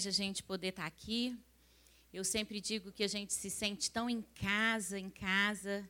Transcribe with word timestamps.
privilégio 0.00 0.08
a 0.08 0.12
gente 0.12 0.42
poder 0.42 0.68
estar 0.68 0.86
aqui. 0.86 1.36
Eu 2.12 2.24
sempre 2.24 2.58
digo 2.60 2.90
que 2.90 3.04
a 3.04 3.08
gente 3.08 3.34
se 3.34 3.50
sente 3.50 3.90
tão 3.90 4.08
em 4.08 4.22
casa, 4.22 4.98
em 4.98 5.10
casa. 5.10 5.88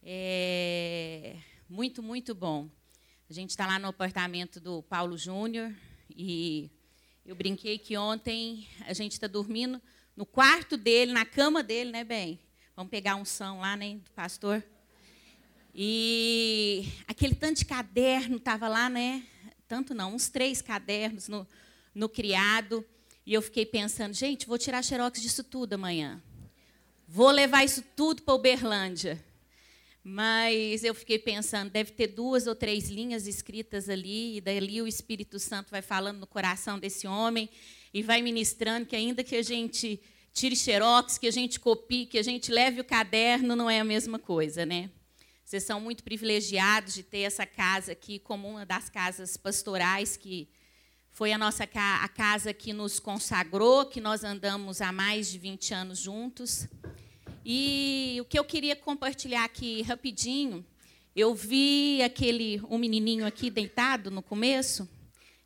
É 0.00 1.36
muito, 1.68 2.00
muito 2.00 2.34
bom. 2.34 2.68
A 3.28 3.32
gente 3.32 3.50
está 3.50 3.66
lá 3.66 3.78
no 3.78 3.88
apartamento 3.88 4.60
do 4.60 4.82
Paulo 4.84 5.18
Júnior 5.18 5.74
e 6.08 6.70
eu 7.26 7.34
brinquei 7.34 7.78
que 7.78 7.96
ontem 7.96 8.68
a 8.86 8.92
gente 8.92 9.12
está 9.12 9.26
dormindo 9.26 9.82
no 10.16 10.24
quarto 10.24 10.76
dele, 10.76 11.12
na 11.12 11.24
cama 11.24 11.60
dele, 11.62 11.90
né, 11.90 12.04
bem? 12.04 12.38
Vamos 12.76 12.90
pegar 12.90 13.16
um 13.16 13.24
som 13.24 13.58
lá, 13.58 13.76
né, 13.76 13.96
do 13.96 14.10
pastor. 14.12 14.62
E 15.74 16.92
aquele 17.08 17.34
tanto 17.34 17.58
de 17.58 17.64
caderno 17.64 18.36
estava 18.36 18.68
lá, 18.68 18.88
né? 18.88 19.24
Tanto 19.66 19.94
não, 19.94 20.14
uns 20.14 20.28
três 20.28 20.62
cadernos 20.62 21.26
no, 21.26 21.46
no 21.92 22.08
criado. 22.08 22.86
E 23.28 23.34
eu 23.34 23.42
fiquei 23.42 23.66
pensando, 23.66 24.14
gente, 24.14 24.46
vou 24.46 24.56
tirar 24.56 24.82
xerox 24.82 25.20
disso 25.20 25.44
tudo 25.44 25.74
amanhã. 25.74 26.18
Vou 27.06 27.30
levar 27.30 27.62
isso 27.62 27.84
tudo 27.94 28.22
para 28.22 28.32
Uberlândia. 28.32 29.22
Mas 30.02 30.82
eu 30.82 30.94
fiquei 30.94 31.18
pensando, 31.18 31.68
deve 31.68 31.92
ter 31.92 32.06
duas 32.06 32.46
ou 32.46 32.54
três 32.54 32.88
linhas 32.88 33.26
escritas 33.26 33.90
ali, 33.90 34.38
e 34.38 34.40
dali 34.40 34.80
o 34.80 34.86
Espírito 34.86 35.38
Santo 35.38 35.70
vai 35.70 35.82
falando 35.82 36.20
no 36.20 36.26
coração 36.26 36.78
desse 36.78 37.06
homem 37.06 37.50
e 37.92 38.02
vai 38.02 38.22
ministrando 38.22 38.86
que 38.86 38.96
ainda 38.96 39.22
que 39.22 39.36
a 39.36 39.42
gente 39.42 40.00
tire 40.32 40.56
xerox, 40.56 41.18
que 41.18 41.26
a 41.26 41.30
gente 41.30 41.60
copie, 41.60 42.06
que 42.06 42.16
a 42.16 42.22
gente 42.22 42.50
leve 42.50 42.80
o 42.80 42.84
caderno, 42.84 43.54
não 43.54 43.68
é 43.68 43.78
a 43.78 43.84
mesma 43.84 44.18
coisa, 44.18 44.64
né? 44.64 44.88
Vocês 45.44 45.64
são 45.64 45.78
muito 45.78 46.02
privilegiados 46.02 46.94
de 46.94 47.02
ter 47.02 47.20
essa 47.20 47.44
casa 47.44 47.92
aqui 47.92 48.18
como 48.18 48.48
uma 48.48 48.64
das 48.64 48.88
casas 48.88 49.36
pastorais 49.36 50.16
que 50.16 50.48
foi 51.18 51.32
a 51.32 51.36
nossa 51.38 51.68
a 51.74 52.08
casa 52.08 52.54
que 52.54 52.72
nos 52.72 53.00
consagrou, 53.00 53.86
que 53.86 54.00
nós 54.00 54.22
andamos 54.22 54.80
há 54.80 54.92
mais 54.92 55.28
de 55.28 55.36
20 55.36 55.74
anos 55.74 55.98
juntos. 55.98 56.68
E 57.44 58.18
o 58.20 58.24
que 58.24 58.38
eu 58.38 58.44
queria 58.44 58.76
compartilhar 58.76 59.42
aqui 59.42 59.82
rapidinho, 59.82 60.64
eu 61.16 61.34
vi 61.34 62.00
aquele 62.04 62.62
um 62.70 62.78
menininho 62.78 63.26
aqui 63.26 63.50
deitado 63.50 64.12
no 64.12 64.22
começo, 64.22 64.88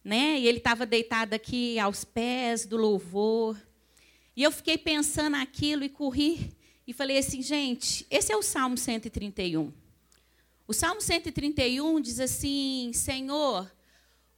né? 0.04 0.38
E 0.38 0.46
ele 0.46 0.58
estava 0.58 0.84
deitado 0.84 1.32
aqui 1.32 1.78
aos 1.78 2.04
pés 2.04 2.66
do 2.66 2.76
louvor. 2.76 3.56
E 4.36 4.42
eu 4.42 4.52
fiquei 4.52 4.76
pensando 4.76 5.36
aquilo 5.36 5.84
e 5.84 5.88
corri 5.88 6.54
e 6.86 6.92
falei 6.92 7.16
assim, 7.16 7.40
gente, 7.40 8.06
esse 8.10 8.30
é 8.30 8.36
o 8.36 8.42
Salmo 8.42 8.76
131. 8.76 9.72
O 10.68 10.74
Salmo 10.74 11.00
131 11.00 11.98
diz 11.98 12.20
assim: 12.20 12.90
Senhor, 12.92 13.72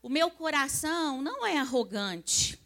o 0.04 0.08
meu 0.10 0.30
coração 0.30 1.22
não 1.22 1.46
é 1.46 1.56
arrogante. 1.56 2.58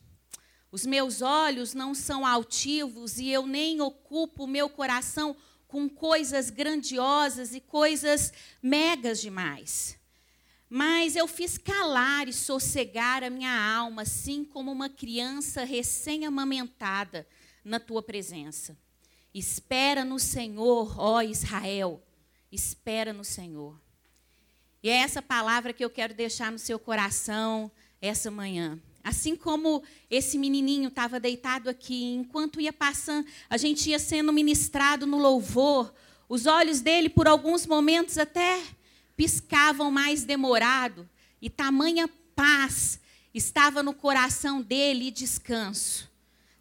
Os 0.73 0.85
meus 0.85 1.23
olhos 1.23 1.73
não 1.73 1.95
são 1.95 2.27
altivos 2.27 3.21
e 3.21 3.29
eu 3.29 3.47
nem 3.47 3.81
ocupo 3.81 4.43
o 4.43 4.49
meu 4.49 4.69
coração 4.69 5.37
com 5.69 5.89
coisas 5.89 6.51
grandiosas 6.51 7.55
e 7.55 7.61
coisas 7.61 8.33
megas 8.61 9.21
demais. 9.21 9.97
Mas 10.69 11.15
eu 11.15 11.29
fiz 11.29 11.57
calar 11.57 12.27
e 12.27 12.33
sossegar 12.33 13.23
a 13.23 13.31
minha 13.31 13.57
alma, 13.77 14.03
assim 14.03 14.45
como 14.45 14.73
uma 14.73 14.89
criança 14.89 15.63
recém-amamentada 15.63 17.25
na 17.65 17.79
tua 17.79 18.03
presença. 18.03 18.77
Espera 19.33 20.05
no 20.05 20.19
Senhor, 20.19 20.99
ó 20.99 21.23
Israel, 21.23 22.03
espera 22.51 23.13
no 23.13 23.23
Senhor. 23.23 23.81
E 24.83 24.89
é 24.89 24.97
essa 24.97 25.21
palavra 25.21 25.73
que 25.73 25.85
eu 25.85 25.91
quero 25.91 26.15
deixar 26.15 26.53
no 26.53 26.59
seu 26.59 26.79
coração 26.79 27.71
essa 28.01 28.31
manhã. 28.31 28.79
Assim 29.03 29.35
como 29.35 29.83
esse 30.11 30.39
menininho 30.39 30.89
estava 30.89 31.19
deitado 31.19 31.69
aqui, 31.69 32.05
enquanto 32.05 32.61
ia 32.61 32.73
passando, 32.73 33.27
a 33.49 33.57
gente 33.57 33.91
ia 33.91 33.99
sendo 33.99 34.33
ministrado 34.33 35.07
no 35.07 35.19
louvor, 35.19 35.93
os 36.29 36.47
olhos 36.47 36.81
dele, 36.81 37.09
por 37.09 37.27
alguns 37.27 37.67
momentos, 37.67 38.19
até 38.19 38.63
piscavam 39.17 39.91
mais 39.91 40.25
demorado, 40.25 41.09
e 41.41 41.49
tamanha 41.49 42.09
paz 42.37 43.01
estava 43.35 43.83
no 43.83 43.95
coração 43.95 44.61
dele 44.61 45.09
e 45.09 45.11
descanso. 45.11 46.09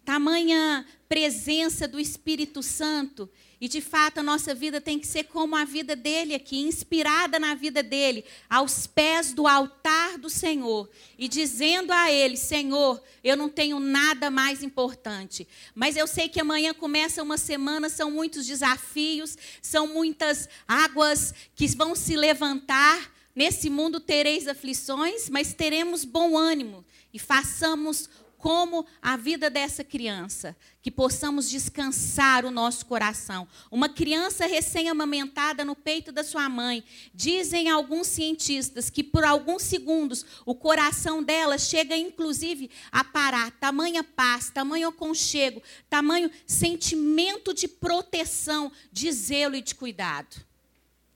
Tamanha 0.04 0.86
presença 1.08 1.86
do 1.86 2.00
Espírito 2.00 2.62
Santo 2.62 3.28
e 3.60 3.68
de 3.68 3.80
fato 3.80 4.18
a 4.18 4.22
nossa 4.22 4.54
vida 4.54 4.80
tem 4.80 4.98
que 4.98 5.06
ser 5.06 5.24
como 5.24 5.56
a 5.56 5.64
vida 5.64 5.96
dele 5.96 6.34
aqui, 6.34 6.60
inspirada 6.60 7.38
na 7.38 7.54
vida 7.54 7.82
dele, 7.82 8.24
aos 8.48 8.86
pés 8.86 9.32
do 9.32 9.46
altar 9.46 10.16
do 10.16 10.30
Senhor 10.30 10.88
e 11.18 11.26
dizendo 11.26 11.92
a 11.92 12.10
ele: 12.10 12.36
Senhor, 12.36 13.02
eu 13.22 13.36
não 13.36 13.48
tenho 13.48 13.80
nada 13.80 14.30
mais 14.30 14.62
importante, 14.62 15.46
mas 15.74 15.96
eu 15.96 16.06
sei 16.06 16.28
que 16.28 16.40
amanhã 16.40 16.72
começa 16.72 17.22
uma 17.22 17.36
semana, 17.36 17.88
são 17.88 18.10
muitos 18.10 18.46
desafios, 18.46 19.36
são 19.60 19.88
muitas 19.88 20.48
águas 20.66 21.34
que 21.54 21.66
vão 21.68 21.94
se 21.94 22.16
levantar. 22.16 23.16
Nesse 23.34 23.70
mundo 23.70 24.00
tereis 24.00 24.48
aflições, 24.48 25.30
mas 25.30 25.54
teremos 25.54 26.04
bom 26.04 26.36
ânimo 26.36 26.84
e 27.14 27.20
façamos 27.20 28.10
como 28.38 28.86
a 29.02 29.16
vida 29.16 29.50
dessa 29.50 29.82
criança, 29.82 30.56
que 30.80 30.90
possamos 30.90 31.50
descansar 31.50 32.44
o 32.44 32.50
nosso 32.50 32.86
coração. 32.86 33.48
Uma 33.70 33.88
criança 33.88 34.46
recém-amamentada 34.46 35.64
no 35.64 35.74
peito 35.74 36.12
da 36.12 36.22
sua 36.22 36.48
mãe, 36.48 36.84
dizem 37.12 37.68
alguns 37.68 38.06
cientistas 38.06 38.88
que 38.88 39.02
por 39.02 39.24
alguns 39.24 39.62
segundos 39.62 40.24
o 40.46 40.54
coração 40.54 41.22
dela 41.22 41.58
chega 41.58 41.96
inclusive 41.96 42.70
a 42.92 43.02
parar. 43.02 43.50
Tamanha 43.50 44.04
paz, 44.04 44.50
tamanho 44.50 44.88
aconchego, 44.88 45.60
tamanho 45.90 46.30
sentimento 46.46 47.52
de 47.52 47.66
proteção, 47.66 48.70
de 48.92 49.10
zelo 49.10 49.56
e 49.56 49.60
de 49.60 49.74
cuidado. 49.74 50.36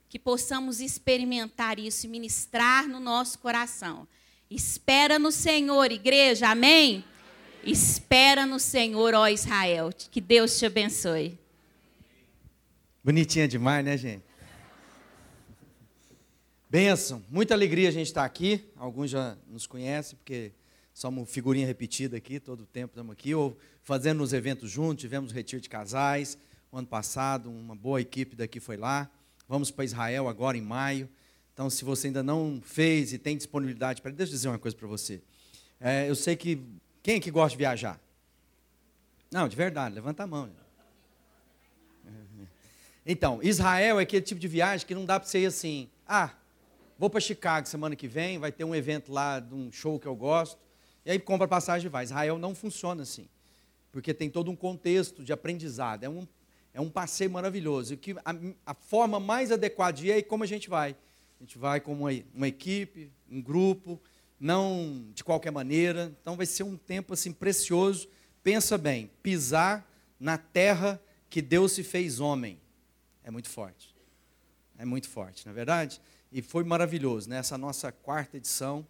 Que 0.08 0.18
possamos 0.18 0.80
experimentar 0.80 1.78
isso 1.78 2.04
e 2.04 2.08
ministrar 2.08 2.86
no 2.88 2.98
nosso 2.98 3.38
coração. 3.38 4.06
Espera 4.50 5.18
no 5.18 5.32
Senhor, 5.32 5.90
igreja, 5.90 6.50
amém? 6.50 7.02
Espera 7.64 8.44
no 8.44 8.58
Senhor, 8.58 9.14
ó 9.14 9.28
Israel. 9.28 9.90
Que 10.10 10.20
Deus 10.20 10.58
te 10.58 10.66
abençoe. 10.66 11.38
Bonitinha 13.04 13.46
demais, 13.46 13.84
né, 13.84 13.96
gente? 13.96 14.24
Benção, 16.68 17.22
muita 17.28 17.54
alegria 17.54 17.88
a 17.88 17.92
gente 17.92 18.06
estar 18.06 18.24
aqui. 18.24 18.64
Alguns 18.76 19.10
já 19.10 19.36
nos 19.46 19.66
conhecem, 19.66 20.16
porque 20.16 20.52
somos 20.92 21.30
figurinha 21.30 21.66
repetida 21.66 22.16
aqui, 22.16 22.40
todo 22.40 22.62
o 22.62 22.66
tempo 22.66 22.92
estamos 22.92 23.12
aqui, 23.12 23.34
ou 23.34 23.56
fazendo 23.82 24.22
os 24.22 24.32
eventos 24.32 24.70
juntos, 24.70 25.02
tivemos 25.02 25.30
o 25.30 25.34
retiro 25.34 25.60
de 25.60 25.68
casais, 25.68 26.36
o 26.70 26.78
ano 26.78 26.86
passado, 26.86 27.50
uma 27.50 27.76
boa 27.76 28.00
equipe 28.00 28.34
daqui 28.34 28.58
foi 28.58 28.76
lá. 28.76 29.08
Vamos 29.48 29.70
para 29.70 29.84
Israel 29.84 30.28
agora 30.28 30.56
em 30.56 30.62
maio. 30.62 31.08
Então, 31.52 31.68
se 31.68 31.84
você 31.84 32.06
ainda 32.08 32.22
não 32.22 32.60
fez 32.64 33.12
e 33.12 33.18
tem 33.18 33.36
disponibilidade 33.36 34.00
para. 34.00 34.10
Deixa 34.10 34.32
eu 34.32 34.36
dizer 34.36 34.48
uma 34.48 34.58
coisa 34.58 34.76
para 34.76 34.88
você. 34.88 35.20
É, 35.78 36.08
eu 36.08 36.14
sei 36.14 36.34
que 36.34 36.58
quem 37.02 37.16
é 37.16 37.20
que 37.20 37.30
gosta 37.30 37.50
de 37.50 37.56
viajar? 37.56 38.00
Não, 39.30 39.48
de 39.48 39.56
verdade, 39.56 39.94
levanta 39.94 40.22
a 40.22 40.26
mão. 40.26 40.50
Então, 43.04 43.42
Israel 43.42 43.98
é 43.98 44.02
aquele 44.02 44.22
tipo 44.22 44.40
de 44.40 44.46
viagem 44.46 44.86
que 44.86 44.94
não 44.94 45.04
dá 45.04 45.18
para 45.18 45.28
você 45.28 45.40
ir 45.40 45.46
assim, 45.46 45.90
ah, 46.06 46.30
vou 46.96 47.10
para 47.10 47.20
Chicago 47.20 47.66
semana 47.66 47.96
que 47.96 48.06
vem, 48.06 48.38
vai 48.38 48.52
ter 48.52 48.62
um 48.62 48.74
evento 48.74 49.10
lá 49.10 49.40
de 49.40 49.54
um 49.54 49.72
show 49.72 49.98
que 49.98 50.06
eu 50.06 50.14
gosto, 50.14 50.56
e 51.04 51.10
aí 51.10 51.18
compra 51.18 51.48
passagem 51.48 51.86
e 51.86 51.88
vai. 51.88 52.04
Israel 52.04 52.38
não 52.38 52.54
funciona 52.54 53.02
assim, 53.02 53.28
porque 53.90 54.14
tem 54.14 54.30
todo 54.30 54.50
um 54.50 54.56
contexto 54.56 55.24
de 55.24 55.32
aprendizado, 55.32 56.04
é 56.04 56.08
um, 56.08 56.28
é 56.72 56.80
um 56.80 56.88
passeio 56.88 57.30
maravilhoso. 57.30 57.94
E 57.94 57.96
que 57.96 58.12
a, 58.24 58.34
a 58.64 58.74
forma 58.74 59.18
mais 59.18 59.50
adequada 59.50 59.96
de 59.96 60.06
ir 60.06 60.12
é 60.12 60.22
como 60.22 60.44
a 60.44 60.46
gente 60.46 60.70
vai. 60.70 60.94
A 61.40 61.42
gente 61.42 61.58
vai 61.58 61.80
como 61.80 62.04
uma, 62.04 62.22
uma 62.32 62.46
equipe, 62.46 63.10
um 63.28 63.42
grupo, 63.42 64.00
não 64.42 65.06
de 65.14 65.22
qualquer 65.22 65.52
maneira. 65.52 66.12
Então 66.20 66.36
vai 66.36 66.46
ser 66.46 66.64
um 66.64 66.76
tempo 66.76 67.14
assim 67.14 67.32
precioso. 67.32 68.08
Pensa 68.42 68.76
bem, 68.76 69.08
pisar 69.22 69.88
na 70.18 70.36
terra 70.36 71.00
que 71.30 71.40
Deus 71.40 71.70
se 71.72 71.84
fez 71.84 72.18
homem. 72.18 72.60
É 73.22 73.30
muito 73.30 73.48
forte. 73.48 73.94
É 74.76 74.84
muito 74.84 75.08
forte, 75.08 75.46
na 75.46 75.52
é 75.52 75.54
verdade? 75.54 76.00
E 76.32 76.42
foi 76.42 76.64
maravilhoso, 76.64 77.30
né? 77.30 77.36
Essa 77.36 77.56
nossa 77.56 77.92
quarta 77.92 78.36
edição. 78.36 78.84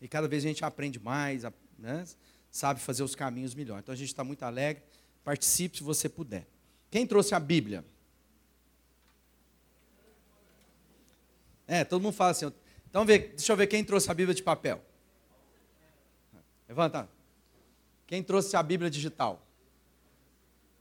E 0.00 0.08
cada 0.08 0.26
vez 0.26 0.44
a 0.44 0.48
gente 0.48 0.64
aprende 0.64 0.98
mais, 0.98 1.44
né? 1.78 2.04
sabe 2.50 2.80
fazer 2.80 3.04
os 3.04 3.14
caminhos 3.14 3.54
melhor. 3.54 3.78
Então 3.78 3.92
a 3.92 3.96
gente 3.96 4.08
está 4.08 4.24
muito 4.24 4.42
alegre. 4.42 4.82
Participe 5.22 5.78
se 5.78 5.84
você 5.84 6.08
puder. 6.08 6.48
Quem 6.90 7.06
trouxe 7.06 7.32
a 7.32 7.38
Bíblia? 7.38 7.84
É, 11.68 11.84
todo 11.84 12.02
mundo 12.02 12.14
fala 12.14 12.32
assim. 12.32 12.52
Então, 12.88 13.04
deixa 13.04 13.52
eu 13.52 13.56
ver 13.56 13.66
quem 13.66 13.84
trouxe 13.84 14.10
a 14.10 14.14
Bíblia 14.14 14.34
de 14.34 14.42
papel. 14.42 14.82
Levanta. 16.68 17.08
Quem 18.06 18.22
trouxe 18.22 18.56
a 18.56 18.62
Bíblia 18.62 18.90
digital? 18.90 19.42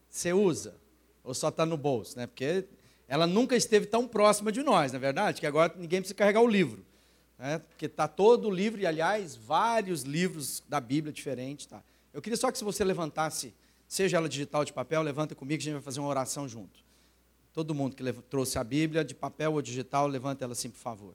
Você 0.09 0.31
usa? 0.31 0.75
Ou 1.23 1.33
só 1.33 1.49
está 1.49 1.65
no 1.65 1.75
bolso? 1.75 2.17
Né? 2.17 2.27
Porque 2.27 2.65
ela 3.07 3.27
nunca 3.27 3.55
esteve 3.55 3.85
tão 3.85 4.07
próxima 4.07 4.51
de 4.51 4.63
nós, 4.63 4.91
na 4.91 4.97
é 4.97 5.01
verdade? 5.01 5.39
Que 5.39 5.47
agora 5.47 5.73
ninguém 5.75 5.99
precisa 6.01 6.15
carregar 6.15 6.41
o 6.41 6.47
livro. 6.47 6.85
né? 7.37 7.59
porque 7.59 7.85
está 7.85 8.07
todo 8.07 8.47
o 8.47 8.51
livro, 8.51 8.79
e 8.79 8.85
aliás, 8.85 9.35
vários 9.35 10.03
livros 10.03 10.63
da 10.67 10.79
Bíblia 10.79 11.11
diferentes. 11.11 11.65
Tá? 11.65 11.83
Eu 12.13 12.21
queria 12.21 12.37
só 12.37 12.51
que 12.51 12.57
se 12.57 12.63
você 12.63 12.83
levantasse, 12.83 13.53
seja 13.87 14.17
ela 14.17 14.29
digital 14.29 14.61
ou 14.61 14.65
de 14.65 14.73
papel, 14.73 15.01
levanta 15.01 15.35
comigo 15.35 15.61
a 15.61 15.63
gente 15.63 15.73
vai 15.73 15.81
fazer 15.81 15.99
uma 15.99 16.09
oração 16.09 16.47
junto. 16.47 16.83
Todo 17.53 17.73
mundo 17.73 17.95
que 17.95 18.03
trouxe 18.29 18.57
a 18.57 18.63
Bíblia, 18.63 19.03
de 19.03 19.15
papel 19.15 19.53
ou 19.53 19.61
digital, 19.61 20.07
levanta 20.07 20.43
ela 20.43 20.53
assim, 20.53 20.69
por 20.69 20.79
favor. 20.79 21.13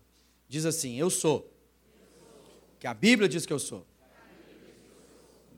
Diz 0.49 0.65
assim: 0.65 0.97
Eu 0.97 1.11
sou. 1.11 1.53
Que 2.79 2.87
a 2.87 2.95
Bíblia 2.95 3.29
diz 3.29 3.45
que 3.45 3.53
eu 3.53 3.59
sou. 3.59 3.87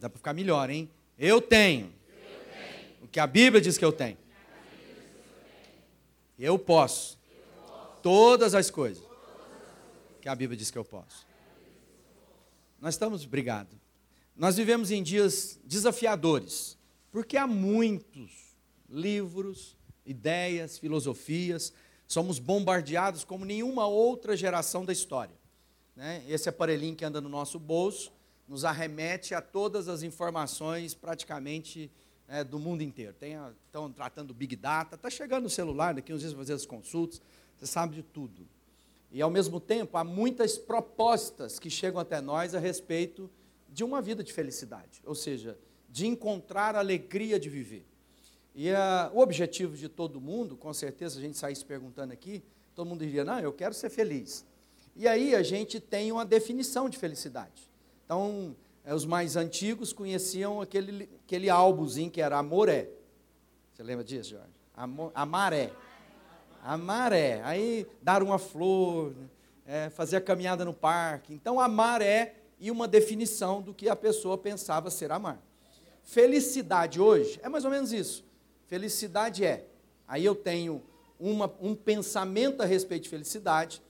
Dá 0.03 0.11
para 0.11 0.19
ficar 0.19 0.33
melhor, 0.33 0.69
hein? 0.69 0.91
Eu 1.17 1.41
tenho. 1.41 1.95
O 3.01 3.07
que 3.07 3.21
a 3.21 3.27
Bíblia 3.27 3.61
diz 3.61 3.79
que 3.79 3.85
eu 3.85 3.93
tenho. 3.93 4.19
Eu 6.37 6.59
posso. 6.59 7.17
Todas 8.03 8.53
as 8.53 8.69
coisas 8.69 9.05
que 10.21 10.29
a 10.29 10.35
Bíblia 10.35 10.59
diz 10.59 10.73
que 10.73 10.79
eu 10.79 10.85
posso. 10.85 11.25
Nós 12.81 12.95
estamos, 12.95 13.25
obrigado. 13.25 13.69
Nós 14.35 14.57
vivemos 14.57 14.91
em 14.91 15.05
dias 15.05 15.61
desafiadores, 15.65 16.77
porque 17.13 17.37
há 17.37 17.47
muitos 17.47 18.57
livros, 18.91 19.77
ideias, 20.05 20.79
filosofias, 20.79 21.73
somos 22.09 22.41
bombardeados 22.41 23.23
como 23.23 23.45
nenhuma 23.45 23.87
outra 23.87 24.37
geração 24.37 24.85
da 24.85 24.93
história. 24.93 25.37
Né? 25.95 26.25
Esse 26.27 26.49
aparelhinho 26.49 26.97
que 26.97 27.05
anda 27.05 27.21
no 27.21 27.29
nosso 27.29 27.57
bolso 27.57 28.12
nos 28.49 28.65
arremete 28.65 29.35
a 29.35 29.41
todas 29.41 29.89
as 29.89 30.03
informações 30.03 30.95
praticamente 30.95 31.91
é, 32.29 32.43
do 32.43 32.59
mundo 32.59 32.83
inteiro. 32.83 33.15
Tem 33.15 33.37
estão 33.67 33.91
tratando 33.91 34.35
Big 34.35 34.57
Data, 34.57 34.95
está 34.97 35.11
chegando 35.11 35.47
o 35.47 35.51
celular, 35.51 35.95
daqui 35.95 36.13
uns 36.13 36.21
dias 36.21 36.33
fazer 36.33 36.55
as 36.55 36.67
consultas, 36.67 37.21
você 37.59 37.67
sabe 37.67 37.95
de 37.97 38.03
tudo. 38.03 38.47
E, 39.11 39.21
ao 39.21 39.31
mesmo 39.31 39.61
tempo, 39.61 39.97
há 39.99 40.05
muitas 40.05 40.57
propostas 40.57 41.59
que 41.59 41.69
chegam 41.69 42.01
até 42.01 42.21
nós 42.21 42.55
a 42.55 42.59
respeito 42.59 43.31
de 43.69 43.85
uma 43.85 44.01
vida 44.01 44.25
de 44.25 44.33
felicidade, 44.33 45.03
ou 45.05 45.15
seja, 45.15 45.59
de 45.91 46.07
encontrar 46.07 46.75
a 46.75 46.79
alegria 46.79 47.39
de 47.39 47.51
viver. 47.51 47.85
E 48.55 48.71
a, 48.71 49.11
o 49.15 49.19
objetivo 49.19 49.77
de 49.77 49.89
todo 49.89 50.21
mundo, 50.21 50.57
com 50.57 50.73
certeza 50.73 51.19
a 51.19 51.23
gente 51.23 51.37
saísse 51.37 51.65
perguntando 51.65 52.13
aqui, 52.13 52.43
todo 52.75 52.87
mundo 52.89 53.05
diria, 53.05 53.25
não, 53.25 53.39
eu 53.39 53.53
quero 53.53 53.75
ser 53.75 53.91
feliz. 53.91 54.45
E 54.97 55.07
aí 55.07 55.35
a 55.35 55.43
gente 55.43 55.79
tem 55.81 56.11
uma 56.11 56.25
definição 56.25 56.89
de 56.89 56.99
felicidade. 56.99 57.71
Então, 58.05 58.55
é, 58.85 58.95
os 58.95 59.05
mais 59.05 59.37
antigos 59.37 59.93
conheciam 59.93 60.61
aquele, 60.61 61.09
aquele 61.25 61.49
álbumzinho 61.49 62.11
que 62.11 62.21
era 62.21 62.39
Amoré. 62.39 62.89
Você 63.73 63.83
lembra 63.83 64.05
disso, 64.05 64.31
Jorge? 64.31 64.47
Amor, 64.77 65.13
amaré. 65.15 65.73
Amar 66.63 67.13
é. 67.13 67.43
Aí 67.43 67.87
dar 68.01 68.23
uma 68.23 68.39
flor, 68.39 69.13
é, 69.67 69.91
fazer 69.91 70.17
a 70.17 70.21
caminhada 70.21 70.65
no 70.65 70.73
parque. 70.73 71.33
Então, 71.33 71.59
amar 71.59 72.03
é 72.03 72.37
e 72.59 72.71
uma 72.71 72.87
definição 72.87 73.61
do 73.61 73.75
que 73.75 73.89
a 73.89 73.97
pessoa 73.97 74.39
pensava 74.39 74.91
ser 74.91 75.11
amar. 75.11 75.41
Felicidade 76.05 77.01
hoje 77.01 77.41
é 77.43 77.49
mais 77.49 77.65
ou 77.65 77.71
menos 77.71 77.93
isso. 77.93 78.25
Felicidade 78.67 79.45
é. 79.45 79.67
Aí 80.07 80.25
eu 80.25 80.35
tenho 80.35 80.83
uma, 81.19 81.53
um 81.61 81.75
pensamento 81.75 82.63
a 82.63 82.65
respeito 82.65 83.05
de 83.05 83.09
felicidade 83.09 83.83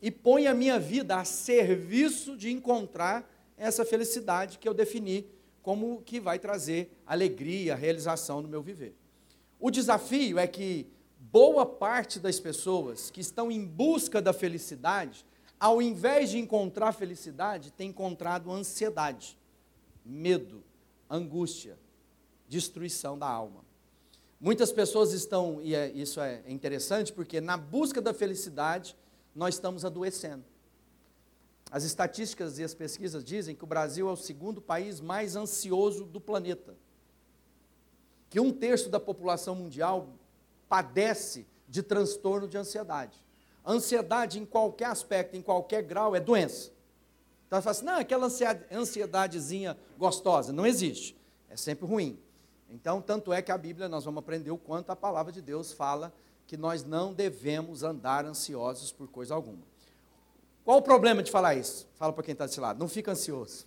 e 0.00 0.10
ponho 0.10 0.50
a 0.50 0.54
minha 0.54 0.78
vida 0.78 1.16
a 1.16 1.24
serviço 1.24 2.36
de 2.36 2.50
encontrar 2.50 3.28
essa 3.62 3.84
felicidade 3.84 4.58
que 4.58 4.68
eu 4.68 4.74
defini 4.74 5.24
como 5.62 6.02
que 6.02 6.18
vai 6.18 6.38
trazer 6.38 6.92
alegria, 7.06 7.76
realização 7.76 8.42
no 8.42 8.48
meu 8.48 8.60
viver. 8.60 8.96
O 9.60 9.70
desafio 9.70 10.36
é 10.36 10.46
que 10.48 10.88
boa 11.16 11.64
parte 11.64 12.18
das 12.18 12.40
pessoas 12.40 13.08
que 13.08 13.20
estão 13.20 13.52
em 13.52 13.64
busca 13.64 14.20
da 14.20 14.32
felicidade, 14.32 15.24
ao 15.60 15.80
invés 15.80 16.30
de 16.30 16.38
encontrar 16.38 16.90
felicidade, 16.90 17.70
tem 17.70 17.90
encontrado 17.90 18.50
ansiedade, 18.50 19.38
medo, 20.04 20.64
angústia, 21.08 21.78
destruição 22.48 23.16
da 23.16 23.28
alma. 23.28 23.64
Muitas 24.40 24.72
pessoas 24.72 25.12
estão, 25.12 25.62
e 25.62 25.76
é, 25.76 25.88
isso 25.92 26.20
é 26.20 26.42
interessante, 26.48 27.12
porque 27.12 27.40
na 27.40 27.56
busca 27.56 28.02
da 28.02 28.12
felicidade, 28.12 28.96
nós 29.32 29.54
estamos 29.54 29.84
adoecendo. 29.84 30.51
As 31.72 31.84
estatísticas 31.84 32.58
e 32.58 32.64
as 32.64 32.74
pesquisas 32.74 33.24
dizem 33.24 33.56
que 33.56 33.64
o 33.64 33.66
Brasil 33.66 34.06
é 34.06 34.12
o 34.12 34.16
segundo 34.16 34.60
país 34.60 35.00
mais 35.00 35.36
ansioso 35.36 36.04
do 36.04 36.20
planeta. 36.20 36.76
Que 38.28 38.38
um 38.38 38.52
terço 38.52 38.90
da 38.90 39.00
população 39.00 39.54
mundial 39.54 40.10
padece 40.68 41.46
de 41.66 41.82
transtorno 41.82 42.46
de 42.46 42.58
ansiedade. 42.58 43.24
Ansiedade 43.66 44.38
em 44.38 44.44
qualquer 44.44 44.88
aspecto, 44.88 45.34
em 45.34 45.40
qualquer 45.40 45.82
grau, 45.82 46.14
é 46.14 46.20
doença. 46.20 46.70
Então 47.46 47.58
você 47.58 47.62
fala 47.62 47.70
assim, 47.70 47.84
não, 47.86 47.96
aquela 47.96 48.28
ansiedadezinha 48.70 49.74
gostosa, 49.96 50.52
não 50.52 50.66
existe. 50.66 51.16
É 51.48 51.56
sempre 51.56 51.86
ruim. 51.86 52.18
Então, 52.68 53.00
tanto 53.00 53.32
é 53.32 53.40
que 53.40 53.50
a 53.50 53.56
Bíblia, 53.56 53.88
nós 53.88 54.04
vamos 54.04 54.18
aprender 54.18 54.50
o 54.50 54.58
quanto 54.58 54.90
a 54.90 54.96
palavra 54.96 55.32
de 55.32 55.40
Deus 55.40 55.72
fala 55.72 56.12
que 56.46 56.56
nós 56.56 56.84
não 56.84 57.14
devemos 57.14 57.82
andar 57.82 58.26
ansiosos 58.26 58.92
por 58.92 59.08
coisa 59.08 59.34
alguma. 59.34 59.71
Qual 60.64 60.78
o 60.78 60.82
problema 60.82 61.22
de 61.22 61.30
falar 61.30 61.54
isso? 61.54 61.88
Fala 61.94 62.12
para 62.12 62.22
quem 62.22 62.32
está 62.32 62.46
desse 62.46 62.60
lado, 62.60 62.78
não 62.78 62.88
fica 62.88 63.12
ansioso. 63.12 63.66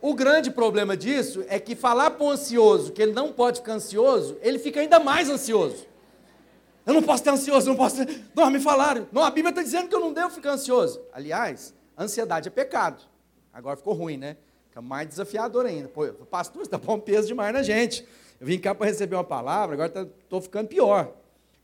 O 0.00 0.12
grande 0.14 0.50
problema 0.50 0.96
disso 0.96 1.44
é 1.48 1.58
que 1.58 1.74
falar 1.74 2.10
para 2.10 2.24
o 2.24 2.30
ansioso 2.30 2.92
que 2.92 3.00
ele 3.00 3.12
não 3.12 3.32
pode 3.32 3.60
ficar 3.60 3.72
ansioso, 3.72 4.36
ele 4.42 4.58
fica 4.58 4.80
ainda 4.80 5.00
mais 5.00 5.30
ansioso. 5.30 5.86
Eu 6.84 6.92
não 6.92 7.02
posso 7.02 7.22
ter 7.22 7.30
ansioso, 7.30 7.66
não 7.68 7.76
posso. 7.76 7.96
Não, 8.34 8.50
me 8.50 8.60
falaram. 8.60 9.08
Não, 9.10 9.24
a 9.24 9.30
Bíblia 9.30 9.48
está 9.50 9.62
dizendo 9.62 9.88
que 9.88 9.94
eu 9.94 10.00
não 10.00 10.12
devo 10.12 10.28
ficar 10.28 10.52
ansioso. 10.52 11.00
Aliás, 11.12 11.72
ansiedade 11.98 12.48
é 12.48 12.50
pecado. 12.50 13.02
Agora 13.50 13.76
ficou 13.76 13.94
ruim, 13.94 14.18
né? 14.18 14.36
Fica 14.68 14.82
mais 14.82 15.08
desafiador 15.08 15.64
ainda. 15.64 15.88
Pô, 15.88 16.06
pastor, 16.30 16.60
você 16.60 16.66
está 16.66 16.78
pondo 16.78 17.02
peso 17.02 17.26
demais 17.26 17.54
na 17.54 17.62
gente. 17.62 18.06
Eu 18.38 18.46
vim 18.46 18.58
cá 18.58 18.74
para 18.74 18.86
receber 18.86 19.16
uma 19.16 19.24
palavra, 19.24 19.74
agora 19.74 19.88
estou 19.88 20.40
tá, 20.40 20.42
ficando 20.42 20.68
pior. 20.68 21.14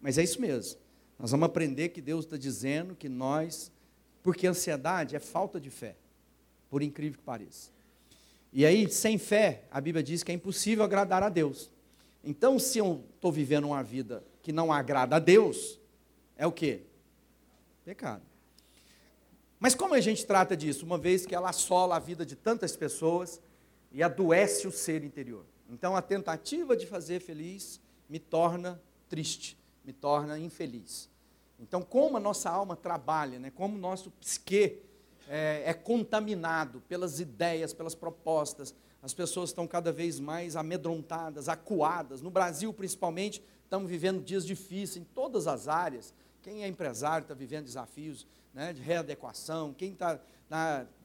Mas 0.01 0.17
é 0.17 0.23
isso 0.23 0.41
mesmo. 0.41 0.79
Nós 1.21 1.31
vamos 1.33 1.47
aprender 1.47 1.91
que 1.91 2.01
Deus 2.01 2.25
está 2.25 2.37
dizendo 2.37 2.97
que 2.97 3.09
nós. 3.09 3.71
Porque 4.23 4.47
ansiedade 4.47 5.17
é 5.17 5.19
falta 5.19 5.59
de 5.59 5.71
fé, 5.71 5.97
por 6.69 6.83
incrível 6.83 7.19
que 7.19 7.25
pareça. 7.25 7.71
E 8.53 8.67
aí, 8.67 8.91
sem 8.91 9.17
fé, 9.17 9.65
a 9.71 9.81
Bíblia 9.81 10.03
diz 10.03 10.23
que 10.23 10.31
é 10.33 10.35
impossível 10.35 10.85
agradar 10.85 11.23
a 11.23 11.29
Deus. 11.29 11.71
Então, 12.23 12.59
se 12.59 12.79
eu 12.79 13.05
estou 13.15 13.31
vivendo 13.31 13.65
uma 13.65 13.83
vida 13.83 14.25
que 14.43 14.53
não 14.53 14.73
agrada 14.73 15.17
a 15.17 15.19
Deus, 15.19 15.79
é 16.37 16.47
o 16.47 16.53
quê? 16.53 16.83
Pecado. 17.85 18.23
Mas 19.59 19.75
como 19.75 19.95
a 19.95 20.01
gente 20.01 20.27
trata 20.27 20.57
disso? 20.57 20.85
Uma 20.85 20.99
vez 20.99 21.25
que 21.25 21.35
ela 21.35 21.51
assola 21.51 21.97
a 21.97 21.99
vida 21.99 22.25
de 22.27 22.35
tantas 22.35 22.77
pessoas 22.77 23.41
e 23.93 24.03
adoece 24.03 24.67
o 24.67 24.73
ser 24.73 25.05
interior. 25.05 25.45
Então, 25.69 25.95
a 25.95 26.03
tentativa 26.03 26.77
de 26.77 26.87
fazer 26.87 27.21
feliz 27.21 27.81
me 28.09 28.19
torna 28.19 28.81
triste, 29.09 29.57
me 29.85 29.93
torna 29.93 30.39
infeliz. 30.39 31.10
Então, 31.61 31.83
como 31.83 32.17
a 32.17 32.21
nossa 32.21 32.51
alma 32.51 32.75
trabalha, 32.75 33.39
né? 33.39 33.51
como 33.51 33.77
o 33.77 33.79
nosso 33.79 34.11
psique 34.13 34.83
é, 35.29 35.63
é 35.67 35.75
contaminado 35.75 36.81
pelas 36.89 37.21
ideias, 37.21 37.73
pelas 37.73 37.95
propostas. 37.95 38.75
As 39.03 39.15
pessoas 39.15 39.51
estão 39.51 39.67
cada 39.67 39.93
vez 39.93 40.19
mais 40.19 40.57
amedrontadas, 40.57 41.49
acuadas. 41.49 42.21
No 42.21 42.31
Brasil, 42.31 42.73
principalmente, 42.73 43.43
estamos 43.63 43.89
vivendo 43.89 44.23
dias 44.23 44.45
difíceis 44.45 44.97
em 44.97 45.05
todas 45.05 45.47
as 45.47 45.69
áreas. 45.69 46.13
Quem 46.43 46.65
é 46.65 46.69
empresário 46.69 47.23
está 47.23 47.35
vivendo 47.35 47.67
desafios 47.67 48.27
né, 48.53 48.73
de 48.73 48.83
readequação, 48.83 49.73
quem 49.73 49.93
está 49.93 50.19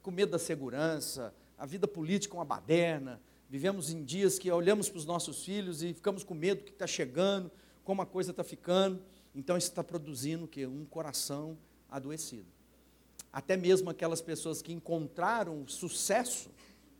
com 0.02 0.10
medo 0.10 0.32
da 0.32 0.40
segurança, 0.40 1.32
a 1.58 1.66
vida 1.66 1.88
política 1.88 2.36
é 2.36 2.38
uma 2.40 2.46
baderna. 2.46 3.22
Vivemos 3.48 3.92
em 3.92 4.04
dias 4.04 4.40
que 4.40 4.52
olhamos 4.52 4.90
para 4.90 4.98
os 4.98 5.06
nossos 5.06 5.46
filhos 5.46 5.84
e 5.84 5.94
ficamos 5.94 6.24
com 6.24 6.34
medo 6.34 6.62
do 6.62 6.66
que 6.66 6.72
está 6.72 6.88
chegando, 6.88 7.52
como 7.84 8.02
a 8.02 8.06
coisa 8.06 8.32
está 8.32 8.44
ficando. 8.44 9.00
Então, 9.36 9.58
isso 9.58 9.68
está 9.68 9.84
produzindo 9.84 10.46
o 10.46 10.48
quê? 10.48 10.66
Um 10.66 10.86
coração 10.86 11.58
adoecido 11.90 12.56
até 13.36 13.58
mesmo 13.58 13.90
aquelas 13.90 14.22
pessoas 14.22 14.62
que 14.62 14.72
encontraram 14.72 15.62
o 15.62 15.68
sucesso 15.68 16.50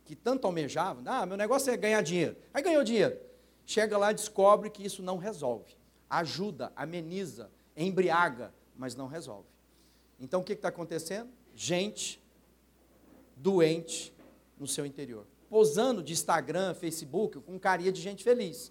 que 0.04 0.14
tanto 0.14 0.46
almejavam, 0.46 1.02
ah, 1.06 1.24
meu 1.24 1.34
negócio 1.34 1.72
é 1.72 1.76
ganhar 1.78 2.02
dinheiro. 2.02 2.36
Aí 2.52 2.62
ganhou 2.62 2.84
dinheiro. 2.84 3.18
Chega 3.64 3.96
lá 3.96 4.10
e 4.10 4.14
descobre 4.14 4.68
que 4.68 4.84
isso 4.84 5.02
não 5.02 5.16
resolve. 5.16 5.74
Ajuda, 6.10 6.70
ameniza, 6.76 7.50
embriaga, 7.74 8.52
mas 8.76 8.94
não 8.94 9.06
resolve. 9.06 9.48
Então 10.20 10.42
o 10.42 10.44
que 10.44 10.52
está 10.52 10.68
acontecendo? 10.68 11.30
Gente 11.54 12.22
doente 13.34 14.14
no 14.58 14.66
seu 14.66 14.84
interior. 14.84 15.26
Posando 15.48 16.02
de 16.02 16.12
Instagram, 16.12 16.74
Facebook, 16.74 17.40
com 17.40 17.58
carinha 17.58 17.90
de 17.90 18.02
gente 18.02 18.22
feliz, 18.22 18.70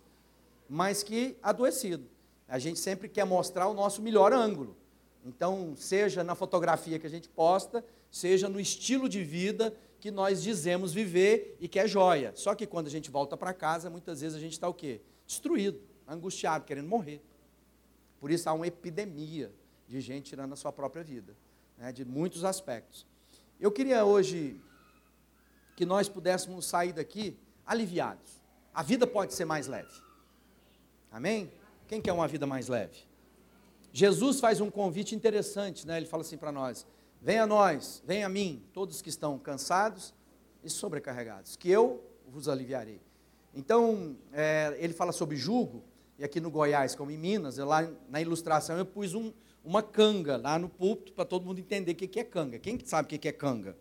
mas 0.69 1.01
que 1.01 1.35
adoecido. 1.41 2.07
A 2.55 2.57
gente 2.57 2.79
sempre 2.79 3.09
quer 3.09 3.25
mostrar 3.25 3.67
o 3.67 3.73
nosso 3.73 4.01
melhor 4.01 4.31
ângulo. 4.31 4.77
Então, 5.25 5.75
seja 5.75 6.23
na 6.23 6.35
fotografia 6.35 6.97
que 6.97 7.05
a 7.05 7.09
gente 7.09 7.27
posta, 7.27 7.83
seja 8.09 8.47
no 8.47 8.61
estilo 8.61 9.09
de 9.09 9.25
vida 9.25 9.75
que 9.99 10.09
nós 10.09 10.41
dizemos 10.41 10.93
viver 10.93 11.57
e 11.59 11.67
que 11.67 11.77
é 11.77 11.85
joia. 11.85 12.31
Só 12.33 12.55
que 12.55 12.65
quando 12.65 12.87
a 12.87 12.89
gente 12.89 13.11
volta 13.11 13.35
para 13.35 13.53
casa, 13.53 13.89
muitas 13.89 14.21
vezes 14.21 14.37
a 14.37 14.39
gente 14.39 14.53
está 14.53 14.69
o 14.69 14.73
quê? 14.73 15.01
Destruído, 15.27 15.81
angustiado, 16.07 16.63
querendo 16.63 16.87
morrer. 16.87 17.21
Por 18.21 18.31
isso 18.31 18.47
há 18.49 18.53
uma 18.53 18.65
epidemia 18.65 19.51
de 19.85 19.99
gente 19.99 20.29
tirando 20.29 20.53
a 20.53 20.55
sua 20.55 20.71
própria 20.71 21.03
vida. 21.03 21.35
né, 21.77 21.91
de 21.91 22.05
muitos 22.05 22.45
aspectos. 22.45 23.05
Eu 23.59 23.69
queria 23.69 24.05
hoje 24.05 24.61
que 25.75 25.85
nós 25.85 26.07
pudéssemos 26.07 26.65
sair 26.65 26.93
daqui 26.93 27.37
aliviados. 27.65 28.41
A 28.73 28.81
vida 28.81 29.05
pode 29.05 29.33
ser 29.33 29.43
mais 29.43 29.67
leve. 29.67 29.91
Amém? 31.11 31.51
Quem 31.87 32.01
quer 32.01 32.13
uma 32.13 32.27
vida 32.27 32.45
mais 32.47 32.67
leve? 32.67 33.07
Jesus 33.91 34.39
faz 34.39 34.59
um 34.59 34.69
convite 34.69 35.15
interessante, 35.15 35.87
né? 35.87 35.97
Ele 35.97 36.05
fala 36.05 36.21
assim 36.21 36.37
para 36.37 36.51
nós: 36.51 36.85
Venha 37.21 37.43
a 37.43 37.47
nós, 37.47 38.03
venha 38.05 38.25
a 38.25 38.29
mim, 38.29 38.63
todos 38.73 39.01
que 39.01 39.09
estão 39.09 39.37
cansados 39.39 40.13
e 40.63 40.69
sobrecarregados, 40.69 41.55
que 41.55 41.69
eu 41.69 42.03
vos 42.27 42.49
aliviarei. 42.49 43.01
Então, 43.53 44.17
é, 44.33 44.75
ele 44.79 44.93
fala 44.93 45.11
sobre 45.11 45.37
jugo, 45.37 45.83
e 46.19 46.23
aqui 46.23 46.41
no 46.41 46.51
Goiás, 46.51 46.93
como 46.93 47.11
em 47.11 47.17
Minas, 47.17 47.57
lá 47.57 47.89
na 48.09 48.19
ilustração 48.19 48.77
eu 48.77 48.85
pus 48.85 49.13
um, 49.13 49.31
uma 49.63 49.81
canga 49.81 50.37
lá 50.37 50.59
no 50.59 50.67
púlpito 50.67 51.13
para 51.13 51.25
todo 51.25 51.45
mundo 51.45 51.59
entender 51.59 51.93
o 51.93 51.95
que, 51.95 52.07
que 52.07 52.19
é 52.19 52.23
canga. 52.23 52.59
Quem 52.59 52.79
sabe 52.83 53.05
o 53.05 53.09
que, 53.09 53.17
que 53.17 53.27
é 53.27 53.31
canga? 53.31 53.77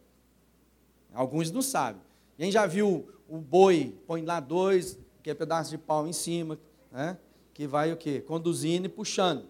Alguns 1.13 1.51
não 1.51 1.63
sabem. 1.63 2.03
Quem 2.37 2.51
já 2.51 2.67
viu 2.67 3.09
o 3.29 3.39
boi, 3.39 3.95
põe 4.07 4.23
lá 4.23 4.41
dois, 4.41 4.99
que 5.23 5.31
é 5.31 5.35
pedaço 5.35 5.71
de 5.71 5.79
pau 5.79 6.07
em 6.07 6.13
cima, 6.13 6.59
né? 6.91 7.19
Que 7.55 7.67
vai 7.67 7.93
o 7.93 7.97
quê? 7.97 8.21
Conduzindo 8.21 8.87
e 8.87 8.89
puxando. 8.89 9.47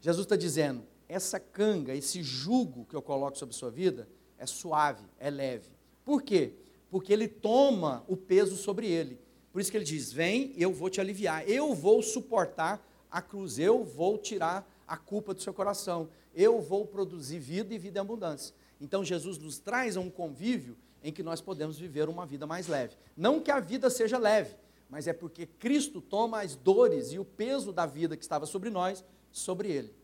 Jesus 0.00 0.26
está 0.26 0.36
dizendo, 0.36 0.84
essa 1.08 1.40
canga, 1.40 1.94
esse 1.94 2.22
jugo 2.22 2.84
que 2.84 2.94
eu 2.94 3.00
coloco 3.00 3.38
sobre 3.38 3.54
a 3.54 3.58
sua 3.58 3.70
vida, 3.70 4.06
é 4.38 4.44
suave, 4.44 5.04
é 5.18 5.30
leve. 5.30 5.70
Por 6.04 6.22
quê? 6.22 6.52
Porque 6.90 7.12
ele 7.12 7.26
toma 7.26 8.04
o 8.06 8.16
peso 8.16 8.56
sobre 8.56 8.86
ele. 8.86 9.18
Por 9.50 9.60
isso 9.60 9.70
que 9.70 9.76
ele 9.76 9.84
diz: 9.84 10.12
Vem, 10.12 10.52
eu 10.56 10.72
vou 10.72 10.90
te 10.90 11.00
aliviar, 11.00 11.48
eu 11.48 11.74
vou 11.74 12.02
suportar 12.02 12.86
a 13.10 13.22
cruz, 13.22 13.58
eu 13.58 13.84
vou 13.84 14.18
tirar 14.18 14.68
a 14.86 14.96
culpa 14.96 15.32
do 15.32 15.40
seu 15.40 15.54
coração, 15.54 16.08
eu 16.34 16.60
vou 16.60 16.86
produzir 16.86 17.38
vida 17.38 17.74
e 17.74 17.78
vida 17.78 17.98
em 17.98 18.02
abundância. 18.02 18.54
Então 18.80 19.02
Jesus 19.04 19.38
nos 19.38 19.58
traz 19.58 19.96
a 19.96 20.00
um 20.00 20.10
convívio 20.10 20.76
em 21.02 21.12
que 21.12 21.22
nós 21.22 21.40
podemos 21.40 21.78
viver 21.78 22.08
uma 22.08 22.26
vida 22.26 22.46
mais 22.46 22.66
leve. 22.66 22.96
Não 23.16 23.40
que 23.40 23.50
a 23.50 23.60
vida 23.60 23.88
seja 23.88 24.18
leve, 24.18 24.56
mas 24.88 25.06
é 25.06 25.12
porque 25.12 25.46
Cristo 25.46 26.00
toma 26.00 26.42
as 26.42 26.54
dores 26.56 27.12
e 27.12 27.18
o 27.18 27.24
peso 27.24 27.72
da 27.72 27.86
vida 27.86 28.16
que 28.16 28.22
estava 28.22 28.46
sobre 28.46 28.70
nós, 28.70 29.04
sobre 29.32 29.70
ele. 29.70 29.94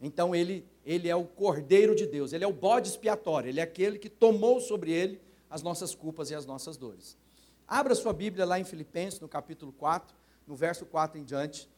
Então 0.00 0.34
ele, 0.34 0.66
ele 0.84 1.08
é 1.08 1.16
o 1.16 1.24
Cordeiro 1.24 1.94
de 1.94 2.06
Deus, 2.06 2.32
ele 2.32 2.44
é 2.44 2.46
o 2.46 2.52
bode 2.52 2.88
expiatório, 2.88 3.48
ele 3.48 3.60
é 3.60 3.62
aquele 3.62 3.98
que 3.98 4.08
tomou 4.08 4.60
sobre 4.60 4.92
ele 4.92 5.20
as 5.48 5.62
nossas 5.62 5.94
culpas 5.94 6.30
e 6.30 6.34
as 6.34 6.44
nossas 6.44 6.76
dores. 6.76 7.16
Abra 7.66 7.94
sua 7.94 8.12
Bíblia 8.12 8.44
lá 8.44 8.58
em 8.58 8.64
Filipenses, 8.64 9.20
no 9.20 9.28
capítulo 9.28 9.72
4, 9.72 10.14
no 10.46 10.54
verso 10.54 10.84
4 10.84 11.18
em 11.18 11.24
diante. 11.24 11.68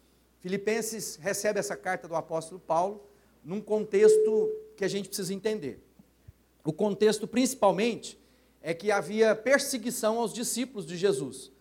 Filipenses 0.41 1.17
recebe 1.17 1.59
essa 1.59 1.77
carta 1.77 2.09
do 2.09 2.17
apóstolo 2.17 2.61
Paulo 2.61 3.07
num 3.45 3.61
contexto 3.61 4.51
que 4.77 4.85
a 4.85 4.89
gente 4.89 5.09
precisa 5.09 5.33
entender. 5.33 5.81
O 6.65 6.73
contexto, 6.73 7.29
principalmente, 7.29 8.19
é 8.61 8.75
que 8.75 8.91
havia 8.91 9.37
perseguição 9.37 10.19
aos 10.19 10.33
discípulos 10.33 10.85
de 10.85 10.97
Jesus. 10.97 11.53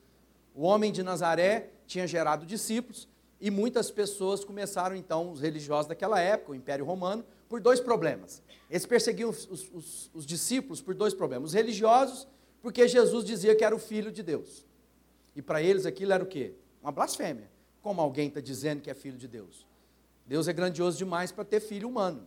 O 0.56 0.64
homem 0.64 0.92
de 0.92 1.04
Nazaré 1.04 1.70
tinha 1.86 2.08
gerado 2.08 2.46
discípulos, 2.46 3.10
e 3.42 3.52
muitas 3.52 3.92
pessoas 3.92 4.46
começaram, 4.46 4.96
então, 4.96 5.32
os 5.32 5.42
religiosos 5.42 5.88
daquela 5.88 6.20
época, 6.20 6.54
o 6.54 6.56
Império 6.56 6.86
Romano, 6.86 7.26
por 7.50 7.60
dois 7.60 7.80
problemas. 7.80 8.42
Eles 8.70 8.86
perseguiam 8.86 9.30
os, 9.30 9.48
os, 9.72 10.10
os, 10.14 10.26
discípulos 10.26 10.82
por 10.82 10.96
dois 10.96 11.14
problemas. 11.14 11.50
Os 11.50 11.54
religiosos, 11.54 12.28
porque 12.62 12.88
Jesus 12.88 13.26
dizia 13.26 13.54
que 13.54 13.64
era 13.64 13.76
o 13.76 13.80
Filho 13.80 14.12
de 14.12 14.24
Deus. 14.24 14.66
E 15.36 15.42
para 15.42 15.62
eles 15.62 15.86
aquilo 15.86 16.14
era 16.14 16.24
o 16.24 16.28
quê? 16.28 16.54
Uma 16.82 16.92
blasfêmia. 16.92 17.50
Como 17.82 18.02
alguém 18.02 18.30
está 18.30 18.40
dizendo 18.40 18.82
que 18.82 18.90
é 18.90 18.96
filho 18.96 19.18
de 19.18 19.28
Deus? 19.28 19.68
Deus 20.26 20.48
é 20.48 20.54
grandioso 20.54 20.98
demais 20.98 21.32
para 21.32 21.44
ter 21.44 21.60
filho 21.60 21.88
humano. 21.88 22.26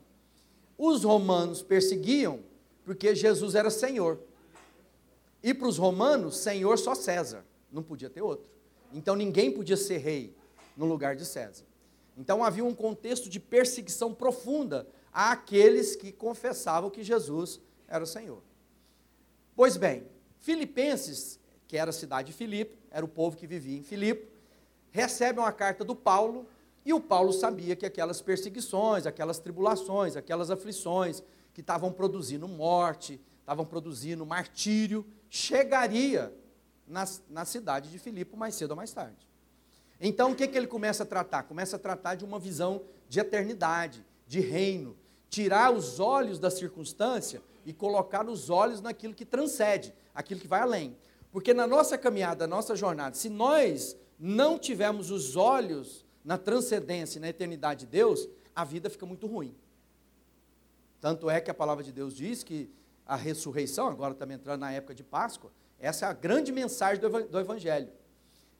Os 0.76 1.02
romanos 1.02 1.62
perseguiam 1.62 2.40
porque 2.84 3.14
Jesus 3.14 3.54
era 3.56 3.70
Senhor. 3.70 4.20
E 5.42 5.52
para 5.52 5.66
os 5.66 5.78
romanos, 5.78 6.36
Senhor 6.36 6.78
só 6.78 6.94
César, 6.94 7.44
não 7.70 7.82
podia 7.82 8.10
ter 8.10 8.22
outro. 8.22 8.50
Então 8.92 9.14
ninguém 9.14 9.50
podia 9.50 9.76
ser 9.76 9.98
rei 9.98 10.34
no 10.76 10.86
lugar 10.86 11.16
de 11.16 11.24
César. 11.24 11.64
Então 12.16 12.42
havia 12.42 12.64
um 12.64 12.74
contexto 12.74 13.28
de 13.28 13.38
perseguição 13.38 14.14
profunda 14.14 14.88
àqueles 15.12 15.94
que 15.94 16.10
confessavam 16.10 16.90
que 16.90 17.02
Jesus 17.02 17.60
era 17.86 18.02
o 18.02 18.06
Senhor. 18.06 18.42
Pois 19.54 19.76
bem, 19.76 20.04
Filipenses, 20.38 21.38
que 21.66 21.76
era 21.76 21.90
a 21.90 21.92
cidade 21.92 22.28
de 22.28 22.34
Filipe, 22.36 22.78
era 22.90 23.04
o 23.04 23.08
povo 23.08 23.36
que 23.36 23.46
vivia 23.46 23.78
em 23.78 23.82
Filipe, 23.82 24.28
recebe 24.90 25.38
uma 25.38 25.52
carta 25.52 25.84
do 25.84 25.94
Paulo, 25.94 26.46
e 26.84 26.92
o 26.92 27.00
Paulo 27.00 27.32
sabia 27.32 27.76
que 27.76 27.84
aquelas 27.84 28.22
perseguições, 28.22 29.06
aquelas 29.06 29.38
tribulações, 29.38 30.16
aquelas 30.16 30.50
aflições 30.50 31.22
que 31.52 31.60
estavam 31.60 31.92
produzindo 31.92 32.48
morte, 32.48 33.20
estavam 33.40 33.64
produzindo 33.64 34.24
martírio, 34.24 35.04
chegaria 35.28 36.32
na, 36.88 37.04
na 37.28 37.44
cidade 37.44 37.90
de 37.90 37.98
Filipe 37.98 38.36
mais 38.36 38.54
cedo 38.54 38.70
ou 38.70 38.76
mais 38.76 38.92
tarde. 38.92 39.28
Então, 40.00 40.32
o 40.32 40.34
que, 40.34 40.46
que 40.46 40.56
ele 40.56 40.66
começa 40.66 41.02
a 41.02 41.06
tratar? 41.06 41.42
Começa 41.44 41.76
a 41.76 41.78
tratar 41.78 42.14
de 42.14 42.24
uma 42.24 42.38
visão 42.38 42.82
de 43.08 43.20
eternidade, 43.20 44.04
de 44.26 44.40
reino. 44.40 44.96
Tirar 45.28 45.72
os 45.72 46.00
olhos 46.00 46.38
da 46.38 46.50
circunstância 46.50 47.42
e 47.66 47.72
colocar 47.72 48.26
os 48.26 48.48
olhos 48.48 48.80
naquilo 48.80 49.14
que 49.14 49.24
transcende, 49.24 49.92
aquilo 50.14 50.40
que 50.40 50.48
vai 50.48 50.60
além. 50.60 50.96
Porque 51.30 51.52
na 51.52 51.66
nossa 51.66 51.98
caminhada, 51.98 52.46
na 52.46 52.56
nossa 52.56 52.74
jornada, 52.74 53.14
se 53.14 53.28
nós 53.28 53.96
não 54.18 54.58
tivermos 54.58 55.10
os 55.10 55.36
olhos 55.36 56.06
na 56.24 56.38
transcendência, 56.38 57.20
na 57.20 57.28
eternidade 57.28 57.80
de 57.80 57.86
Deus, 57.86 58.28
a 58.54 58.64
vida 58.64 58.88
fica 58.88 59.04
muito 59.04 59.26
ruim. 59.26 59.54
Tanto 61.00 61.28
é 61.28 61.40
que 61.40 61.50
a 61.50 61.54
palavra 61.54 61.84
de 61.84 61.92
Deus 61.92 62.14
diz 62.14 62.42
que 62.42 62.70
a 63.06 63.16
ressurreição, 63.16 63.88
agora 63.88 64.12
estamos 64.12 64.34
entrando 64.34 64.60
na 64.60 64.72
época 64.72 64.94
de 64.94 65.04
Páscoa, 65.04 65.50
essa 65.78 66.06
é 66.06 66.08
a 66.08 66.12
grande 66.12 66.50
mensagem 66.50 67.00
do 67.00 67.38
Evangelho. 67.38 67.90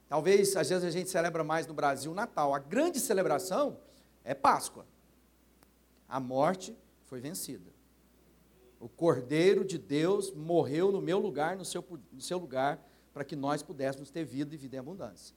Talvez, 0.09 0.57
às 0.57 0.69
vezes, 0.69 0.85
a 0.85 0.91
gente 0.91 1.11
celebra 1.11 1.45
mais 1.45 1.67
no 1.67 1.75
Brasil 1.75 2.13
o 2.13 2.15
Natal. 2.15 2.55
A 2.55 2.59
grande 2.59 2.99
celebração 3.01 3.79
é 4.25 4.35
Páscoa. 4.35 4.87
A 6.09 6.19
morte 6.19 6.77
foi 7.05 7.21
vencida. 7.21 7.71
O 8.81 8.89
Cordeiro 8.89 9.65
de 9.65 9.77
Deus 9.77 10.33
morreu 10.33 10.93
no 10.93 11.01
meu 11.01 11.19
lugar, 11.19 11.57
no 11.57 11.65
seu, 11.65 11.85
no 12.13 12.21
seu 12.21 12.39
lugar, 12.39 12.83
para 13.13 13.25
que 13.25 13.35
nós 13.35 13.63
pudéssemos 13.63 14.11
ter 14.11 14.25
vida 14.25 14.55
e 14.55 14.59
vida 14.59 14.77
em 14.77 14.79
abundância. 14.79 15.35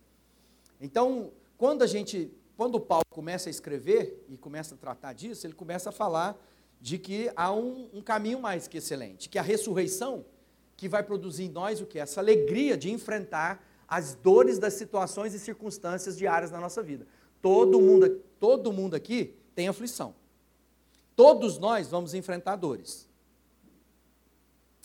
Então, 0.80 1.34
quando 1.58 1.82
a 1.82 1.88
gente, 1.88 2.32
quando 2.56 2.76
o 2.76 2.80
Paulo 2.80 3.04
começa 3.10 3.50
a 3.50 3.52
escrever 3.52 4.24
e 4.30 4.38
começa 4.38 4.76
a 4.76 4.78
tratar 4.78 5.14
disso, 5.14 5.46
ele 5.46 5.54
começa 5.54 5.90
a 5.90 5.92
falar 5.92 6.40
de 6.80 6.98
que 6.98 7.32
há 7.36 7.52
um, 7.52 7.90
um 7.92 8.02
caminho 8.02 8.40
mais 8.40 8.68
que 8.68 8.78
excelente, 8.78 9.28
que 9.28 9.38
a 9.38 9.42
ressurreição 9.42 10.26
que 10.76 10.88
vai 10.88 11.04
produzir 11.04 11.44
em 11.44 11.50
nós 11.50 11.82
o 11.82 11.86
que? 11.86 12.00
Essa 12.00 12.20
alegria 12.20 12.78
de 12.78 12.92
enfrentar 12.92 13.64
as 13.88 14.16
dores 14.16 14.58
das 14.58 14.74
situações 14.76 15.34
e 15.34 15.40
circunstâncias 15.40 16.18
diárias 16.18 16.50
na 16.52 16.60
nossa 16.60 16.82
vida. 16.82 17.06
Todo 17.42 17.82
mundo, 17.82 18.10
todo 18.40 18.72
mundo 18.72 18.96
aqui 18.96 19.36
tem 19.54 19.68
aflição. 19.68 20.16
Todos 21.16 21.58
nós 21.58 21.90
vamos 21.90 22.14
enfrentar 22.14 22.56
dores. 22.56 23.10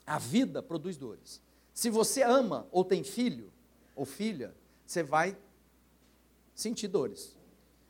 A 0.07 0.19
vida 0.19 0.63
produz 0.63 0.97
dores. 0.97 1.41
Se 1.73 1.91
você 1.91 2.23
ama 2.23 2.67
ou 2.73 2.85
tem 2.85 3.05
filho 3.05 3.53
ou 3.95 4.05
filha, 4.05 4.55
você 4.87 5.03
vai 5.03 5.37
sentir 6.55 6.89
dores. 6.89 7.37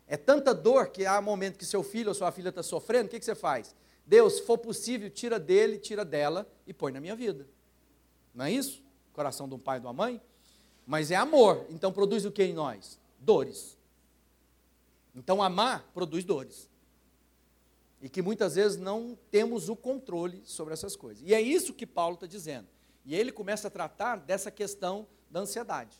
É 0.06 0.16
tanta 0.16 0.54
dor 0.54 0.88
que 0.88 1.06
há 1.06 1.20
momento 1.20 1.58
que 1.58 1.64
seu 1.64 1.82
filho 1.82 2.08
ou 2.08 2.14
sua 2.14 2.30
filha 2.30 2.50
está 2.50 2.62
sofrendo, 2.62 3.06
o 3.06 3.08
que, 3.08 3.18
que 3.18 3.24
você 3.24 3.34
faz? 3.34 3.74
Deus, 4.06 4.34
se 4.34 4.42
for 4.42 4.58
possível, 4.58 5.10
tira 5.10 5.38
dele, 5.38 5.78
tira 5.78 6.04
dela 6.04 6.46
e 6.66 6.72
põe 6.72 6.92
na 6.92 7.00
minha 7.00 7.16
vida. 7.16 7.46
Não 8.36 8.44
é 8.44 8.52
isso? 8.52 8.84
Coração 9.14 9.48
de 9.48 9.54
um 9.54 9.58
pai 9.58 9.78
e 9.78 9.80
de 9.80 9.86
uma 9.86 9.94
mãe? 9.94 10.20
Mas 10.86 11.10
é 11.10 11.16
amor, 11.16 11.66
então 11.70 11.90
produz 11.90 12.24
o 12.26 12.30
que 12.30 12.44
em 12.44 12.52
nós? 12.52 13.00
Dores. 13.18 13.76
Então 15.14 15.42
amar 15.42 15.90
produz 15.94 16.22
dores. 16.22 16.70
E 18.00 18.08
que 18.10 18.20
muitas 18.20 18.54
vezes 18.54 18.76
não 18.76 19.18
temos 19.30 19.70
o 19.70 19.74
controle 19.74 20.42
sobre 20.44 20.74
essas 20.74 20.94
coisas. 20.94 21.24
E 21.26 21.34
é 21.34 21.40
isso 21.40 21.72
que 21.72 21.86
Paulo 21.86 22.14
está 22.14 22.26
dizendo. 22.26 22.68
E 23.06 23.14
ele 23.14 23.32
começa 23.32 23.68
a 23.68 23.70
tratar 23.70 24.16
dessa 24.16 24.50
questão 24.50 25.08
da 25.30 25.40
ansiedade. 25.40 25.98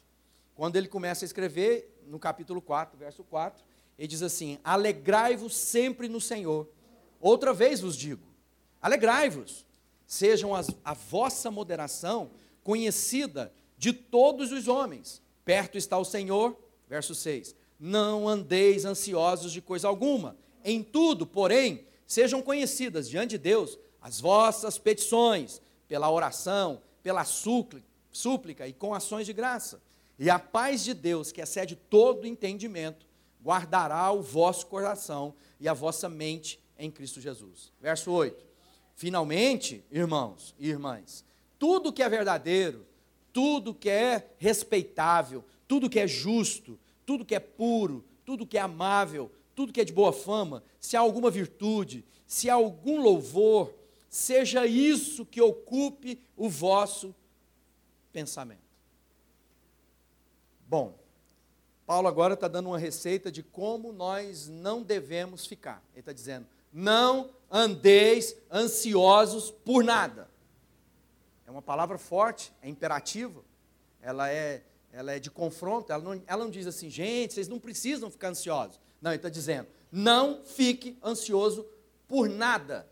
Quando 0.55 0.77
ele 0.77 0.89
começa 0.89 1.25
a 1.25 1.27
escrever, 1.27 2.03
no 2.07 2.19
capítulo 2.19 2.61
4, 2.61 2.99
verso 2.99 3.25
4, 3.25 3.65
ele 3.99 4.09
diz 4.09 4.23
assim: 4.23 4.59
Alegrai-vos 4.63 5.57
sempre 5.57 6.09
no 6.09 6.21
Senhor. 6.21 6.69
Outra 7.21 7.53
vez 7.53 7.81
vos 7.81 7.97
digo: 7.97 8.23
alegrai-vos, 8.81 9.66
sejam 10.07 10.55
as, 10.55 10.69
a 10.85 10.95
vossa 10.95 11.51
moderação 11.51 12.31
conhecida 12.63 13.53
de 13.77 13.93
todos 13.93 14.53
os 14.53 14.69
homens. 14.69 15.23
Perto 15.45 15.77
está 15.77 15.99
o 15.99 16.05
Senhor, 16.05 16.57
verso 16.89 17.15
6. 17.15 17.55
Não 17.79 18.29
andeis 18.29 18.85
ansiosos 18.85 19.53
de 19.53 19.61
coisa 19.61 19.89
alguma. 19.89 20.37
Em 20.65 20.83
tudo, 20.83 21.27
porém, 21.27 21.87
sejam 22.07 22.43
conhecidas 22.43 23.09
diante 23.09 23.31
de 23.31 23.39
Deus 23.39 23.79
as 24.01 24.21
vossas 24.21 24.79
petições, 24.79 25.61
pela 25.89 26.11
oração, 26.11 26.81
pela 27.03 27.25
súplica 27.25 28.67
e 28.67 28.73
com 28.73 28.95
ações 28.95 29.27
de 29.27 29.33
graça. 29.33 29.81
E 30.19 30.31
a 30.31 30.39
paz 30.39 30.83
de 30.83 30.95
Deus, 30.95 31.31
que 31.31 31.41
excede 31.41 31.77
todo 31.77 32.27
entendimento, 32.27 33.07
guardará 33.45 34.11
o 34.11 34.23
vosso 34.23 34.67
coração 34.67 35.35
e 35.61 35.69
a 35.69 35.75
vossa 35.75 36.09
mente 36.09 36.59
em 36.79 36.91
Cristo 36.91 37.21
Jesus. 37.21 37.73
Verso 37.81 38.11
8. 38.11 38.45
Finalmente, 38.97 39.85
irmãos 39.91 40.55
e 40.59 40.71
irmãs, 40.71 41.23
tudo 41.59 41.93
que 41.93 42.03
é 42.03 42.09
verdadeiro, 42.09 42.87
tudo 43.31 43.75
que 43.75 43.91
é 43.91 44.31
respeitável, 44.39 45.45
tudo 45.69 45.91
que 45.91 46.01
é 46.01 46.09
justo, 46.09 46.79
tudo 47.05 47.23
que 47.23 47.35
é 47.35 47.39
puro, 47.39 48.03
tudo 48.25 48.47
que 48.47 48.57
é 48.57 48.61
amável, 48.63 49.31
tudo 49.55 49.71
que 49.71 49.83
é 49.83 49.85
de 49.85 49.93
boa 49.93 50.15
fama, 50.15 50.65
se 50.81 50.97
há 50.97 51.01
alguma 51.01 51.31
virtude, 51.31 52.07
se 52.27 52.49
há 52.49 52.55
algum 52.55 52.99
louvor, 53.03 53.75
seja 54.09 54.65
isso 54.65 55.27
que 55.27 55.43
ocupe 55.43 56.19
o 56.35 56.49
vosso 56.49 57.15
pensamento. 58.15 58.65
Bom, 60.67 60.99
Paulo 61.85 62.09
agora 62.09 62.33
está 62.33 62.49
dando 62.49 62.71
uma 62.71 62.79
receita 62.79 63.31
de 63.31 63.43
como 63.43 63.93
nós 63.93 64.49
não 64.49 64.83
devemos 64.83 65.45
ficar. 65.45 65.85
Ele 65.93 66.01
está 66.01 66.15
dizendo: 66.15 66.47
não 66.73 67.36
andeis 67.51 68.37
ansiosos 68.51 69.51
por 69.51 69.85
nada. 69.85 70.29
É 71.47 71.51
uma 71.51 71.63
palavra 71.63 71.99
forte, 71.99 72.53
é 72.61 72.69
imperativa, 72.69 73.43
ela 74.01 74.31
é, 74.31 74.63
ela 74.93 75.13
é 75.13 75.19
de 75.19 75.31
confronto, 75.31 75.93
ela 75.93 76.03
não, 76.03 76.23
ela 76.27 76.45
não 76.45 76.51
diz 76.51 76.67
assim, 76.67 76.91
gente, 76.91 77.35
vocês 77.35 77.49
não 77.49 77.59
precisam 77.59 78.11
ficar 78.11 78.29
ansiosos. 78.29 78.81
Não, 79.01 79.11
ele 79.11 79.17
está 79.17 79.29
dizendo, 79.29 79.69
não 79.91 80.45
fique 80.45 80.99
ansioso 81.05 81.67
por 82.09 82.29
nada. 82.29 82.89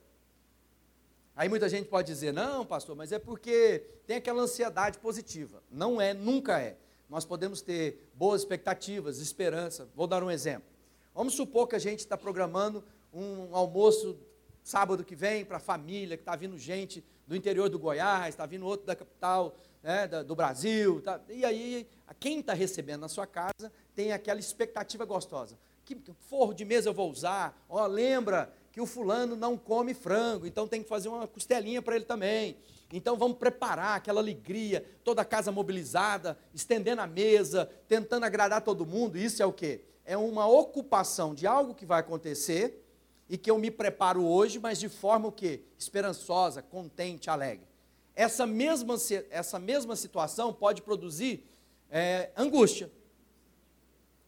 Aí 1.37 1.49
muita 1.49 1.69
gente 1.69 1.89
pode 1.89 2.07
dizer, 2.07 2.33
não, 2.33 2.65
pastor, 2.65 2.95
mas 2.95 3.11
é 3.11 3.19
porque 3.19 3.85
tem 4.07 4.19
aquela 4.19 4.43
ansiedade 4.43 4.99
positiva. 4.99 5.63
Não 5.71 6.01
é, 6.01 6.15
nunca 6.15 6.61
é. 6.61 6.77
Nós 7.09 7.25
podemos 7.25 7.61
ter 7.61 8.09
boas 8.15 8.43
expectativas, 8.43 9.19
esperança. 9.19 9.89
Vou 9.95 10.07
dar 10.07 10.23
um 10.23 10.31
exemplo. 10.31 10.69
Vamos 11.15 11.35
supor 11.35 11.69
que 11.69 11.75
a 11.75 11.79
gente 11.81 12.01
está 12.01 12.17
programando 12.17 12.85
um 13.13 13.55
almoço 13.55 14.17
sábado 14.65 15.05
que 15.05 15.15
vem 15.15 15.45
para 15.45 15.59
a 15.59 15.61
família, 15.61 16.17
que 16.17 16.23
está 16.23 16.35
vindo 16.35 16.59
gente 16.59 17.05
do 17.27 17.37
interior 17.37 17.69
do 17.69 17.79
Goiás, 17.79 18.31
está 18.31 18.47
vindo 18.47 18.65
outro 18.65 18.87
da 18.87 18.97
capital 18.97 19.55
né, 19.83 20.09
do 20.09 20.35
Brasil. 20.35 21.03
Tá, 21.03 21.21
e 21.29 21.45
aí, 21.45 21.87
quem 22.19 22.41
está 22.41 22.55
recebendo 22.55 23.03
na 23.03 23.09
sua 23.09 23.27
casa 23.27 23.71
tem 23.95 24.13
aquela 24.13 24.41
expectativa 24.41 25.05
gostosa. 25.05 25.59
Que 25.85 26.01
forro 26.29 26.55
de 26.55 26.65
mesa 26.65 26.89
eu 26.89 26.95
vou 26.95 27.11
usar? 27.11 27.63
Ó, 27.69 27.87
lembra 27.87 28.51
que 28.73 28.81
o 28.81 28.87
fulano 28.87 29.37
não 29.37 29.57
come 29.57 29.93
frango, 29.93 30.47
então 30.47 30.67
tem 30.67 30.83
que 30.83 30.89
fazer 30.89 31.11
uma 31.11 31.29
costelinha 31.29 31.83
para 31.83 31.95
ele 31.95 32.07
também. 32.07 32.57
Então 32.91 33.17
vamos 33.17 33.37
preparar 33.37 33.97
aquela 33.97 34.21
alegria, 34.21 34.85
toda 35.05 35.21
a 35.21 35.25
casa 35.27 35.53
mobilizada, 35.53 36.39
estendendo 36.55 37.03
a 37.03 37.07
mesa, 37.07 37.71
tentando 37.87 38.25
agradar 38.25 38.63
todo 38.63 38.87
mundo. 38.87 39.19
Isso 39.19 39.43
é 39.43 39.47
o 39.47 39.53
quê? 39.53 39.83
É 40.07 40.17
uma 40.17 40.47
ocupação 40.47 41.35
de 41.35 41.47
algo 41.47 41.75
que 41.75 41.85
vai 41.85 42.01
acontecer 42.01 42.84
e 43.29 43.39
que 43.39 43.51
eu 43.51 43.59
me 43.59 43.71
preparo 43.71 44.25
hoje, 44.25 44.59
mas 44.59 44.79
de 44.79 44.89
forma 44.89 45.29
o 45.29 45.33
quê? 45.33 45.63
Esperançosa, 45.79 46.63
contente, 46.63 47.31
alegre. 47.31 47.67
Essa 48.15 48.47
mesma, 48.47 48.95
essa 49.31 49.59
mesma 49.59 49.97
situação 49.97 50.53
pode 50.53 50.83
produzir 50.83 51.45
é, 51.91 52.31
angústia. 52.37 52.91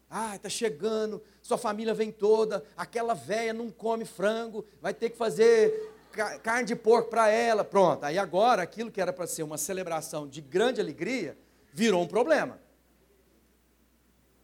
Ah, 0.08 0.36
está 0.36 0.48
chegando, 0.48 1.22
sua 1.42 1.58
família 1.58 1.92
vem 1.92 2.10
toda, 2.10 2.64
aquela 2.76 3.14
velha 3.14 3.52
não 3.52 3.70
come 3.70 4.04
frango, 4.04 4.64
vai 4.80 4.94
ter 4.94 5.10
que 5.10 5.16
fazer 5.16 5.92
carne 6.42 6.66
de 6.66 6.76
porco 6.76 7.10
para 7.10 7.28
ela. 7.28 7.64
Pronto, 7.64 8.04
aí 8.04 8.18
agora 8.18 8.62
aquilo 8.62 8.90
que 8.90 9.00
era 9.00 9.12
para 9.12 9.26
ser 9.26 9.42
uma 9.42 9.58
celebração 9.58 10.26
de 10.26 10.40
grande 10.40 10.80
alegria 10.80 11.36
virou 11.72 12.02
um 12.02 12.06
problema. 12.06 12.58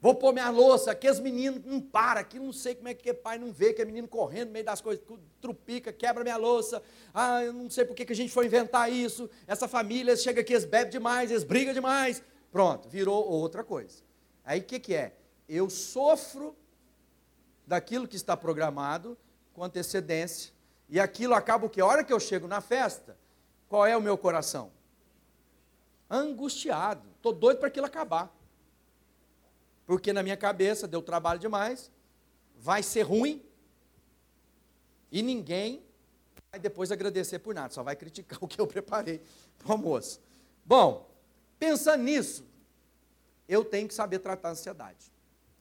Vou 0.02 0.16
pôr 0.16 0.32
minha 0.32 0.50
louça, 0.50 0.90
aqui 0.90 1.08
os 1.08 1.20
meninos 1.20 1.64
não 1.64 1.80
param, 1.80 2.22
aqui 2.22 2.36
não 2.36 2.52
sei 2.52 2.74
como 2.74 2.88
é 2.88 2.94
que 2.94 3.10
é 3.10 3.12
pai 3.14 3.38
não 3.38 3.52
vê, 3.52 3.72
que 3.72 3.80
é 3.80 3.84
menino 3.84 4.08
correndo 4.08 4.48
no 4.48 4.54
meio 4.54 4.64
das 4.64 4.80
coisas, 4.80 5.04
trupica, 5.40 5.92
quebra 5.92 6.24
minha 6.24 6.36
louça. 6.36 6.82
Ah, 7.14 7.44
eu 7.44 7.52
não 7.52 7.70
sei 7.70 7.84
por 7.84 7.94
que, 7.94 8.04
que 8.04 8.12
a 8.12 8.16
gente 8.16 8.32
foi 8.32 8.46
inventar 8.46 8.90
isso. 8.90 9.30
Essa 9.46 9.68
família 9.68 10.16
chega 10.16 10.40
aqui, 10.40 10.54
eles 10.54 10.64
bebem 10.64 10.90
demais, 10.90 11.30
eles 11.30 11.44
brigam 11.44 11.72
demais. 11.72 12.20
Pronto, 12.50 12.88
virou 12.88 13.24
outra 13.24 13.62
coisa. 13.62 14.02
Aí 14.44 14.58
o 14.58 14.64
que, 14.64 14.80
que 14.80 14.92
é? 14.92 15.14
Eu 15.48 15.70
sofro 15.70 16.56
daquilo 17.64 18.08
que 18.08 18.16
está 18.16 18.36
programado 18.36 19.16
com 19.54 19.62
antecedência, 19.62 20.52
e 20.88 20.98
aquilo 20.98 21.32
acaba 21.32 21.66
o 21.66 21.70
que? 21.70 21.80
A 21.80 21.86
hora 21.86 22.02
que 22.02 22.12
eu 22.12 22.18
chego 22.18 22.48
na 22.48 22.60
festa, 22.60 23.16
qual 23.68 23.86
é 23.86 23.96
o 23.96 24.02
meu 24.02 24.18
coração? 24.18 24.72
Angustiado. 26.10 27.08
Estou 27.18 27.32
doido 27.32 27.58
para 27.58 27.68
aquilo 27.68 27.86
acabar 27.86 28.41
porque 29.92 30.10
na 30.10 30.22
minha 30.22 30.38
cabeça 30.38 30.88
deu 30.88 31.02
trabalho 31.02 31.38
demais, 31.38 31.90
vai 32.56 32.82
ser 32.82 33.02
ruim, 33.02 33.44
e 35.10 35.20
ninguém 35.20 35.84
vai 36.50 36.58
depois 36.58 36.90
agradecer 36.90 37.40
por 37.40 37.54
nada, 37.54 37.74
só 37.74 37.82
vai 37.82 37.94
criticar 37.94 38.38
o 38.40 38.48
que 38.48 38.58
eu 38.58 38.66
preparei 38.66 39.20
para 39.58 39.68
o 39.68 39.72
almoço. 39.72 40.18
Bom, 40.64 41.14
pensando 41.58 42.04
nisso, 42.04 42.42
eu 43.46 43.62
tenho 43.66 43.86
que 43.86 43.92
saber 43.92 44.20
tratar 44.20 44.48
a 44.48 44.52
ansiedade. 44.52 45.12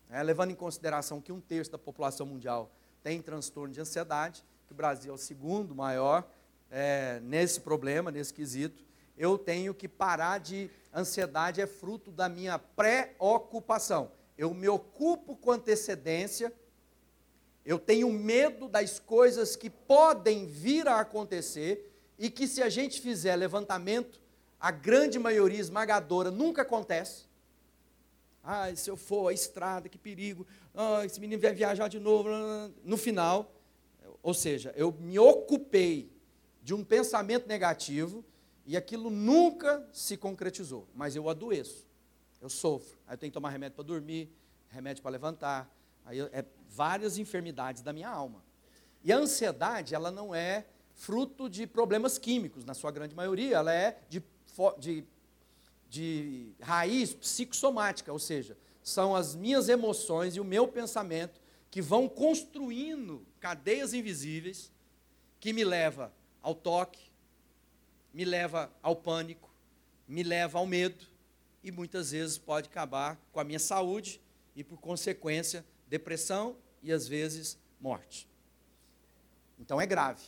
É, 0.10 0.24
levando 0.24 0.52
em 0.52 0.56
consideração 0.56 1.20
que 1.20 1.34
um 1.34 1.42
terço 1.42 1.70
da 1.70 1.78
população 1.78 2.26
mundial 2.26 2.72
tem 3.04 3.22
transtorno 3.22 3.74
de 3.74 3.82
ansiedade, 3.82 4.46
que 4.66 4.72
o 4.72 4.76
Brasil 4.78 5.12
é 5.12 5.16
o 5.16 5.18
segundo 5.18 5.76
maior 5.76 6.26
é, 6.70 7.20
nesse 7.20 7.60
problema, 7.60 8.10
nesse 8.10 8.34
quesito, 8.34 8.82
eu 9.18 9.38
tenho 9.38 9.74
que 9.74 9.90
parar 9.90 10.40
de. 10.40 10.72
Ansiedade 10.94 11.60
é 11.60 11.68
fruto 11.68 12.12
da 12.12 12.30
minha 12.30 12.58
preocupação. 12.58 14.12
Eu 14.42 14.56
me 14.56 14.68
ocupo 14.68 15.36
com 15.36 15.52
antecedência, 15.52 16.52
eu 17.64 17.78
tenho 17.78 18.12
medo 18.12 18.68
das 18.68 19.00
coisas 19.00 19.56
que 19.56 19.70
podem 19.70 20.48
vir 20.48 20.88
a 20.88 21.00
acontecer 21.00 21.94
e 22.18 22.28
que, 22.28 22.48
se 22.48 22.64
a 22.64 22.68
gente 22.68 23.00
fizer 23.00 23.36
levantamento, 23.36 24.20
a 24.60 24.72
grande 24.72 25.20
maioria 25.20 25.60
esmagadora 25.60 26.32
nunca 26.32 26.64
acontece. 26.64 27.26
Ah, 28.44 28.76
se 28.76 28.90
eu 28.90 28.98
for 28.98 29.28
a 29.28 29.34
estrada, 29.34 29.88
que 29.88 30.00
perigo. 30.00 30.48
Ah, 30.74 31.06
esse 31.06 31.20
menino 31.20 31.40
vai 31.40 31.54
viajar 31.54 31.88
de 31.88 32.00
novo. 32.00 32.28
No 32.84 32.98
final, 32.98 33.54
ou 34.24 34.34
seja, 34.34 34.74
eu 34.76 34.92
me 34.92 35.20
ocupei 35.20 36.12
de 36.64 36.74
um 36.74 36.84
pensamento 36.84 37.48
negativo 37.48 38.26
e 38.66 38.76
aquilo 38.76 39.12
nunca 39.12 39.88
se 39.94 40.18
concretizou, 40.18 40.88
mas 40.96 41.16
eu 41.16 41.30
adoeço, 41.30 41.91
eu 42.42 42.50
sofro. 42.50 42.98
Aí 43.08 43.14
eu 43.14 43.18
tenho 43.18 43.32
que 43.32 43.36
tomar 43.36 43.50
remédio 43.50 43.76
para 43.76 43.86
dormir, 43.86 44.30
remédio 44.70 45.04
para 45.04 45.12
levantar, 45.12 45.70
aí 46.04 46.18
eu, 46.18 46.30
é 46.34 46.44
várias 46.68 47.18
enfermidades 47.18 47.82
da 47.82 47.94
minha 47.94 48.10
alma. 48.10 48.44
E 49.04 49.14
a 49.14 49.18
ansiedade, 49.18 49.94
ela 49.94 50.10
não 50.12 50.34
é 50.34 50.66
fruto 50.94 51.50
de 51.50 51.68
problemas 51.68 52.18
químicos, 52.18 52.66
na 52.66 52.74
sua 52.74 52.92
grande 52.92 53.16
maioria, 53.16 53.56
ela 53.58 53.74
é 53.74 54.00
de, 54.10 54.24
de, 54.80 55.06
de 55.90 56.54
raiz 56.62 57.14
psicossomática, 57.14 58.12
ou 58.12 58.20
seja, 58.20 58.58
são 58.84 59.16
as 59.16 59.36
minhas 59.36 59.70
emoções 59.70 60.36
e 60.36 60.40
o 60.40 60.44
meu 60.44 60.68
pensamento 60.68 61.40
que 61.70 61.82
vão 61.82 62.10
construindo 62.10 63.26
cadeias 63.40 63.94
invisíveis 63.94 64.72
que 65.40 65.54
me 65.54 65.64
leva 65.64 66.12
ao 66.42 66.54
toque, 66.54 67.12
me 68.14 68.26
leva 68.26 68.72
ao 68.82 68.96
pânico, 68.96 69.50
me 70.08 70.24
leva 70.24 70.60
ao 70.60 70.66
medo 70.66 71.11
e 71.64 71.72
muitas 71.72 72.12
vezes 72.12 72.38
pode 72.38 72.70
acabar 72.70 73.20
com 73.32 73.40
a 73.40 73.44
minha 73.44 73.60
saúde 73.60 74.22
e, 74.56 74.64
por 74.64 74.80
consequência, 74.80 75.66
depressão 75.88 76.56
e 76.82 76.92
às 76.92 77.08
vezes 77.08 77.58
morte. 77.80 78.30
Então 79.60 79.80
é 79.80 79.86
grave. 79.86 80.24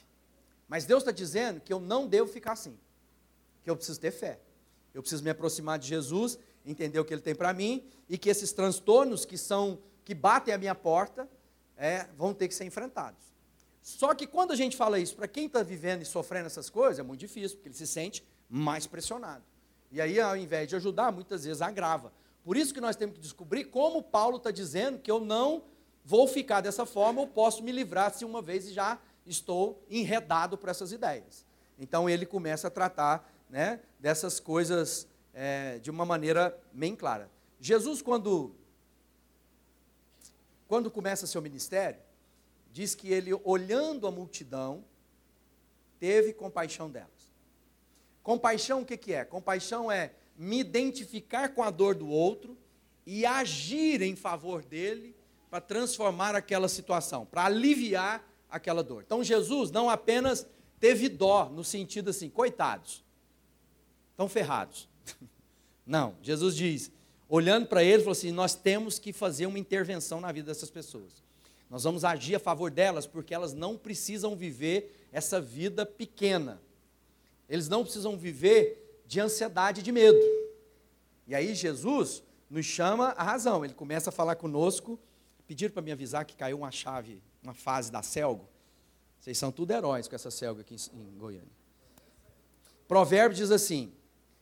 Mas 0.68 0.86
Deus 0.86 1.02
está 1.02 1.12
dizendo 1.12 1.60
que 1.60 1.74
eu 1.74 1.80
não 1.80 2.08
devo 2.08 2.32
ficar 2.32 2.54
assim, 2.54 2.78
que 3.64 3.70
eu 3.70 3.76
preciso 3.76 4.00
ter 4.00 4.12
fé. 4.12 4.40
Eu 4.94 5.02
preciso 5.02 5.24
me 5.24 5.30
aproximar 5.30 5.80
de 5.80 5.88
Jesus, 5.88 6.38
entender 6.66 7.00
o 7.00 7.06
que 7.06 7.14
Ele 7.14 7.22
tem 7.22 7.36
para 7.36 7.52
mim 7.54 7.84
e 8.08 8.18
que 8.18 8.30
esses 8.30 8.52
transtornos 8.52 9.26
que 9.26 9.38
são 9.38 9.80
que 10.06 10.14
batem 10.14 10.54
a 10.54 10.58
minha 10.58 10.76
porta 10.76 11.30
é, 11.78 12.08
vão 12.18 12.34
ter 12.34 12.48
que 12.48 12.54
ser 12.54 12.66
enfrentados. 12.66 13.22
Só 13.82 14.14
que 14.14 14.28
quando 14.28 14.52
a 14.52 14.56
gente 14.56 14.78
fala 14.78 15.00
isso 15.00 15.16
para 15.16 15.28
quem 15.28 15.46
está 15.48 15.64
vivendo 15.64 16.02
e 16.02 16.06
sofrendo 16.06 16.48
essas 16.48 16.70
coisas, 16.70 17.00
é 17.00 17.04
muito 17.04 17.20
difícil, 17.20 17.58
porque 17.58 17.70
ele 17.70 17.76
se 17.76 17.88
sente 17.88 18.24
mais 18.50 18.86
pressionado. 18.86 19.44
E 19.94 20.02
aí, 20.02 20.20
ao 20.20 20.36
invés 20.36 20.68
de 20.68 20.76
ajudar, 20.76 21.12
muitas 21.12 21.46
vezes 21.46 21.62
agrava. 21.62 22.12
Por 22.44 22.58
isso 22.58 22.74
que 22.74 22.82
nós 22.82 22.96
temos 22.96 23.14
que 23.14 23.22
descobrir 23.22 23.66
como 23.66 24.02
Paulo 24.02 24.38
está 24.38 24.50
dizendo 24.50 24.98
que 24.98 25.12
eu 25.12 25.20
não 25.20 25.66
vou 26.04 26.28
ficar 26.28 26.62
dessa 26.62 26.84
forma, 26.84 27.22
eu 27.22 27.28
posso 27.28 27.62
me 27.62 27.72
livrar 27.72 28.12
se 28.12 28.26
uma 28.26 28.42
vez 28.42 28.72
já 28.72 29.00
estou 29.24 29.86
enredado 29.88 30.58
por 30.58 30.68
essas 30.68 30.92
ideias. 30.92 31.46
Então 31.78 32.10
ele 32.10 32.26
começa 32.26 32.70
a 32.70 32.72
tratar 32.72 33.32
né, 33.48 33.82
dessas 34.00 34.40
coisas 34.40 35.08
é, 35.32 35.78
de 35.78 35.92
uma 35.92 36.06
maneira 36.06 36.60
bem 36.74 36.96
clara. 36.96 37.30
Jesus, 37.60 38.02
quando, 38.02 38.52
quando 40.68 40.90
começa 40.90 41.28
seu 41.28 41.42
ministério, 41.42 42.02
diz 42.72 42.96
que 42.96 43.14
ele, 43.14 43.32
olhando 43.44 44.08
a 44.08 44.12
multidão, 44.12 44.84
teve 46.00 46.34
compaixão 46.34 46.90
delas. 46.90 47.13
Compaixão 48.24 48.82
o 48.82 48.86
que, 48.86 48.98
que 48.98 49.14
é? 49.14 49.26
Compaixão 49.26 49.92
é 49.92 50.14
me 50.36 50.60
identificar 50.60 51.50
com 51.50 51.62
a 51.62 51.70
dor 51.70 51.94
do 51.94 52.08
outro 52.08 52.58
e 53.06 53.26
agir 53.26 54.02
em 54.02 54.16
favor 54.16 54.64
dele 54.64 55.16
para 55.50 55.62
transformar 55.62 56.34
aquela 56.34 56.68
situação, 56.68 57.26
para 57.26 57.46
aliviar 57.46 58.28
aquela 58.50 58.82
dor. 58.82 59.04
Então 59.06 59.24
Jesus 59.24 59.70
não 59.70 59.90
apenas 59.90 60.48
teve 60.80 61.10
dó, 61.10 61.50
no 61.50 61.64
sentido 61.64 62.10
assim, 62.10 62.30
coitados, 62.30 63.04
estão 64.12 64.28
ferrados. 64.28 64.90
Não, 65.86 66.16
Jesus 66.22 66.56
diz, 66.56 66.90
olhando 67.28 67.68
para 67.68 67.84
eles, 67.84 68.04
falou 68.04 68.14
assim: 68.14 68.32
nós 68.32 68.56
temos 68.56 68.98
que 68.98 69.12
fazer 69.12 69.46
uma 69.48 69.60
intervenção 69.60 70.22
na 70.22 70.32
vida 70.32 70.48
dessas 70.48 70.70
pessoas. 70.70 71.22
Nós 71.70 71.84
vamos 71.84 72.06
agir 72.06 72.36
a 72.36 72.40
favor 72.40 72.72
delas 72.72 73.06
porque 73.06 73.34
elas 73.34 73.54
não 73.54 73.78
precisam 73.78 74.36
viver 74.36 75.08
essa 75.12 75.42
vida 75.42 75.86
pequena. 75.86 76.62
Eles 77.54 77.70
não 77.70 77.84
precisam 77.84 78.18
viver 78.18 79.04
de 79.06 79.20
ansiedade 79.20 79.82
e 79.82 79.84
de 79.84 79.92
medo. 79.92 80.18
E 81.28 81.36
aí 81.36 81.54
Jesus 81.54 82.24
nos 82.50 82.66
chama 82.66 83.10
a 83.10 83.22
razão. 83.22 83.64
Ele 83.64 83.76
começa 83.76 84.10
a 84.10 84.12
falar 84.12 84.38
conosco. 84.38 85.00
Pediram 85.46 85.72
para 85.72 85.84
me 85.84 85.92
avisar 85.92 86.26
que 86.26 86.36
caiu 86.36 86.58
uma 86.58 86.72
chave, 86.72 87.22
uma 87.44 87.54
fase 87.54 87.92
da 87.92 88.02
Celgo. 88.02 88.50
Vocês 89.20 89.38
são 89.38 89.52
tudo 89.52 89.70
heróis 89.70 90.08
com 90.08 90.16
essa 90.16 90.32
Celgo 90.32 90.62
aqui 90.62 90.76
em 90.96 91.16
Goiânia. 91.16 91.52
Provérbio 92.88 93.38
diz 93.38 93.52
assim, 93.52 93.94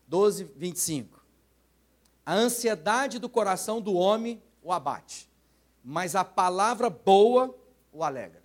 12, 0.07 0.45
25. 0.55 1.21
A 2.25 2.33
ansiedade 2.33 3.19
do 3.19 3.27
coração 3.27 3.81
do 3.81 3.93
homem 3.93 4.41
o 4.63 4.71
abate, 4.71 5.29
mas 5.83 6.15
a 6.15 6.23
palavra 6.23 6.89
boa 6.89 7.53
o 7.91 8.05
alegra. 8.05 8.41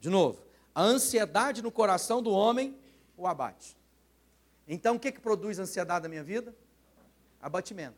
De 0.00 0.08
novo, 0.08 0.48
a 0.78 0.82
ansiedade 0.84 1.60
no 1.60 1.72
coração 1.72 2.22
do 2.22 2.30
homem 2.30 2.77
o 3.18 3.26
abate. 3.26 3.76
Então, 4.66 4.96
o 4.96 5.00
que, 5.00 5.10
que 5.12 5.20
produz 5.20 5.58
ansiedade 5.58 6.04
na 6.04 6.08
minha 6.08 6.22
vida? 6.22 6.54
Abatimento. 7.42 7.96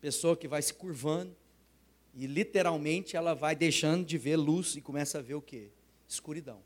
Pessoa 0.00 0.36
que 0.36 0.46
vai 0.46 0.60
se 0.60 0.74
curvando 0.74 1.34
e 2.14 2.26
literalmente 2.26 3.16
ela 3.16 3.34
vai 3.34 3.56
deixando 3.56 4.04
de 4.04 4.18
ver 4.18 4.36
luz 4.36 4.76
e 4.76 4.80
começa 4.80 5.18
a 5.18 5.22
ver 5.22 5.34
o 5.34 5.42
que? 5.42 5.70
Escuridão. 6.06 6.60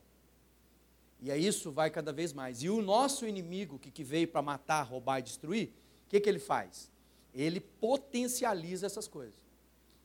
E 1.21 1.31
aí 1.31 1.47
isso 1.47 1.71
vai 1.71 1.91
cada 1.91 2.13
vez 2.13 2.33
mais. 2.33 2.63
E 2.63 2.69
o 2.69 2.83
nosso 2.83 3.27
inimigo, 3.27 3.79
que, 3.79 3.91
que 3.91 4.05
veio 4.05 4.29
para 4.29 4.43
matar, 4.43 4.83
roubar 4.83 5.21
e 5.21 5.23
destruir, 5.23 5.69
o 6.07 6.09
que, 6.09 6.21
que 6.21 6.29
ele 6.29 6.39
faz? 6.39 6.91
Ele 7.35 7.61
potencializa 7.61 8.87
essas 8.87 9.07
coisas. 9.07 9.39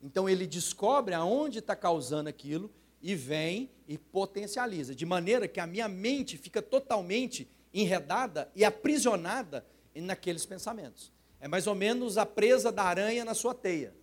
Então 0.02 0.28
ele 0.28 0.46
descobre 0.46 1.14
aonde 1.14 1.60
está 1.60 1.76
causando 1.76 2.30
aquilo 2.30 2.70
e 3.04 3.16
vem 3.16 3.70
e 3.86 3.98
potencializa, 3.98 4.96
de 4.96 5.06
maneira 5.06 5.46
que 5.46 5.60
a 5.60 5.68
minha 5.68 5.90
mente 5.90 6.38
fica 6.38 6.62
totalmente 6.62 7.48
enredada 7.74 8.50
e 8.56 8.64
aprisionada 8.64 9.66
naqueles 9.94 10.46
pensamentos. 10.46 11.12
É 11.42 11.48
mais 11.48 11.68
ou 11.68 11.76
menos 11.76 12.18
a 12.18 12.26
presa 12.26 12.72
da 12.72 12.84
aranha 12.84 13.26
na 13.26 13.34
sua 13.34 13.54
teia. 13.54 13.94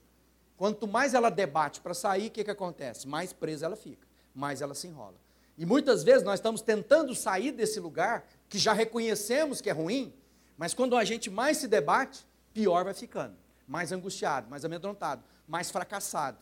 Quanto 0.54 0.86
mais 0.86 1.14
ela 1.14 1.30
debate 1.30 1.80
para 1.80 1.94
sair, 1.94 2.28
o 2.28 2.30
que, 2.30 2.44
que 2.44 2.50
acontece? 2.50 3.08
Mais 3.08 3.32
presa 3.32 3.64
ela 3.64 3.76
fica, 3.76 4.06
mais 4.34 4.60
ela 4.60 4.74
se 4.74 4.86
enrola. 4.86 5.16
E 5.56 5.64
muitas 5.64 6.04
vezes 6.04 6.22
nós 6.22 6.38
estamos 6.38 6.60
tentando 6.60 7.14
sair 7.14 7.52
desse 7.52 7.80
lugar 7.80 8.28
que 8.50 8.58
já 8.58 8.74
reconhecemos 8.74 9.62
que 9.62 9.70
é 9.70 9.72
ruim, 9.72 10.12
mas 10.58 10.74
quando 10.74 10.94
a 10.94 11.04
gente 11.04 11.30
mais 11.30 11.56
se 11.56 11.66
debate, 11.66 12.26
pior 12.52 12.84
vai 12.84 12.92
ficando. 12.92 13.34
Mais 13.66 13.92
angustiado, 13.92 14.50
mais 14.50 14.64
amedrontado, 14.64 15.24
mais 15.48 15.70
fracassado. 15.70 16.38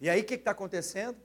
E 0.00 0.10
aí 0.10 0.22
o 0.22 0.24
que 0.24 0.34
está 0.34 0.50
acontecendo? 0.50 1.16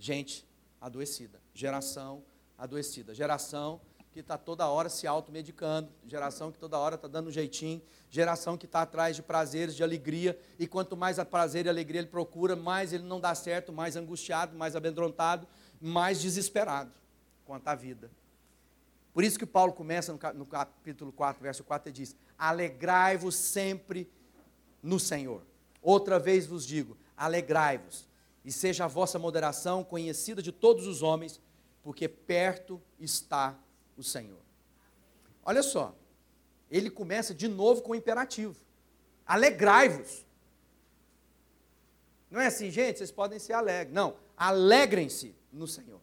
Gente 0.00 0.46
adoecida, 0.80 1.38
geração 1.52 2.24
adoecida, 2.56 3.14
geração 3.14 3.80
que 4.12 4.20
está 4.20 4.36
toda 4.36 4.66
hora 4.66 4.88
se 4.88 5.06
automedicando, 5.06 5.88
geração 6.06 6.50
que 6.50 6.58
toda 6.58 6.78
hora 6.78 6.94
está 6.96 7.06
dando 7.06 7.28
um 7.28 7.30
jeitinho, 7.30 7.80
geração 8.10 8.56
que 8.56 8.64
está 8.64 8.82
atrás 8.82 9.14
de 9.14 9.22
prazeres, 9.22 9.76
de 9.76 9.84
alegria, 9.84 10.40
e 10.58 10.66
quanto 10.66 10.96
mais 10.96 11.18
a 11.18 11.24
prazer 11.24 11.66
e 11.66 11.68
alegria 11.68 12.00
ele 12.00 12.08
procura, 12.08 12.56
mais 12.56 12.94
ele 12.94 13.04
não 13.04 13.20
dá 13.20 13.34
certo, 13.34 13.72
mais 13.72 13.94
angustiado, 13.94 14.56
mais 14.56 14.74
amedrontado, 14.74 15.46
mais 15.80 16.20
desesperado 16.20 16.90
quanto 17.44 17.68
à 17.68 17.74
vida. 17.74 18.10
Por 19.12 19.22
isso 19.22 19.38
que 19.38 19.46
Paulo 19.46 19.72
começa 19.72 20.16
no 20.34 20.46
capítulo 20.46 21.12
4, 21.12 21.42
verso 21.42 21.62
4, 21.62 21.90
e 21.90 21.92
diz: 21.92 22.16
Alegrai-vos 22.38 23.34
sempre 23.36 24.10
no 24.82 24.98
Senhor. 24.98 25.42
Outra 25.82 26.18
vez 26.18 26.46
vos 26.46 26.66
digo: 26.66 26.96
alegrai-vos, 27.16 28.08
e 28.44 28.50
seja 28.50 28.84
a 28.84 28.88
vossa 28.88 29.18
moderação 29.18 29.84
conhecida 29.84 30.42
de 30.42 30.52
todos 30.52 30.86
os 30.86 31.02
homens, 31.02 31.40
porque 31.82 32.08
perto 32.08 32.80
está 32.98 33.58
o 33.96 34.02
Senhor. 34.02 34.40
Olha 35.44 35.62
só, 35.62 35.94
ele 36.70 36.90
começa 36.90 37.34
de 37.34 37.48
novo 37.48 37.82
com 37.82 37.92
o 37.92 37.94
imperativo: 37.94 38.56
alegrai-vos. 39.26 40.24
Não 42.30 42.40
é 42.40 42.46
assim, 42.46 42.70
gente, 42.70 42.98
vocês 42.98 43.10
podem 43.10 43.38
ser 43.38 43.54
alegres. 43.54 43.92
Não, 43.92 44.16
alegrem-se 44.36 45.34
no 45.52 45.66
Senhor. 45.66 46.00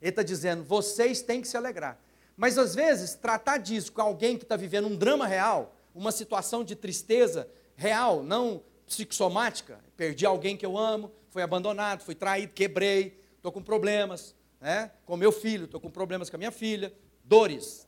Ele 0.00 0.10
está 0.10 0.22
dizendo, 0.22 0.62
vocês 0.62 1.22
têm 1.22 1.40
que 1.40 1.48
se 1.48 1.56
alegrar. 1.56 1.98
Mas 2.36 2.56
às 2.56 2.74
vezes, 2.74 3.14
tratar 3.14 3.58
disso 3.58 3.92
com 3.92 4.00
alguém 4.00 4.36
que 4.36 4.44
está 4.44 4.56
vivendo 4.56 4.86
um 4.86 4.94
drama 4.94 5.26
real, 5.26 5.74
uma 5.94 6.12
situação 6.12 6.62
de 6.62 6.76
tristeza 6.76 7.50
real, 7.74 8.22
não 8.22 8.62
psicossomática, 8.86 9.80
perdi 9.96 10.24
alguém 10.24 10.56
que 10.56 10.64
eu 10.64 10.78
amo, 10.78 11.10
fui 11.30 11.42
abandonado, 11.42 12.02
fui 12.02 12.14
traído, 12.14 12.52
quebrei, 12.52 13.20
estou 13.36 13.52
com 13.52 13.62
problemas, 13.62 14.34
né? 14.60 14.90
com 15.04 15.16
meu 15.16 15.32
filho, 15.32 15.64
estou 15.64 15.80
com 15.80 15.90
problemas 15.90 16.30
com 16.30 16.36
a 16.36 16.38
minha 16.38 16.50
filha, 16.50 16.92
dores. 17.24 17.86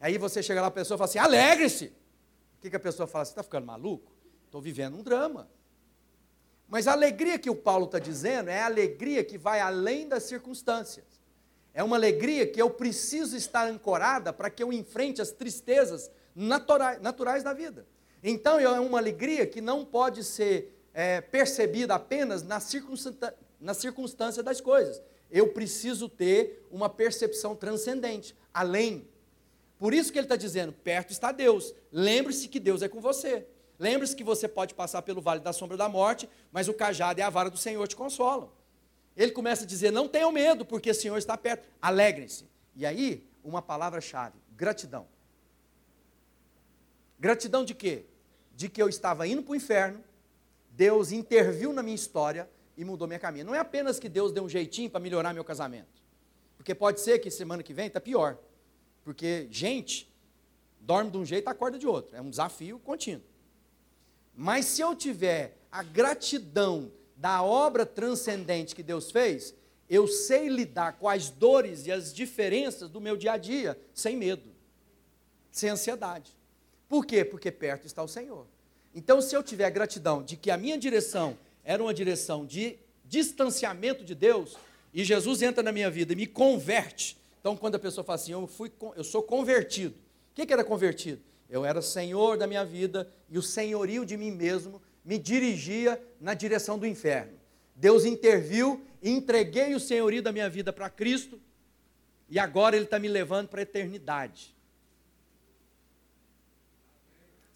Aí 0.00 0.18
você 0.18 0.42
chega 0.42 0.60
lá, 0.60 0.66
a 0.68 0.70
pessoa 0.70 0.98
fala 0.98 1.08
assim, 1.08 1.18
alegre-se. 1.18 1.86
O 1.86 2.60
que, 2.60 2.70
que 2.70 2.76
a 2.76 2.80
pessoa 2.80 3.06
fala? 3.06 3.24
Você 3.24 3.32
está 3.32 3.42
ficando 3.42 3.66
maluco? 3.66 4.12
Estou 4.46 4.60
vivendo 4.60 4.96
um 4.96 5.02
drama. 5.02 5.48
Mas 6.68 6.88
a 6.88 6.92
alegria 6.92 7.38
que 7.38 7.50
o 7.50 7.54
Paulo 7.54 7.84
está 7.84 7.98
dizendo 7.98 8.48
é 8.48 8.60
a 8.60 8.66
alegria 8.66 9.22
que 9.22 9.36
vai 9.36 9.60
além 9.60 10.08
das 10.08 10.24
circunstâncias. 10.24 11.04
É 11.74 11.82
uma 11.82 11.96
alegria 11.96 12.46
que 12.46 12.60
eu 12.60 12.70
preciso 12.70 13.36
estar 13.36 13.66
ancorada 13.66 14.32
para 14.32 14.50
que 14.50 14.62
eu 14.62 14.72
enfrente 14.72 15.20
as 15.20 15.30
tristezas 15.30 16.10
naturais, 16.34 17.00
naturais 17.00 17.42
da 17.42 17.52
vida. 17.52 17.86
Então 18.22 18.58
é 18.58 18.80
uma 18.80 18.98
alegria 18.98 19.46
que 19.46 19.60
não 19.60 19.84
pode 19.84 20.22
ser 20.22 20.81
é, 20.94 21.20
percebida 21.20 21.94
apenas 21.94 22.42
na, 22.42 22.60
circunstância, 22.60 23.34
na 23.60 23.74
circunstância 23.74 24.42
das 24.42 24.60
coisas. 24.60 25.02
Eu 25.30 25.48
preciso 25.48 26.08
ter 26.08 26.66
uma 26.70 26.88
percepção 26.88 27.56
transcendente, 27.56 28.36
além. 28.52 29.08
Por 29.78 29.94
isso 29.94 30.12
que 30.12 30.18
ele 30.18 30.26
está 30.26 30.36
dizendo: 30.36 30.72
perto 30.72 31.10
está 31.10 31.32
Deus. 31.32 31.74
Lembre-se 31.90 32.48
que 32.48 32.60
Deus 32.60 32.82
é 32.82 32.88
com 32.88 33.00
você. 33.00 33.46
Lembre-se 33.78 34.14
que 34.14 34.22
você 34.22 34.46
pode 34.46 34.74
passar 34.74 35.02
pelo 35.02 35.20
vale 35.20 35.40
da 35.40 35.52
sombra 35.52 35.76
da 35.76 35.88
morte, 35.88 36.28
mas 36.52 36.68
o 36.68 36.74
cajado 36.74 37.18
e 37.18 37.22
a 37.22 37.30
vara 37.30 37.50
do 37.50 37.56
Senhor 37.56 37.88
te 37.88 37.96
consolam. 37.96 38.52
Ele 39.16 39.32
começa 39.32 39.64
a 39.64 39.66
dizer: 39.66 39.90
não 39.90 40.06
tenham 40.06 40.30
medo, 40.30 40.64
porque 40.64 40.90
o 40.90 40.94
Senhor 40.94 41.16
está 41.16 41.36
perto. 41.36 41.66
Alegrem-se. 41.80 42.46
E 42.76 42.84
aí, 42.84 43.26
uma 43.42 43.62
palavra-chave: 43.62 44.38
gratidão. 44.50 45.06
Gratidão 47.18 47.64
de 47.64 47.74
quê? 47.74 48.04
De 48.54 48.68
que 48.68 48.82
eu 48.82 48.88
estava 48.88 49.26
indo 49.26 49.42
para 49.42 49.52
o 49.52 49.56
inferno, 49.56 50.02
Deus 50.72 51.12
interviu 51.12 51.72
na 51.72 51.82
minha 51.82 51.94
história 51.94 52.48
e 52.76 52.84
mudou 52.84 53.06
minha 53.06 53.20
caminho. 53.20 53.44
Não 53.44 53.54
é 53.54 53.58
apenas 53.58 53.98
que 53.98 54.08
Deus 54.08 54.32
deu 54.32 54.44
um 54.44 54.48
jeitinho 54.48 54.90
para 54.90 55.00
melhorar 55.00 55.32
meu 55.32 55.44
casamento. 55.44 56.02
Porque 56.56 56.74
pode 56.74 57.00
ser 57.00 57.18
que 57.18 57.30
semana 57.30 57.62
que 57.62 57.74
vem 57.74 57.86
está 57.86 58.00
pior. 58.00 58.38
Porque 59.04 59.46
gente 59.50 60.10
dorme 60.80 61.10
de 61.10 61.18
um 61.18 61.24
jeito 61.24 61.48
e 61.48 61.50
acorda 61.50 61.78
de 61.78 61.86
outro. 61.86 62.16
É 62.16 62.20
um 62.20 62.30
desafio 62.30 62.78
contínuo. 62.78 63.24
Mas 64.34 64.64
se 64.66 64.80
eu 64.80 64.96
tiver 64.96 65.58
a 65.70 65.82
gratidão 65.82 66.90
da 67.16 67.42
obra 67.42 67.84
transcendente 67.84 68.74
que 68.74 68.82
Deus 68.82 69.10
fez, 69.10 69.54
eu 69.88 70.08
sei 70.08 70.48
lidar 70.48 70.94
com 70.94 71.08
as 71.08 71.28
dores 71.28 71.86
e 71.86 71.92
as 71.92 72.14
diferenças 72.14 72.88
do 72.88 73.00
meu 73.00 73.16
dia 73.16 73.32
a 73.32 73.36
dia 73.36 73.78
sem 73.92 74.16
medo, 74.16 74.50
sem 75.50 75.68
ansiedade. 75.68 76.34
Por 76.88 77.04
quê? 77.04 77.24
Porque 77.24 77.50
perto 77.50 77.86
está 77.86 78.02
o 78.02 78.08
Senhor. 78.08 78.46
Então, 78.94 79.20
se 79.20 79.34
eu 79.34 79.42
tiver 79.42 79.70
gratidão 79.70 80.22
de 80.22 80.36
que 80.36 80.50
a 80.50 80.56
minha 80.56 80.76
direção 80.76 81.36
era 81.64 81.82
uma 81.82 81.94
direção 81.94 82.44
de 82.44 82.76
distanciamento 83.04 84.04
de 84.04 84.14
Deus, 84.14 84.56
e 84.92 85.04
Jesus 85.04 85.42
entra 85.42 85.62
na 85.62 85.72
minha 85.72 85.90
vida 85.90 86.12
e 86.12 86.16
me 86.16 86.26
converte. 86.26 87.16
Então, 87.40 87.56
quando 87.56 87.76
a 87.76 87.78
pessoa 87.78 88.04
fala 88.04 88.16
assim, 88.16 88.32
eu, 88.32 88.46
fui, 88.46 88.70
eu 88.94 89.04
sou 89.04 89.22
convertido. 89.22 89.94
O 90.30 90.34
que, 90.34 90.52
era 90.52 90.64
convertido? 90.64 91.20
Eu 91.48 91.64
era 91.64 91.82
senhor 91.82 92.36
da 92.36 92.46
minha 92.46 92.64
vida 92.64 93.10
e 93.28 93.38
o 93.38 93.42
senhorio 93.42 94.04
de 94.04 94.16
mim 94.16 94.30
mesmo 94.30 94.80
me 95.04 95.18
dirigia 95.18 96.00
na 96.20 96.34
direção 96.34 96.78
do 96.78 96.86
inferno. 96.86 97.32
Deus 97.74 98.04
interviu 98.04 98.82
e 99.02 99.10
entreguei 99.10 99.74
o 99.74 99.80
senhorio 99.80 100.22
da 100.22 100.32
minha 100.32 100.48
vida 100.48 100.72
para 100.72 100.88
Cristo 100.88 101.40
e 102.28 102.38
agora 102.38 102.76
Ele 102.76 102.84
está 102.84 102.98
me 102.98 103.08
levando 103.08 103.48
para 103.48 103.60
a 103.60 103.62
eternidade. 103.62 104.54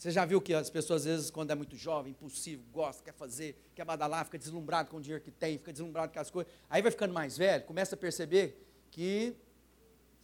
Você 0.07 0.13
já 0.13 0.25
viu 0.25 0.41
que 0.41 0.55
as 0.55 0.71
pessoas, 0.71 1.03
às 1.03 1.05
vezes, 1.05 1.31
quando 1.33 1.51
é 1.51 1.57
muito 1.57 1.75
jovem, 1.75 2.13
impulsivo, 2.13 2.63
gosta, 2.73 3.03
quer 3.03 3.13
fazer, 3.13 3.61
quer 3.75 3.85
badalar, 3.85 4.25
fica 4.25 4.39
deslumbrado 4.39 4.89
com 4.89 4.99
o 4.99 5.01
dinheiro 5.01 5.21
que 5.21 5.33
tem, 5.33 5.59
fica 5.59 5.73
deslumbrado 5.73 6.13
com 6.13 6.21
as 6.21 6.31
coisas. 6.31 6.53
Aí 6.71 6.81
vai 6.81 6.93
ficando 6.93 7.13
mais 7.13 7.37
velho, 7.37 7.65
começa 7.65 7.97
a 7.97 7.99
perceber 7.99 8.65
que 8.89 9.35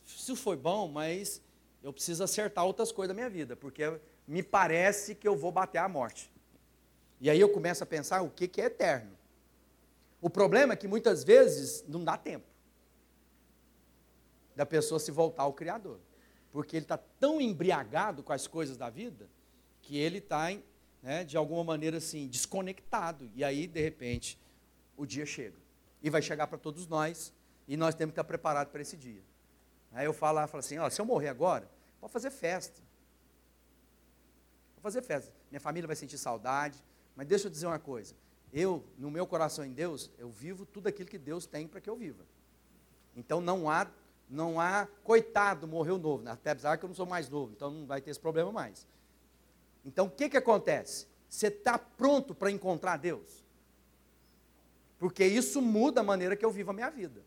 isso 0.07 0.37
foi 0.37 0.57
bom, 0.57 0.87
mas 0.87 1.43
eu 1.83 1.93
preciso 1.93 2.23
acertar 2.23 2.65
outras 2.65 2.93
coisas 2.93 3.09
da 3.09 3.15
minha 3.15 3.29
vida, 3.29 3.57
porque 3.57 3.99
me 4.25 4.41
parece 4.41 5.17
que 5.17 5.27
eu 5.27 5.35
vou 5.35 5.51
bater 5.51 5.79
a 5.79 5.89
morte. 5.89 6.31
E 7.21 7.29
aí 7.29 7.41
eu 7.41 7.49
começo 7.49 7.83
a 7.83 7.87
pensar 7.87 8.23
o 8.23 8.31
que, 8.31 8.47
que 8.47 8.61
é 8.61 8.67
eterno. 8.67 9.19
O 10.21 10.31
problema 10.31 10.75
é 10.75 10.77
que 10.77 10.87
muitas 10.87 11.25
vezes 11.25 11.85
não 11.89 12.05
dá 12.05 12.17
tempo 12.17 12.47
da 14.55 14.65
pessoa 14.65 15.01
se 15.01 15.11
voltar 15.11 15.43
ao 15.43 15.53
Criador. 15.53 15.99
Porque 16.53 16.77
ele 16.77 16.85
está 16.85 16.99
tão 16.99 17.41
embriagado 17.41 18.23
com 18.23 18.33
as 18.33 18.47
coisas 18.47 18.77
da 18.77 18.89
vida 18.89 19.29
que 19.83 19.99
ele 19.99 20.19
está, 20.19 20.47
né, 21.03 21.25
de 21.25 21.37
alguma 21.37 21.63
maneira 21.63 21.99
assim, 21.99 22.27
desconectado. 22.29 23.31
E 23.35 23.45
aí, 23.45 23.67
de 23.67 23.81
repente, 23.81 24.39
o 24.97 25.05
dia 25.05 25.27
chega. 25.27 25.59
E 26.03 26.09
vai 26.09 26.23
chegar 26.23 26.47
para 26.47 26.57
todos 26.57 26.87
nós. 26.87 27.33
E 27.69 27.77
nós 27.77 27.95
temos 27.95 28.13
que 28.13 28.21
estar 28.21 28.25
preparados 28.25 28.73
para 28.73 28.81
esse 28.81 28.97
dia. 28.97 29.23
Aí 29.93 30.07
eu 30.07 30.13
falo, 30.13 30.47
falo 30.49 30.61
assim: 30.61 30.79
ó, 30.79 30.89
se 30.89 31.01
eu 31.01 31.05
morrer 31.05 31.29
agora, 31.29 31.69
pode 32.01 32.13
fazer 32.13 32.31
festa. 32.31 32.81
Vou 34.75 34.83
fazer 34.83 35.03
festa. 35.03 35.33
Minha 35.51 35.61
família 35.61 35.87
vai 35.87 35.97
sentir 35.97 36.19
saudade. 36.19 36.83
Mas 37.15 37.27
deixa 37.27 37.47
eu 37.47 37.51
dizer 37.51 37.67
uma 37.67 37.79
coisa. 37.79 38.15
Eu, 38.53 38.85
no 38.99 39.11
meu 39.11 39.27
coração 39.27 39.65
em 39.65 39.73
Deus, 39.73 40.11
eu 40.19 40.31
vivo 40.31 40.67
tudo 40.67 40.89
aquilo 40.89 41.09
que 41.09 41.19
Deus 41.19 41.47
tem 41.47 41.67
para 41.67 41.81
que 41.81 41.89
eu 41.89 41.97
viva. 41.97 42.25
Então 43.15 43.41
não 43.41 43.69
há, 43.69 43.87
não 44.29 44.61
há, 44.61 44.87
coitado, 45.05 45.67
morreu 45.67 45.99
novo. 45.99 46.29
Até 46.29 46.51
apesar 46.51 46.77
que 46.77 46.85
eu 46.85 46.89
não 46.89 46.95
sou 46.95 47.07
mais 47.07 47.29
novo, 47.29 47.53
então 47.53 47.71
não 47.71 47.87
vai 47.87 48.01
ter 48.01 48.11
esse 48.11 48.21
problema 48.21 48.51
mais. 48.51 48.87
Então 49.85 50.07
o 50.07 50.11
que, 50.11 50.29
que 50.29 50.37
acontece? 50.37 51.07
Você 51.29 51.49
está 51.49 51.79
pronto 51.79 52.35
para 52.35 52.51
encontrar 52.51 52.97
Deus? 52.97 53.45
Porque 54.99 55.25
isso 55.25 55.61
muda 55.61 56.01
a 56.01 56.05
maneira 56.05 56.37
que 56.37 56.45
eu 56.45 56.51
vivo 56.51 56.71
a 56.71 56.75
minha 56.75 56.91
vida. 56.91 57.25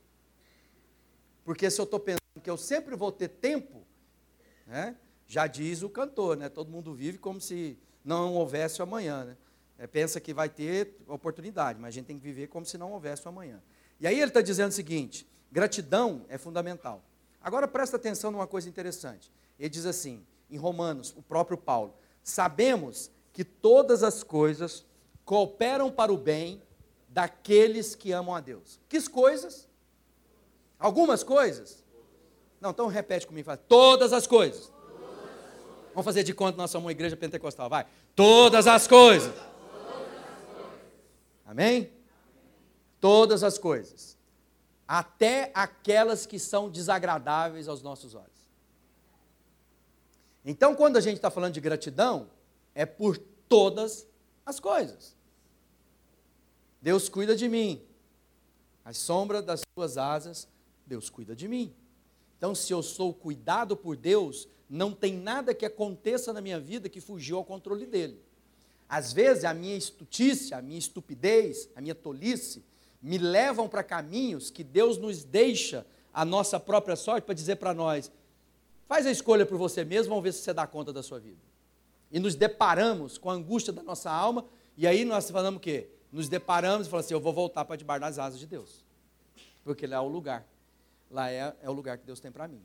Porque 1.44 1.70
se 1.70 1.80
eu 1.80 1.84
estou 1.86 2.00
pensando 2.00 2.22
que 2.42 2.50
eu 2.50 2.58
sempre 2.58 2.96
vou 2.96 3.12
ter 3.12 3.28
tempo, 3.28 3.86
né? 4.66 4.96
Já 5.28 5.48
diz 5.48 5.82
o 5.84 5.90
cantor, 5.90 6.38
né? 6.38 6.50
Todo 6.50 6.72
mundo 6.72 6.94
vive 6.94 7.18
como 7.18 7.42
se 7.42 7.78
não 8.04 8.36
houvesse 8.36 8.82
amanhã, 8.82 9.26
né? 9.26 9.38
É, 9.78 9.88
pensa 9.88 10.22
que 10.22 10.34
vai 10.34 10.48
ter 10.48 10.96
oportunidade, 11.08 11.80
mas 11.80 11.90
a 11.90 11.92
gente 11.92 12.06
tem 12.06 12.18
que 12.18 12.24
viver 12.24 12.48
como 12.48 12.66
se 12.66 12.78
não 12.78 12.94
houvesse 12.94 13.28
amanhã. 13.28 13.62
E 14.00 14.08
aí 14.08 14.16
ele 14.18 14.28
está 14.28 14.42
dizendo 14.42 14.70
o 14.70 14.74
seguinte: 14.74 15.28
gratidão 15.52 16.26
é 16.30 16.38
fundamental. 16.38 17.04
Agora 17.42 17.68
presta 17.68 17.98
atenção 17.98 18.32
numa 18.32 18.48
coisa 18.48 18.70
interessante. 18.70 19.32
Ele 19.60 19.70
diz 19.70 19.86
assim, 19.86 20.26
em 20.50 20.58
Romanos, 20.58 21.14
o 21.18 21.22
próprio 21.22 21.58
Paulo: 21.58 21.94
Sabemos 22.26 23.12
que 23.32 23.44
todas 23.44 24.02
as 24.02 24.24
coisas 24.24 24.84
cooperam 25.24 25.92
para 25.92 26.12
o 26.12 26.18
bem 26.18 26.60
daqueles 27.08 27.94
que 27.94 28.12
amam 28.12 28.34
a 28.34 28.40
Deus. 28.40 28.80
Que 28.90 29.00
coisas? 29.08 29.68
Algumas 30.80 31.24
coisas? 31.24 31.84
Não, 32.60 32.72
então 32.72 32.88
repete 32.88 33.28
comigo, 33.28 33.46
fala, 33.46 33.58
todas 33.58 34.12
as 34.12 34.26
coisas. 34.26 34.74
Vamos 35.90 36.04
fazer 36.04 36.24
de 36.24 36.34
conta 36.34 36.58
nós 36.58 36.72
somos 36.72 36.86
uma 36.86 36.92
igreja 36.92 37.16
pentecostal, 37.16 37.70
vai. 37.70 37.86
Todas 38.16 38.66
as 38.66 38.88
coisas. 38.88 39.34
Amém? 41.46 41.92
Todas 43.00 43.44
as 43.44 43.60
coisas. 43.60 44.18
Até 44.88 45.52
aquelas 45.54 46.26
que 46.26 46.40
são 46.40 46.72
desagradáveis 46.72 47.68
aos 47.68 47.84
nossos 47.84 48.16
olhos. 48.16 48.35
Então, 50.46 50.76
quando 50.76 50.98
a 50.98 51.02
gente 51.02 51.16
está 51.16 51.32
falando 51.32 51.54
de 51.54 51.60
gratidão, 51.60 52.30
é 52.76 52.86
por 52.86 53.18
todas 53.18 54.08
as 54.46 54.60
coisas. 54.60 55.16
Deus 56.80 57.10
cuida 57.10 57.36
de 57.36 57.50
mim. 57.50 57.82
A 58.84 58.94
sombra 58.94 59.42
das 59.42 59.62
suas 59.74 59.98
asas, 59.98 60.48
Deus 60.86 61.10
cuida 61.10 61.36
de 61.36 61.48
mim. 61.48 61.74
Então, 62.38 62.54
se 62.54 62.72
eu 62.72 62.84
sou 62.84 63.12
cuidado 63.12 63.76
por 63.76 63.96
Deus, 63.96 64.48
não 64.70 64.92
tem 64.92 65.16
nada 65.16 65.56
que 65.56 65.66
aconteça 65.66 66.32
na 66.32 66.42
minha 66.42 66.60
vida 66.60 66.88
que 66.88 67.02
fugiu 67.02 67.38
ao 67.38 67.44
controle 67.44 67.88
dele. 67.88 68.22
Às 68.88 69.12
vezes 69.12 69.46
a 69.46 69.54
minha 69.54 69.76
estutice, 69.76 70.54
a 70.54 70.62
minha 70.62 70.78
estupidez, 70.78 71.68
a 71.76 71.82
minha 71.82 71.96
tolice 71.96 72.64
me 73.02 73.18
levam 73.18 73.68
para 73.68 73.84
caminhos 73.84 74.52
que 74.52 74.64
Deus 74.64 74.98
nos 74.98 75.24
deixa 75.24 75.86
a 76.14 76.24
nossa 76.24 76.60
própria 76.60 76.96
sorte 76.96 77.26
para 77.26 77.34
dizer 77.34 77.56
para 77.56 77.74
nós: 77.74 78.12
faz 78.88 79.06
a 79.06 79.12
escolha 79.12 79.46
por 79.46 79.58
você 79.58 79.84
mesmo, 79.84 80.10
vamos 80.10 80.24
ver 80.24 80.34
se 80.34 80.42
você 80.42 80.54
dá 80.54 80.66
conta 80.66 80.92
da 80.92 81.04
sua 81.04 81.20
vida. 81.20 81.42
E 82.12 82.20
nos 82.20 82.36
deparamos 82.36 83.18
com 83.18 83.30
a 83.30 83.34
angústia 83.34 83.74
da 83.74 83.84
nossa 83.84 84.12
alma, 84.12 84.46
e 84.78 84.86
aí 84.86 85.04
nós 85.06 85.30
falamos 85.30 85.58
o 85.58 85.62
quê? 85.62 85.90
Nos 86.12 86.30
deparamos 86.30 86.88
e 86.88 86.90
falamos 86.90 87.08
assim: 87.08 87.14
eu 87.14 87.20
vou 87.20 87.34
voltar 87.34 87.66
para 87.66 87.76
debaixo 87.76 88.02
das 88.02 88.20
asas 88.20 88.40
de 88.40 88.48
Deus, 88.48 88.86
porque 89.64 89.86
lá 89.86 89.98
é 89.98 90.00
o 90.00 90.08
lugar, 90.08 90.48
lá 91.10 91.30
é, 91.30 91.56
é 91.62 91.70
o 91.70 91.74
lugar 91.74 91.98
que 91.98 92.06
Deus 92.06 92.20
tem 92.20 92.32
para 92.32 92.48
mim. 92.48 92.62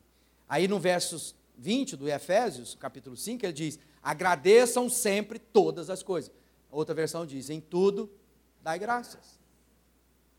Aí 0.48 0.68
no 0.68 0.78
versos 0.78 1.35
20 1.56 1.96
do 1.96 2.09
Efésios, 2.09 2.74
capítulo 2.74 3.16
5, 3.16 3.44
ele 3.44 3.52
diz: 3.52 3.78
agradeçam 4.02 4.88
sempre 4.88 5.38
todas 5.38 5.90
as 5.90 6.02
coisas. 6.02 6.30
Outra 6.70 6.94
versão 6.94 7.26
diz: 7.26 7.50
em 7.50 7.61
tudo, 7.61 8.11
dai 8.62 8.78
graças. 8.78 9.38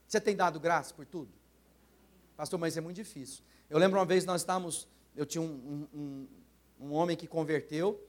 Você 0.07 0.19
tem 0.19 0.35
dado 0.35 0.59
graça 0.59 0.93
por 0.93 1.05
tudo? 1.05 1.31
Pastor, 2.35 2.59
mas 2.59 2.75
é 2.75 2.81
muito 2.81 2.97
difícil. 2.97 3.43
Eu 3.69 3.77
lembro 3.77 3.99
uma 3.99 4.05
vez 4.05 4.25
nós 4.25 4.41
estávamos, 4.41 4.87
eu 5.15 5.25
tinha 5.25 5.41
um, 5.41 5.87
um, 5.93 6.27
um 6.79 6.93
homem 6.93 7.15
que 7.15 7.27
converteu, 7.27 7.99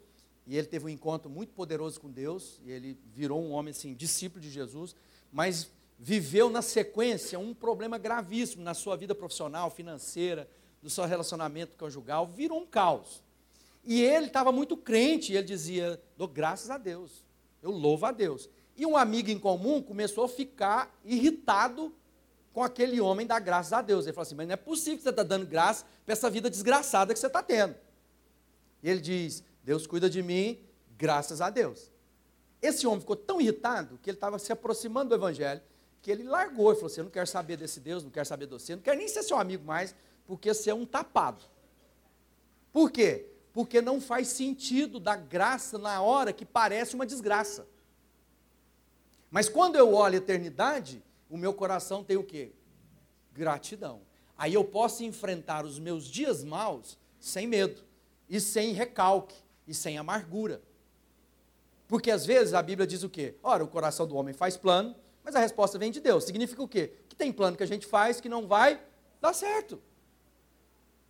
e 0.46 0.56
ele 0.56 0.66
teve 0.66 0.86
um 0.86 0.88
encontro 0.88 1.30
muito 1.30 1.52
poderoso 1.52 2.00
com 2.00 2.10
Deus, 2.10 2.60
e 2.64 2.70
ele 2.70 2.98
virou 3.14 3.40
um 3.40 3.52
homem 3.52 3.70
assim, 3.70 3.94
discípulo 3.94 4.40
de 4.40 4.50
Jesus, 4.50 4.94
mas 5.32 5.70
viveu 5.98 6.50
na 6.50 6.62
sequência 6.62 7.38
um 7.38 7.54
problema 7.54 7.96
gravíssimo 7.96 8.62
na 8.62 8.74
sua 8.74 8.96
vida 8.96 9.14
profissional, 9.14 9.70
financeira, 9.70 10.48
do 10.82 10.90
seu 10.90 11.04
relacionamento 11.04 11.76
conjugal, 11.76 12.26
virou 12.26 12.60
um 12.60 12.66
caos. 12.66 13.22
E 13.84 14.02
ele 14.02 14.26
estava 14.26 14.50
muito 14.50 14.76
crente, 14.76 15.32
e 15.32 15.36
ele 15.36 15.46
dizia: 15.46 16.00
dou 16.16 16.26
graças 16.26 16.70
a 16.70 16.78
Deus, 16.78 17.24
eu 17.62 17.70
louvo 17.70 18.06
a 18.06 18.12
Deus. 18.12 18.48
E 18.76 18.84
um 18.86 18.96
amigo 18.96 19.30
em 19.30 19.38
comum 19.38 19.82
começou 19.82 20.24
a 20.24 20.28
ficar 20.28 20.92
irritado 21.04 21.94
com 22.52 22.62
aquele 22.62 23.00
homem 23.00 23.26
da 23.26 23.38
graças 23.38 23.72
a 23.72 23.82
Deus. 23.82 24.04
Ele 24.04 24.12
falou 24.12 24.22
assim: 24.22 24.34
Mas 24.34 24.46
não 24.46 24.54
é 24.54 24.56
possível 24.56 24.98
que 24.98 25.02
você 25.02 25.10
está 25.10 25.22
dando 25.22 25.46
graça 25.46 25.84
para 26.04 26.12
essa 26.12 26.28
vida 26.28 26.50
desgraçada 26.50 27.12
que 27.12 27.20
você 27.20 27.26
está 27.26 27.42
tendo. 27.42 27.74
E 28.82 28.90
ele 28.90 29.00
diz: 29.00 29.42
Deus 29.62 29.86
cuida 29.86 30.08
de 30.08 30.22
mim, 30.22 30.58
graças 30.96 31.40
a 31.40 31.50
Deus. 31.50 31.90
Esse 32.60 32.86
homem 32.86 33.00
ficou 33.00 33.16
tão 33.16 33.40
irritado 33.40 33.98
que 34.02 34.10
ele 34.10 34.16
estava 34.16 34.38
se 34.38 34.52
aproximando 34.52 35.10
do 35.10 35.14
Evangelho, 35.14 35.60
que 36.00 36.10
ele 36.10 36.24
largou 36.24 36.72
e 36.72 36.74
falou 36.74 36.86
assim: 36.86 37.00
Eu 37.00 37.04
não 37.04 37.10
quero 37.10 37.26
saber 37.26 37.56
desse 37.56 37.80
Deus, 37.80 38.04
não 38.04 38.10
quero 38.10 38.26
saber 38.26 38.46
de 38.46 38.52
você, 38.52 38.76
não 38.76 38.82
quero 38.82 38.98
nem 38.98 39.08
ser 39.08 39.22
seu 39.22 39.38
amigo 39.38 39.64
mais, 39.64 39.94
porque 40.26 40.52
você 40.52 40.70
é 40.70 40.74
um 40.74 40.86
tapado. 40.86 41.44
Por 42.72 42.90
quê? 42.90 43.26
Porque 43.52 43.82
não 43.82 44.00
faz 44.00 44.28
sentido 44.28 44.98
dar 44.98 45.16
graça 45.16 45.78
na 45.78 46.00
hora 46.00 46.32
que 46.32 46.44
parece 46.44 46.94
uma 46.94 47.06
desgraça. 47.06 47.66
Mas 49.30 49.48
quando 49.48 49.76
eu 49.76 49.92
olho 49.94 50.14
a 50.14 50.18
eternidade, 50.18 51.02
o 51.32 51.38
meu 51.38 51.54
coração 51.54 52.04
tem 52.04 52.18
o 52.18 52.22
quê? 52.22 52.52
Gratidão. 53.32 54.02
Aí 54.36 54.52
eu 54.52 54.62
posso 54.62 55.02
enfrentar 55.02 55.64
os 55.64 55.78
meus 55.78 56.04
dias 56.04 56.44
maus 56.44 56.98
sem 57.18 57.46
medo, 57.46 57.82
e 58.28 58.38
sem 58.38 58.72
recalque, 58.74 59.36
e 59.66 59.72
sem 59.72 59.96
amargura. 59.96 60.60
Porque 61.88 62.10
às 62.10 62.26
vezes 62.26 62.52
a 62.52 62.60
Bíblia 62.60 62.86
diz 62.86 63.02
o 63.02 63.08
quê? 63.08 63.34
Ora, 63.42 63.64
o 63.64 63.68
coração 63.68 64.06
do 64.06 64.14
homem 64.14 64.34
faz 64.34 64.58
plano, 64.58 64.94
mas 65.24 65.34
a 65.34 65.40
resposta 65.40 65.78
vem 65.78 65.90
de 65.90 66.00
Deus. 66.00 66.24
Significa 66.24 66.62
o 66.62 66.68
quê? 66.68 66.92
Que 67.08 67.16
tem 67.16 67.32
plano 67.32 67.56
que 67.56 67.62
a 67.62 67.66
gente 67.66 67.86
faz 67.86 68.20
que 68.20 68.28
não 68.28 68.46
vai 68.46 68.78
dar 69.18 69.32
certo. 69.32 69.80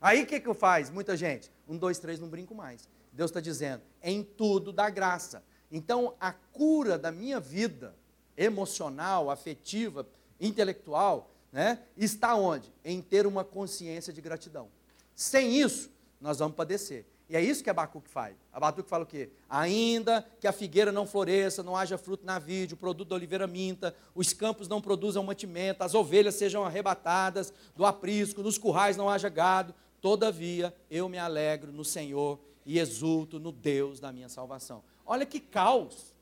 Aí 0.00 0.22
o 0.22 0.26
que, 0.26 0.38
que 0.38 0.54
faz? 0.54 0.88
Muita 0.88 1.16
gente. 1.16 1.50
Um, 1.66 1.76
dois, 1.76 1.98
três, 1.98 2.20
não 2.20 2.28
brinco 2.28 2.54
mais. 2.54 2.88
Deus 3.12 3.32
está 3.32 3.40
dizendo, 3.40 3.82
em 4.00 4.22
tudo 4.22 4.72
dá 4.72 4.88
graça. 4.88 5.42
Então, 5.68 6.14
a 6.20 6.32
cura 6.32 6.96
da 6.96 7.10
minha 7.10 7.40
vida 7.40 7.96
emocional, 8.36 9.30
afetiva, 9.30 10.06
intelectual, 10.40 11.30
né, 11.52 11.78
está 11.96 12.34
onde? 12.34 12.72
Em 12.84 13.00
ter 13.00 13.26
uma 13.26 13.44
consciência 13.44 14.12
de 14.12 14.20
gratidão. 14.20 14.68
Sem 15.14 15.60
isso, 15.60 15.90
nós 16.20 16.38
vamos 16.38 16.56
padecer. 16.56 17.04
E 17.28 17.36
é 17.36 17.40
isso 17.40 17.62
que 17.62 17.70
Abacuque 17.70 18.08
faz. 18.08 18.36
Abacuque 18.52 18.88
fala 18.88 19.04
o 19.04 19.06
quê? 19.06 19.30
Ainda 19.48 20.26
que 20.40 20.46
a 20.46 20.52
figueira 20.52 20.92
não 20.92 21.06
floresça, 21.06 21.62
não 21.62 21.76
haja 21.76 21.96
fruto 21.96 22.26
na 22.26 22.38
vide, 22.38 22.74
o 22.74 22.76
produto 22.76 23.08
da 23.08 23.14
oliveira 23.14 23.46
minta, 23.46 23.94
os 24.14 24.32
campos 24.32 24.68
não 24.68 24.82
produzam 24.82 25.24
mantimento, 25.24 25.82
as 25.82 25.94
ovelhas 25.94 26.34
sejam 26.34 26.64
arrebatadas 26.64 27.52
do 27.74 27.86
aprisco, 27.86 28.42
nos 28.42 28.58
currais 28.58 28.96
não 28.96 29.08
haja 29.08 29.28
gado, 29.28 29.74
Todavia, 30.02 30.74
eu 30.90 31.08
me 31.08 31.16
alegro 31.16 31.70
no 31.70 31.84
Senhor 31.84 32.40
e 32.66 32.80
exulto 32.80 33.38
no 33.38 33.52
Deus 33.52 34.00
da 34.00 34.12
minha 34.12 34.28
salvação. 34.28 34.82
Olha 35.06 35.24
que 35.24 35.38
caos. 35.38 36.12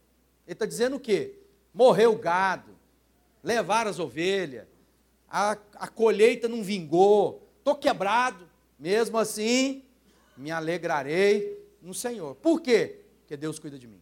Ele 0.47 0.53
está 0.53 0.67
dizendo 0.67 0.97
o 0.97 1.01
quê? 1.01 1.40
Morreu 1.73 2.13
o 2.13 2.19
gado, 2.19 2.77
levaram 3.43 3.91
as 3.91 3.99
ovelhas, 3.99 4.67
a, 5.29 5.57
a 5.75 5.89
colheita 5.89 6.49
não 6.49 6.63
vingou, 6.63 7.47
estou 7.59 7.77
quebrado. 7.77 8.49
Mesmo 8.79 9.19
assim, 9.19 9.85
me 10.37 10.51
alegrarei 10.51 11.65
no 11.81 11.95
Senhor. 11.95 12.35
Por 12.37 12.61
quê? 12.61 13.01
Porque 13.21 13.37
Deus 13.37 13.59
cuida 13.59 13.79
de 13.79 13.87
mim. 13.87 14.01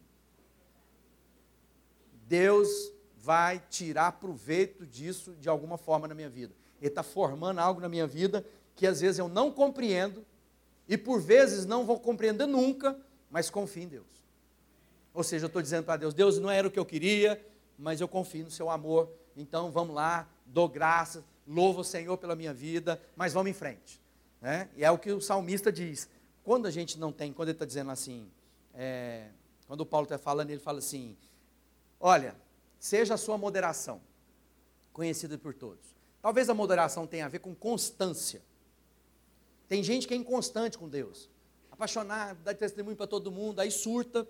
Deus 2.25 2.91
vai 3.17 3.61
tirar 3.69 4.13
proveito 4.13 4.85
disso 4.85 5.35
de 5.39 5.49
alguma 5.49 5.77
forma 5.77 6.07
na 6.07 6.15
minha 6.15 6.29
vida. 6.29 6.53
Ele 6.79 6.89
está 6.89 7.03
formando 7.03 7.59
algo 7.59 7.81
na 7.81 7.89
minha 7.89 8.07
vida 8.07 8.45
que 8.75 8.87
às 8.87 9.01
vezes 9.01 9.19
eu 9.19 9.27
não 9.27 9.51
compreendo 9.51 10.25
e 10.87 10.97
por 10.97 11.19
vezes 11.19 11.65
não 11.65 11.85
vou 11.85 11.99
compreender 11.99 12.47
nunca, 12.47 12.97
mas 13.29 13.49
confio 13.49 13.83
em 13.83 13.87
Deus. 13.87 14.07
Ou 15.13 15.23
seja, 15.23 15.45
eu 15.45 15.47
estou 15.47 15.61
dizendo 15.61 15.83
para 15.83 15.97
Deus: 15.97 16.13
Deus 16.13 16.39
não 16.39 16.49
era 16.49 16.67
o 16.67 16.71
que 16.71 16.79
eu 16.79 16.85
queria, 16.85 17.43
mas 17.79 18.01
eu 18.01 18.07
confio 18.07 18.43
no 18.43 18.51
seu 18.51 18.69
amor, 18.69 19.09
então 19.35 19.71
vamos 19.71 19.95
lá, 19.95 20.27
dou 20.45 20.67
graças, 20.67 21.23
louvo 21.47 21.81
o 21.81 21.83
Senhor 21.83 22.17
pela 22.17 22.35
minha 22.35 22.53
vida, 22.53 23.01
mas 23.15 23.33
vamos 23.33 23.49
em 23.49 23.53
frente. 23.53 24.01
Né? 24.41 24.69
E 24.75 24.83
é 24.83 24.91
o 24.91 24.97
que 24.97 25.11
o 25.11 25.21
salmista 25.21 25.71
diz. 25.71 26.09
Quando 26.43 26.67
a 26.67 26.71
gente 26.71 26.99
não 26.99 27.11
tem, 27.11 27.31
quando 27.31 27.49
ele 27.49 27.55
está 27.55 27.65
dizendo 27.65 27.89
assim, 27.91 28.29
é, 28.73 29.29
quando 29.65 29.81
o 29.81 29.85
Paulo 29.85 30.03
está 30.03 30.17
falando, 30.17 30.49
ele 30.49 30.59
fala 30.59 30.79
assim: 30.79 31.17
olha, 31.99 32.35
seja 32.77 33.13
a 33.13 33.17
sua 33.17 33.37
moderação 33.37 34.01
conhecida 34.91 35.37
por 35.37 35.53
todos. 35.53 35.95
Talvez 36.21 36.49
a 36.49 36.53
moderação 36.53 37.07
tenha 37.07 37.25
a 37.25 37.29
ver 37.29 37.39
com 37.39 37.55
constância. 37.55 38.41
Tem 39.67 39.81
gente 39.83 40.07
que 40.07 40.13
é 40.13 40.17
inconstante 40.17 40.77
com 40.77 40.89
Deus, 40.89 41.29
apaixonado, 41.71 42.39
dá 42.43 42.53
testemunho 42.53 42.97
para 42.97 43.07
todo 43.07 43.31
mundo, 43.31 43.59
aí 43.59 43.69
surta, 43.69 44.27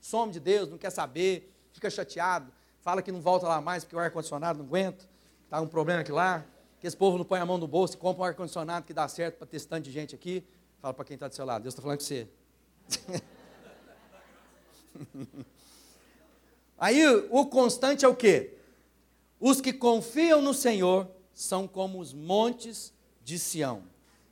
some 0.00 0.32
de 0.32 0.38
Deus, 0.38 0.70
não 0.70 0.78
quer 0.78 0.90
saber, 0.90 1.52
fica 1.72 1.90
chateado, 1.90 2.52
fala 2.88 3.02
que 3.02 3.12
não 3.12 3.20
volta 3.20 3.46
lá 3.46 3.60
mais 3.60 3.84
porque 3.84 3.94
o 3.94 3.98
ar-condicionado 3.98 4.60
não 4.60 4.64
aguenta, 4.64 5.06
está 5.44 5.60
um 5.60 5.66
problema 5.66 6.00
aqui 6.00 6.10
lá, 6.10 6.46
que 6.80 6.86
esse 6.86 6.96
povo 6.96 7.18
não 7.18 7.24
põe 7.26 7.38
a 7.38 7.44
mão 7.44 7.58
no 7.58 7.68
bolso 7.68 7.92
e 7.92 7.98
compra 7.98 8.22
um 8.22 8.24
ar-condicionado 8.24 8.86
que 8.86 8.94
dá 8.94 9.06
certo 9.06 9.36
para 9.36 9.46
ter 9.46 9.62
tanto 9.66 9.84
de 9.84 9.92
gente 9.92 10.14
aqui. 10.14 10.42
Fala 10.80 10.94
para 10.94 11.04
quem 11.04 11.12
está 11.12 11.28
do 11.28 11.34
seu 11.34 11.44
lado, 11.44 11.64
Deus 11.64 11.74
está 11.74 11.82
falando 11.82 11.98
com 11.98 12.04
você. 12.06 12.26
Aí 16.78 17.06
o 17.28 17.44
constante 17.44 18.06
é 18.06 18.08
o 18.08 18.16
quê? 18.16 18.56
Os 19.38 19.60
que 19.60 19.74
confiam 19.74 20.40
no 20.40 20.54
Senhor 20.54 21.10
são 21.34 21.68
como 21.68 22.00
os 22.00 22.14
montes 22.14 22.94
de 23.22 23.38
Sião, 23.38 23.82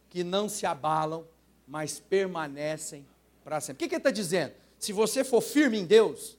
que 0.09 0.25
não 0.25 0.49
se 0.49 0.64
abalam, 0.64 1.27
mas 1.69 2.01
permanecem 2.01 3.07
para 3.45 3.61
sempre. 3.61 3.75
O 3.75 3.79
que, 3.81 3.88
que 3.90 3.97
ele 3.97 4.01
está 4.01 4.11
dizendo? 4.11 4.55
Se 4.79 4.95
você 4.95 5.23
for 5.23 5.42
firme 5.42 5.79
em 5.79 5.85
Deus, 5.85 6.38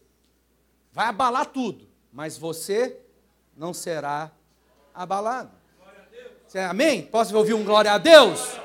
vai 0.92 1.06
abalar 1.06 1.46
tudo, 1.46 1.96
mas 2.12 2.38
você 2.38 2.98
não 3.56 3.74
será 3.74 4.32
abalado. 4.94 5.52
Você, 6.48 6.60
amém? 6.60 7.02
Posso 7.02 7.36
ouvir 7.38 7.54
um 7.54 7.64
glória 7.64 7.92
a 7.92 7.98
Deus? 7.98 8.58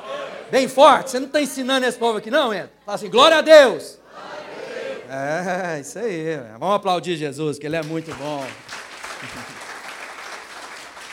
Bem 0.50 0.68
forte. 0.68 1.11
Você 1.11 1.18
não 1.18 1.26
está 1.26 1.40
ensinando 1.40 1.85
esse 1.87 1.98
povo 1.98 2.18
aqui, 2.18 2.31
não, 2.31 2.55
Ed? 2.55 2.70
Fala 2.85 2.94
assim, 2.94 3.11
glória 3.11 3.38
a 3.38 3.40
Deus. 3.40 3.98
É, 5.09 5.81
isso 5.81 5.98
aí. 5.98 6.37
Vamos 6.59 6.76
aplaudir 6.76 7.16
Jesus, 7.16 7.59
que 7.59 7.66
ele 7.66 7.76
é 7.76 7.83
muito 7.83 8.14
bom. 8.14 8.44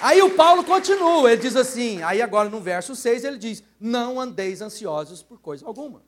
Aí 0.02 0.22
o 0.22 0.30
Paulo 0.30 0.64
continua, 0.64 1.30
ele 1.30 1.42
diz 1.42 1.58
assim, 1.58 2.02
aí 2.04 2.22
agora 2.22 2.48
no 2.48 2.62
verso 2.62 2.96
6 2.96 3.26
ele 3.26 3.38
diz: 3.38 3.62
Não 3.78 4.18
andeis 4.18 4.62
ansiosos 4.62 5.22
por 5.22 5.42
coisa 5.42 5.66
alguma. 5.66 6.02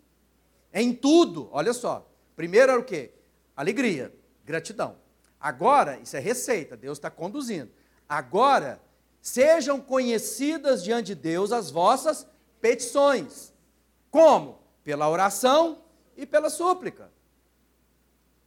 Em 0.73 0.93
tudo, 0.93 1.49
olha 1.51 1.73
só. 1.73 2.09
Primeiro 2.33 2.71
era 2.71 2.79
o 2.79 2.85
quê? 2.85 3.11
Alegria, 3.53 4.13
gratidão. 4.45 4.95
Agora, 5.41 5.97
isso 5.97 6.15
é 6.15 6.19
receita, 6.19 6.77
Deus 6.77 6.99
está 6.99 7.09
conduzindo. 7.09 7.71
Agora, 8.07 8.79
sejam 9.19 9.81
conhecidas 9.81 10.83
diante 10.83 11.07
de 11.07 11.15
Deus 11.15 11.51
as 11.51 11.71
vossas 11.71 12.27
petições. 12.61 13.51
Como? 14.11 14.61
Pela 14.83 15.09
oração 15.09 15.83
e 16.15 16.27
pela 16.27 16.49
súplica. 16.49 17.11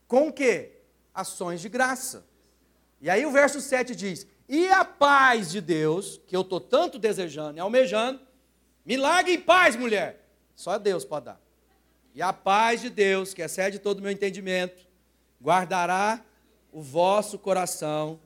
Com 0.07 0.29
o 0.29 0.33
quê? 0.33 0.83
Ações 1.13 1.61
de 1.61 1.69
graça. 1.69 2.25
E 3.01 3.11
aí 3.11 3.27
o 3.27 3.33
verso 3.33 3.61
7 3.61 3.95
diz: 3.97 4.27
E 4.49 4.69
a 4.69 4.85
paz 4.85 5.51
de 5.51 5.61
Deus, 5.61 6.21
que 6.27 6.37
eu 6.37 6.43
estou 6.43 6.61
tanto 6.61 6.99
desejando 6.99 7.59
e 7.59 7.61
almejando, 7.61 8.21
me 8.85 8.97
largue 8.97 9.33
em 9.33 9.41
paz, 9.41 9.75
mulher. 9.75 10.29
Só 10.55 10.79
Deus 10.79 11.05
pode 11.05 11.27
dar. 11.27 11.41
E 12.15 12.23
a 12.23 12.33
paz 12.33 12.81
de 12.81 12.91
Deus, 12.91 13.35
que 13.35 13.43
excede 13.43 13.81
todo 13.81 13.99
o 13.99 14.03
meu 14.03 14.13
entendimento, 14.13 14.87
guardará 15.43 16.25
o 16.75 16.83
vosso 16.83 17.39
coração 17.39 18.21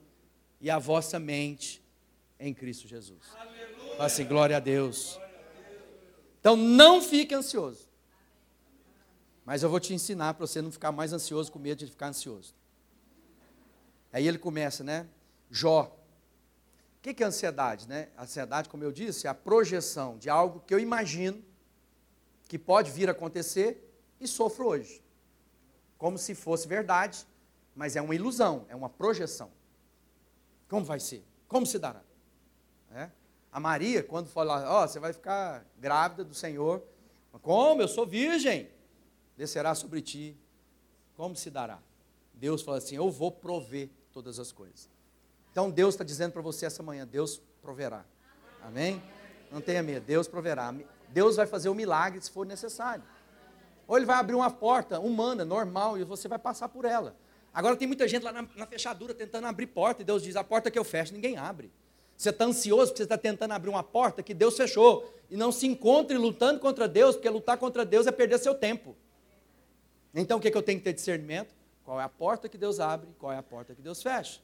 e 0.59 0.71
a 0.71 0.79
vossa 0.79 1.19
mente 1.19 1.85
em 2.41 2.55
Cristo 2.55 2.89
Jesus. 2.89 3.27
Fala 3.27 4.07
assim, 4.07 4.25
glória 4.25 4.57
a 4.57 4.61
Deus. 4.61 5.21
Então 6.41 6.57
não 6.57 7.03
fique 7.03 7.35
ansioso. 7.35 7.87
Mas 9.45 9.63
eu 9.63 9.69
vou 9.69 9.79
te 9.79 9.93
ensinar 9.93 10.33
para 10.33 10.47
você 10.47 10.63
não 10.63 10.73
ficar 10.73 10.91
mais 10.91 11.13
ansioso 11.13 11.53
com 11.53 11.59
medo 11.59 11.85
de 11.85 11.91
ficar 11.91 12.09
ansioso. 12.09 12.55
Aí 14.11 14.27
ele 14.27 14.39
começa, 14.39 14.83
né? 14.83 15.07
Jó. 15.51 15.95
O 16.97 17.03
que 17.03 17.23
é 17.23 17.27
ansiedade, 17.27 17.87
né? 17.87 18.09
Ansiedade, 18.19 18.71
como 18.71 18.83
eu 18.83 18.91
disse, 18.91 19.27
é 19.27 19.31
a 19.31 19.35
projeção 19.35 20.17
de 20.17 20.31
algo 20.31 20.61
que 20.61 20.73
eu 20.73 20.79
imagino 20.79 21.45
que 22.49 22.59
pode 22.59 22.91
vir 22.91 23.11
a 23.11 23.13
acontecer 23.13 23.93
e 24.19 24.27
sofro 24.27 24.69
hoje. 24.69 25.03
Como 25.99 26.17
se 26.17 26.35
fosse 26.35 26.67
verdade, 26.67 27.27
mas 27.79 27.95
é 27.95 28.03
uma 28.03 28.13
ilusão, 28.13 28.67
é 28.69 28.75
uma 28.75 28.89
projeção. 28.89 29.53
Como 30.69 30.85
vai 30.85 30.99
ser? 30.99 31.25
Como 31.47 31.65
se 31.65 31.79
dará? 31.79 32.03
É? 32.91 33.09
A 33.53 33.61
Maria, 33.61 34.03
quando 34.03 34.27
falou, 34.27 34.57
ó, 34.57 34.83
oh, 34.83 34.89
você 34.89 34.99
vai 34.99 35.13
ficar 35.13 35.65
grávida 35.79 36.25
do 36.25 36.35
Senhor. 36.35 36.83
Como? 37.41 37.81
Eu 37.81 37.87
sou 37.87 38.05
virgem. 38.05 38.69
Descerá 39.37 39.77
sobre 39.77 40.03
ti. 40.03 40.37
Como 41.15 41.37
se 41.37 41.51
dará? 41.51 41.79
Deus 42.35 42.63
fala 42.63 42.79
assim: 42.79 42.97
Eu 42.97 43.13
vou 43.13 43.31
prover 43.31 43.91
todas 44.13 44.41
as 44.41 44.51
coisas. 44.51 44.91
Então 45.53 45.71
Deus 45.71 45.95
está 45.95 46.03
dizendo 46.03 46.33
para 46.33 46.43
você 46.43 46.67
essa 46.67 46.83
manhã: 46.83 47.07
Deus 47.07 47.41
proverá. 47.63 48.05
Amém? 48.61 49.01
Não 49.53 49.61
tenha 49.61 49.85
medo, 49.85 50.05
Deus 50.05 50.27
proverá. 50.27 50.75
Deus 51.11 51.37
vai 51.37 51.47
fazer 51.47 51.69
o 51.69 51.73
um 51.73 51.77
milagre 51.77 52.21
se 52.21 52.31
for 52.31 52.45
necessário. 52.45 53.05
Ou 53.87 53.97
ele 53.97 54.05
vai 54.05 54.17
abrir 54.17 54.35
uma 54.35 54.51
porta 54.51 54.99
humana, 54.99 55.45
normal, 55.45 55.97
e 55.97 56.03
você 56.03 56.27
vai 56.27 56.41
passar 56.41 56.69
por 56.69 56.85
ela. 56.85 57.17
Agora 57.59 57.75
tem 57.75 57.89
muita 57.89 58.07
gente 58.07 58.23
lá 58.23 58.31
na, 58.31 58.49
na 58.55 58.67
fechadura 58.69 59.13
tentando 59.13 59.49
abrir 59.49 59.67
porta, 59.67 60.03
e 60.03 60.05
Deus 60.05 60.23
diz: 60.23 60.37
a 60.37 60.45
porta 60.45 60.71
que 60.71 60.79
eu 60.79 60.85
fecho, 60.85 61.13
ninguém 61.13 61.37
abre. 61.37 61.73
Você 62.17 62.31
está 62.31 62.45
ansioso 62.45 62.93
porque 62.93 62.99
você 62.99 63.03
está 63.03 63.19
tentando 63.19 63.51
abrir 63.51 63.69
uma 63.69 63.83
porta 63.83 64.23
que 64.23 64.33
Deus 64.33 64.57
fechou. 64.57 65.13
E 65.29 65.37
não 65.37 65.51
se 65.51 65.67
encontre 65.67 66.17
lutando 66.17 66.61
contra 66.61 66.87
Deus, 66.87 67.17
porque 67.17 67.29
lutar 67.29 67.59
contra 67.59 67.85
Deus 67.85 68.07
é 68.07 68.13
perder 68.13 68.39
seu 68.39 68.55
tempo. 68.55 68.97
Então 70.15 70.39
o 70.39 70.41
que, 70.41 70.47
é 70.47 70.51
que 70.53 70.57
eu 70.57 70.63
tenho 70.63 70.79
que 70.79 70.85
ter 70.85 70.93
discernimento? 70.93 71.53
Qual 71.85 72.01
é 72.01 72.05
a 72.05 72.09
porta 72.09 72.49
que 72.49 72.57
Deus 72.57 72.79
abre, 72.79 73.09
qual 73.19 73.33
é 73.33 73.37
a 73.37 73.43
porta 73.43 73.75
que 73.75 73.83
Deus 73.83 74.01
fecha. 74.01 74.41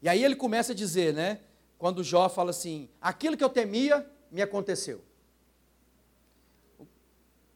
E 0.00 0.08
aí 0.08 0.22
ele 0.22 0.36
começa 0.36 0.70
a 0.70 0.74
dizer, 0.74 1.12
né? 1.12 1.40
Quando 1.76 2.04
Jó 2.04 2.28
fala 2.28 2.50
assim: 2.50 2.88
aquilo 3.00 3.36
que 3.36 3.42
eu 3.42 3.50
temia 3.50 4.08
me 4.30 4.40
aconteceu. 4.40 5.02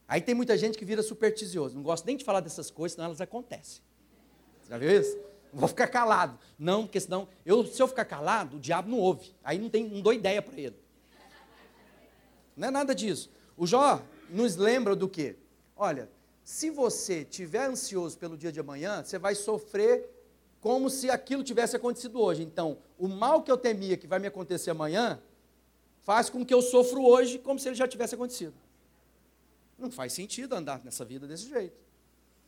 Aí 0.05 0.19
tem 0.19 0.35
muita 0.35 0.57
gente 0.57 0.77
que 0.77 0.83
vira 0.83 1.01
supersticioso, 1.01 1.77
não 1.77 1.83
gosta 1.83 2.05
nem 2.05 2.17
de 2.17 2.25
falar 2.25 2.41
dessas 2.41 2.69
coisas, 2.69 2.95
senão 2.95 3.05
elas 3.05 3.21
acontecem. 3.21 3.87
Já 4.69 4.77
viu 4.77 4.91
isso? 4.91 5.17
Não 5.51 5.61
vou 5.61 5.67
ficar 5.67 5.87
calado. 5.87 6.37
Não, 6.57 6.83
porque 6.83 6.99
senão, 6.99 7.27
eu, 7.45 7.65
se 7.65 7.81
eu 7.81 7.87
ficar 7.87 8.05
calado, 8.05 8.57
o 8.57 8.59
diabo 8.59 8.89
não 8.89 8.99
ouve. 8.99 9.33
Aí 9.43 9.57
não, 9.57 9.69
tem, 9.69 9.89
não 9.89 9.99
dou 9.99 10.13
ideia 10.13 10.41
para 10.41 10.59
ele. 10.59 10.75
Não 12.55 12.67
é 12.67 12.71
nada 12.71 12.93
disso. 12.93 13.31
O 13.57 13.65
Jó 13.65 14.01
nos 14.29 14.55
lembra 14.55 14.95
do 14.95 15.09
quê? 15.09 15.35
Olha, 15.75 16.09
se 16.43 16.69
você 16.69 17.21
estiver 17.21 17.65
ansioso 17.65 18.17
pelo 18.17 18.37
dia 18.37 18.51
de 18.51 18.59
amanhã, 18.59 19.03
você 19.03 19.17
vai 19.17 19.33
sofrer 19.33 20.07
como 20.61 20.89
se 20.89 21.09
aquilo 21.09 21.43
tivesse 21.43 21.75
acontecido 21.75 22.19
hoje. 22.21 22.43
Então, 22.43 22.77
o 22.97 23.07
mal 23.07 23.41
que 23.41 23.51
eu 23.51 23.57
temia 23.57 23.97
que 23.97 24.05
vai 24.05 24.19
me 24.19 24.27
acontecer 24.27 24.69
amanhã, 24.69 25.19
faz 26.01 26.29
com 26.29 26.45
que 26.45 26.53
eu 26.53 26.61
sofra 26.61 26.99
hoje 26.99 27.39
como 27.39 27.57
se 27.57 27.69
ele 27.69 27.75
já 27.75 27.87
tivesse 27.87 28.15
acontecido. 28.15 28.53
Não 29.77 29.89
faz 29.89 30.13
sentido 30.13 30.53
andar 30.53 30.83
nessa 30.83 31.05
vida 31.05 31.25
desse 31.25 31.47
jeito. 31.47 31.88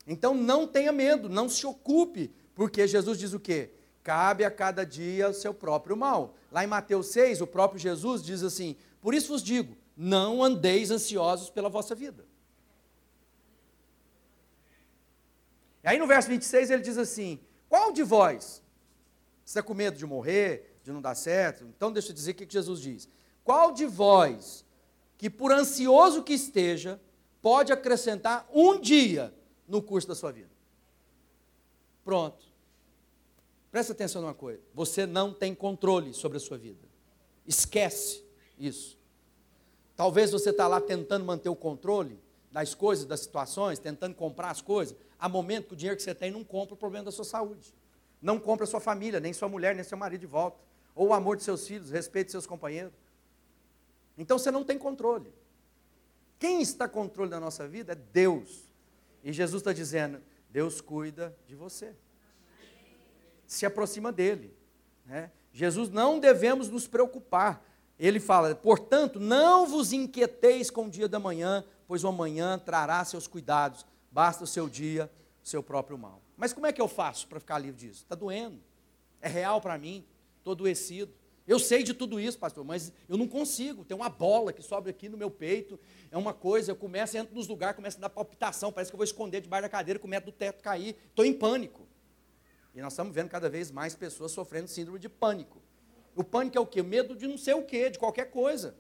Então 0.06 0.34
não 0.34 0.68
tenha 0.68 0.92
medo, 0.92 1.30
não 1.30 1.48
se 1.48 1.66
ocupe, 1.66 2.34
porque 2.56 2.88
Jesus 2.88 3.18
diz 3.18 3.34
o 3.34 3.40
quê? 3.40 3.72
Cabe 4.04 4.44
a 4.44 4.52
cada 4.52 4.84
dia 4.84 5.30
o 5.30 5.34
seu 5.34 5.54
próprio 5.54 5.96
mal. 5.96 6.36
Lá 6.52 6.64
em 6.64 6.68
Mateus 6.68 7.08
6, 7.08 7.42
o 7.42 7.48
próprio 7.48 7.80
Jesus 7.80 8.24
diz 8.24 8.42
assim: 8.44 8.76
Por 9.00 9.14
isso 9.14 9.28
vos 9.28 9.44
digo, 9.44 9.78
não 9.96 10.44
andeis 10.44 10.90
ansiosos 10.90 11.50
pela 11.50 11.70
vossa 11.70 11.94
vida. 11.94 12.26
E 15.84 15.88
aí 15.88 15.98
no 15.98 16.08
verso 16.08 16.30
26 16.30 16.72
ele 16.72 16.82
diz 16.82 16.98
assim: 16.98 17.40
Qual 17.70 17.92
de 17.92 18.02
vós 18.02 18.62
está 19.46 19.62
com 19.62 19.74
medo 19.74 19.98
de 19.98 20.06
morrer, 20.06 20.80
de 20.84 20.92
não 20.92 21.02
dar 21.02 21.16
certo? 21.16 21.64
Então 21.66 21.92
deixa 21.92 22.10
eu 22.10 22.16
dizer 22.16 22.32
o 22.32 22.36
que 22.36 22.48
Jesus 22.50 22.82
diz: 22.82 23.08
Qual 23.44 23.72
de 23.72 23.86
vós, 23.86 24.66
que 25.18 25.30
por 25.30 25.52
ansioso 25.52 26.24
que 26.24 26.34
esteja, 26.34 27.00
pode 27.40 27.72
acrescentar 27.72 28.50
um 28.52 28.80
dia 28.80 29.34
no 29.72 29.82
curso 29.82 30.08
da 30.08 30.14
sua 30.14 30.32
vida. 30.34 30.50
Pronto. 32.04 32.46
Presta 33.72 33.94
atenção 33.94 34.22
numa 34.22 34.34
coisa: 34.34 34.62
você 34.74 35.06
não 35.06 35.34
tem 35.34 35.56
controle 35.56 36.14
sobre 36.14 36.38
a 36.38 36.42
sua 36.42 36.58
vida. 36.58 36.86
Esquece 37.48 38.24
isso. 38.60 39.00
Talvez 39.96 40.32
você 40.32 40.50
está 40.50 40.68
lá 40.68 40.82
tentando 40.82 41.24
manter 41.24 41.48
o 41.48 41.56
controle 41.56 42.20
das 42.52 42.74
coisas, 42.74 43.06
das 43.06 43.22
situações, 43.22 43.80
tentando 43.80 44.14
comprar 44.14 44.52
as 44.52 44.62
coisas. 44.62 44.96
Há 45.18 45.30
momento 45.30 45.68
que 45.68 45.74
o 45.74 45.78
dinheiro 45.78 45.96
que 45.96 46.04
você 46.04 46.14
tem 46.14 46.32
não 46.32 46.44
compra 46.44 46.74
o 46.74 46.78
problema 46.78 47.06
da 47.06 47.12
sua 47.12 47.24
saúde. 47.24 47.74
Não 48.22 48.40
compra 48.40 48.66
a 48.66 48.68
sua 48.68 48.80
família, 48.80 49.20
nem 49.20 49.32
sua 49.32 49.48
mulher, 49.48 49.74
nem 49.74 49.84
seu 49.84 49.98
marido 49.98 50.22
de 50.22 50.28
volta. 50.28 50.60
Ou 50.94 51.10
o 51.10 51.14
amor 51.14 51.38
de 51.38 51.44
seus 51.44 51.66
filhos, 51.66 51.90
o 51.90 51.94
respeito 51.94 52.28
de 52.28 52.32
seus 52.32 52.46
companheiros. 52.46 52.94
Então 54.18 54.38
você 54.38 54.52
não 54.52 54.66
tem 54.66 54.78
controle. 54.78 55.34
Quem 56.38 56.62
está 56.62 56.90
controle 56.90 57.30
da 57.30 57.40
nossa 57.40 57.68
vida 57.68 57.94
é 57.94 57.96
Deus. 57.96 58.71
E 59.24 59.32
Jesus 59.32 59.62
está 59.62 59.74
dizendo: 59.74 60.22
Deus 60.50 60.82
cuida 60.82 61.36
de 61.48 61.56
você. 61.56 61.96
Se 63.46 63.66
aproxima 63.66 64.12
dele. 64.12 64.56
Né? 65.06 65.32
Jesus 65.54 65.90
não 65.90 66.20
devemos 66.20 66.70
nos 66.70 66.88
preocupar. 66.88 67.66
Ele 68.00 68.20
fala, 68.20 68.56
portanto, 68.56 69.20
não 69.20 69.68
vos 69.68 69.94
inquieteis 69.94 70.72
com 70.72 70.86
o 70.86 70.90
dia 70.90 71.08
da 71.08 71.20
manhã, 71.20 71.64
pois 71.88 72.04
o 72.04 72.08
amanhã 72.08 72.58
trará 72.58 73.04
seus 73.06 73.28
cuidados, 73.28 73.86
basta 74.12 74.44
o 74.44 74.48
seu 74.48 74.68
dia, 74.68 75.12
o 75.44 75.48
seu 75.48 75.62
próprio 75.62 75.98
mal. 75.98 76.20
Mas 76.36 76.52
como 76.52 76.66
é 76.66 76.74
que 76.74 76.82
eu 76.82 76.88
faço 76.88 77.28
para 77.28 77.40
ficar 77.40 77.60
livre 77.60 77.80
disso? 77.80 78.02
Está 78.02 78.16
doendo, 78.16 78.60
é 79.22 79.28
real 79.28 79.62
para 79.62 79.78
mim, 79.78 80.04
estou 80.40 80.54
adoecido. 80.54 81.14
Eu 81.52 81.60
sei 81.60 81.84
de 81.84 81.94
tudo 81.94 82.18
isso, 82.18 82.40
pastor, 82.40 82.64
mas 82.64 82.94
eu 83.10 83.18
não 83.18 83.28
consigo. 83.28 83.84
Tem 83.84 83.94
uma 83.94 84.08
bola 84.08 84.54
que 84.54 84.62
sobe 84.62 84.90
aqui 84.90 85.10
no 85.10 85.18
meu 85.18 85.30
peito, 85.30 85.78
é 86.10 86.18
uma 86.18 86.34
coisa, 86.34 86.72
eu 86.72 86.78
começo, 86.78 87.18
entro 87.18 87.36
nos 87.36 87.46
lugares, 87.46 87.76
começo 87.76 87.98
a 87.98 88.00
dar 88.00 88.10
palpitação, 88.10 88.72
parece 88.72 88.90
que 88.90 88.96
eu 88.96 88.98
vou 88.98 89.04
esconder 89.04 89.42
debaixo 89.42 89.64
da 89.64 89.70
cadeira, 89.70 90.00
com 90.00 90.08
medo 90.08 90.28
do 90.28 90.32
teto 90.32 90.64
cair, 90.64 90.96
estou 91.10 91.26
em 91.26 91.34
pânico. 91.34 91.86
E 92.74 92.82
nós 92.82 92.94
estamos 92.94 93.14
vendo 93.14 93.28
cada 93.28 93.50
vez 93.50 93.70
mais 93.70 93.94
pessoas 93.94 94.32
sofrendo 94.32 94.70
síndrome 94.70 94.98
de 94.98 95.10
pânico. 95.10 95.62
O 96.16 96.24
pânico 96.24 96.58
é 96.58 96.62
o 96.62 96.66
quê? 96.66 96.82
Medo 96.82 97.18
de 97.18 97.28
não 97.28 97.38
sei 97.38 97.54
o 97.54 97.66
quê, 97.66 97.90
de 97.90 98.00
qualquer 98.00 98.32
coisa. 98.32 98.74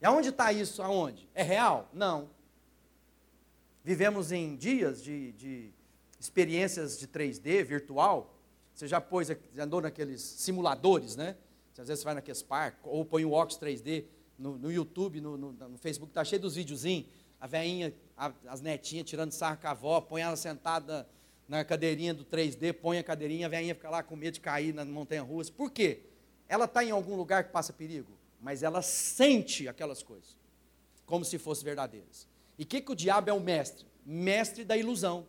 E 0.00 0.06
aonde 0.06 0.30
está 0.30 0.50
isso? 0.50 0.82
Aonde? 0.82 1.28
É 1.34 1.42
real? 1.42 1.90
Não. 1.92 2.30
Vivemos 3.84 4.32
em 4.32 4.56
dias 4.56 5.02
de, 5.02 5.32
de 5.32 5.74
experiências 6.18 6.98
de 6.98 7.06
3D 7.06 7.62
virtual. 7.62 8.35
Você 8.76 8.86
já 8.86 9.00
pôs, 9.00 9.28
já 9.54 9.64
andou 9.64 9.80
naqueles 9.80 10.20
simuladores, 10.20 11.16
né? 11.16 11.34
Às 11.72 11.88
vezes 11.88 12.00
você 12.00 12.04
vai 12.04 12.14
naqueles 12.14 12.42
parques, 12.42 12.78
ou 12.84 13.06
põe 13.06 13.24
o 13.24 13.32
óculos 13.32 13.58
3D 13.58 14.04
no, 14.38 14.58
no 14.58 14.70
YouTube, 14.70 15.18
no, 15.18 15.34
no, 15.34 15.52
no 15.52 15.78
Facebook, 15.78 16.10
está 16.10 16.22
cheio 16.22 16.42
dos 16.42 16.56
videozinhos. 16.56 17.06
A 17.40 17.46
veinha, 17.46 17.94
as 18.46 18.60
netinhas 18.60 19.08
tirando 19.08 19.32
sarro 19.32 19.58
com 19.58 19.66
a 19.66 19.70
avó, 19.70 20.00
põe 20.02 20.20
ela 20.20 20.36
sentada 20.36 21.08
na 21.48 21.64
cadeirinha 21.64 22.12
do 22.12 22.22
3D, 22.24 22.74
põe 22.74 22.98
a 22.98 23.02
cadeirinha, 23.02 23.46
a 23.46 23.48
veinha 23.48 23.74
fica 23.74 23.88
lá 23.88 24.02
com 24.02 24.14
medo 24.14 24.34
de 24.34 24.40
cair 24.40 24.74
na 24.74 24.84
montanha 24.84 25.22
russa. 25.22 25.50
Por 25.50 25.70
quê? 25.70 26.02
Ela 26.46 26.66
está 26.66 26.84
em 26.84 26.90
algum 26.90 27.16
lugar 27.16 27.44
que 27.44 27.52
passa 27.52 27.72
perigo, 27.72 28.12
mas 28.42 28.62
ela 28.62 28.82
sente 28.82 29.66
aquelas 29.68 30.02
coisas, 30.02 30.36
como 31.06 31.24
se 31.24 31.38
fossem 31.38 31.64
verdadeiras. 31.64 32.28
E 32.58 32.64
o 32.64 32.66
que, 32.66 32.82
que 32.82 32.92
o 32.92 32.94
diabo 32.94 33.30
é 33.30 33.32
o 33.32 33.40
mestre? 33.40 33.86
Mestre 34.04 34.66
da 34.66 34.76
ilusão. 34.76 35.26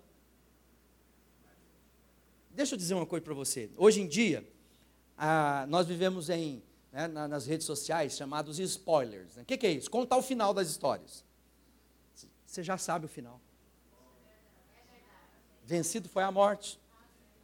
Deixa 2.58 2.74
eu 2.74 2.78
dizer 2.80 2.96
uma 2.96 3.06
coisa 3.06 3.24
para 3.24 3.36
você. 3.36 3.70
Hoje 3.78 4.02
em 4.02 4.08
dia, 4.08 4.44
ah, 5.16 5.68
nós 5.70 5.86
vivemos 5.86 6.28
em, 6.28 6.64
né, 6.92 7.08
nas 7.08 7.46
redes 7.46 7.68
sociais 7.68 8.18
chamados 8.18 8.58
spoilers. 8.58 9.36
O 9.36 9.38
né? 9.38 9.46
que, 9.46 9.56
que 9.58 9.68
é 9.68 9.72
isso? 9.72 9.92
Contar 9.92 10.18
o 10.18 10.24
final 10.24 10.56
das 10.56 10.68
histórias. 10.68 11.24
Você 12.48 12.64
já 12.64 12.76
sabe 12.76 13.06
o 13.06 13.08
final. 13.08 13.40
Vencido 15.64 16.10
foi 16.10 16.24
a 16.24 16.32
morte. 16.32 16.80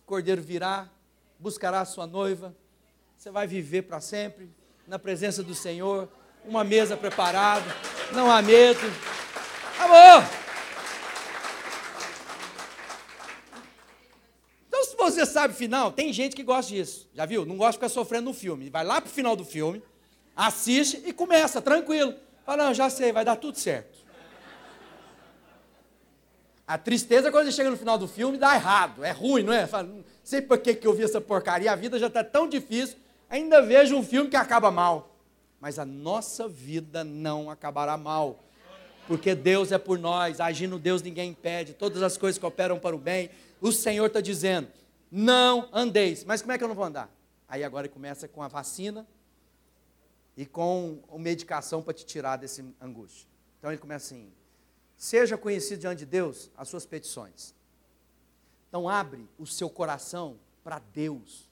O 0.01 0.07
cordeiro 0.07 0.41
virá, 0.41 0.89
buscará 1.37 1.81
a 1.81 1.85
sua 1.85 2.07
noiva. 2.07 2.55
Você 3.15 3.29
vai 3.29 3.45
viver 3.45 3.83
para 3.83 4.01
sempre 4.01 4.49
na 4.87 4.97
presença 4.97 5.43
do 5.43 5.53
Senhor. 5.53 6.09
Uma 6.43 6.63
mesa 6.63 6.97
preparada, 6.97 7.67
não 8.13 8.31
há 8.31 8.41
medo. 8.41 8.79
Amor! 9.79 10.43
Então, 14.73 14.83
se 14.85 14.92
você 15.11 15.25
sabe 15.25 15.53
o 15.53 15.57
final, 15.57 15.91
tem 15.91 16.11
gente 16.11 16.35
que 16.35 16.43
gosta 16.43 16.71
disso. 16.71 17.09
Já 17.13 17.25
viu? 17.25 17.45
Não 17.45 17.57
gosta 17.57 17.71
de 17.73 17.77
ficar 17.77 17.89
sofrendo 17.89 18.25
no 18.25 18.33
filme. 18.33 18.69
Vai 18.69 18.83
lá 18.83 19.01
para 19.01 19.09
o 19.09 19.11
final 19.11 19.35
do 19.35 19.45
filme, 19.45 19.81
assiste 20.35 21.01
e 21.05 21.13
começa, 21.13 21.61
tranquilo. 21.61 22.13
Fala, 22.45 22.65
não, 22.65 22.73
já 22.73 22.89
sei, 22.89 23.11
vai 23.11 23.23
dar 23.23 23.35
tudo 23.35 23.57
certo. 23.57 24.03
A 26.65 26.77
tristeza 26.77 27.31
quando 27.31 27.51
chega 27.51 27.69
no 27.69 27.77
final 27.77 27.97
do 27.97 28.07
filme 28.07 28.37
dá 28.37 28.55
errado, 28.55 29.03
é 29.03 29.11
ruim, 29.11 29.43
não 29.43 29.51
é? 29.51 29.67
Fala, 29.67 29.83
não 29.83 30.03
sei 30.23 30.41
por 30.41 30.57
que, 30.57 30.73
que 30.73 30.87
eu 30.87 30.93
vi 30.93 31.03
essa 31.03 31.19
porcaria, 31.19 31.71
a 31.71 31.75
vida 31.75 31.99
já 31.99 32.07
está 32.07 32.23
tão 32.23 32.47
difícil, 32.47 32.97
ainda 33.29 33.61
vejo 33.61 33.95
um 33.95 34.03
filme 34.03 34.29
que 34.29 34.37
acaba 34.37 34.71
mal. 34.71 35.15
Mas 35.59 35.77
a 35.77 35.85
nossa 35.85 36.47
vida 36.47 37.03
não 37.03 37.49
acabará 37.49 37.97
mal, 37.97 38.43
porque 39.07 39.35
Deus 39.35 39.71
é 39.71 39.77
por 39.77 39.99
nós, 39.99 40.39
agindo 40.39 40.79
Deus 40.79 41.01
ninguém 41.01 41.31
impede, 41.31 41.73
todas 41.73 42.01
as 42.01 42.17
coisas 42.17 42.39
cooperam 42.39 42.79
para 42.79 42.95
o 42.95 42.99
bem. 42.99 43.29
O 43.61 43.71
Senhor 43.71 44.05
está 44.05 44.21
dizendo: 44.21 44.67
não 45.15 45.69
andeis. 45.71 46.23
Mas 46.23 46.41
como 46.41 46.53
é 46.53 46.57
que 46.57 46.63
eu 46.63 46.67
não 46.67 46.73
vou 46.73 46.85
andar? 46.85 47.07
Aí 47.47 47.63
agora 47.63 47.87
começa 47.87 48.27
com 48.27 48.41
a 48.41 48.47
vacina 48.47 49.07
e 50.35 50.43
com 50.43 51.03
a 51.07 51.19
medicação 51.19 51.83
para 51.83 51.93
te 51.93 52.03
tirar 52.03 52.37
desse 52.37 52.65
angústia. 52.81 53.27
Então 53.59 53.69
ele 53.71 53.79
começa 53.79 54.07
assim: 54.07 54.33
Seja 54.97 55.37
conhecido 55.37 55.81
diante 55.81 55.99
de 55.99 56.07
Deus 56.07 56.49
as 56.57 56.67
suas 56.67 56.83
petições. 56.83 57.53
Então 58.67 58.89
abre 58.89 59.29
o 59.37 59.45
seu 59.45 59.69
coração 59.69 60.39
para 60.63 60.79
Deus. 60.79 61.47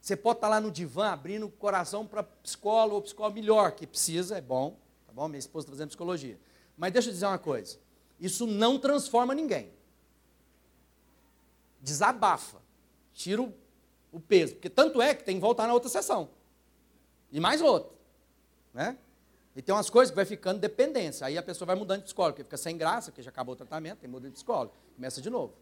Você 0.00 0.16
pode 0.16 0.38
estar 0.38 0.48
lá 0.48 0.60
no 0.60 0.72
divã 0.72 1.10
abrindo 1.10 1.46
o 1.46 1.50
coração 1.50 2.04
para 2.04 2.24
psicólogo 2.24 2.96
ou 2.96 3.02
psicólogo 3.02 3.36
melhor, 3.36 3.70
que 3.70 3.86
precisa, 3.86 4.36
é 4.36 4.40
bom, 4.40 4.76
tá 5.06 5.12
bom? 5.12 5.28
Minha 5.28 5.38
esposa 5.38 5.66
está 5.66 5.72
fazendo 5.74 5.90
psicologia. 5.90 6.40
Mas 6.76 6.92
deixa 6.92 7.08
eu 7.08 7.12
dizer 7.12 7.26
uma 7.26 7.38
coisa: 7.38 7.78
isso 8.18 8.48
não 8.48 8.80
transforma 8.80 9.32
ninguém. 9.32 9.72
Desabafa, 11.82 12.62
tira 13.12 13.42
o, 13.42 13.52
o 14.12 14.20
peso, 14.20 14.54
porque 14.54 14.70
tanto 14.70 15.02
é 15.02 15.14
que 15.14 15.24
tem 15.24 15.34
que 15.34 15.40
voltar 15.40 15.66
na 15.66 15.74
outra 15.74 15.90
sessão. 15.90 16.30
E 17.30 17.40
mais 17.40 17.60
outra. 17.60 17.90
Né? 18.72 18.96
E 19.54 19.60
tem 19.60 19.74
umas 19.74 19.90
coisas 19.90 20.10
que 20.10 20.16
vai 20.16 20.24
ficando 20.24 20.60
dependência. 20.60 21.26
Aí 21.26 21.36
a 21.36 21.42
pessoa 21.42 21.66
vai 21.66 21.76
mudando 21.76 22.02
de 22.02 22.06
escola, 22.06 22.32
porque 22.32 22.44
fica 22.44 22.56
sem 22.56 22.76
graça, 22.76 23.10
porque 23.10 23.22
já 23.22 23.30
acabou 23.30 23.54
o 23.54 23.56
tratamento, 23.56 23.98
tem 23.98 24.08
muda 24.08 24.30
de 24.30 24.36
escola. 24.36 24.70
Começa 24.94 25.20
de 25.20 25.28
novo. 25.28 25.52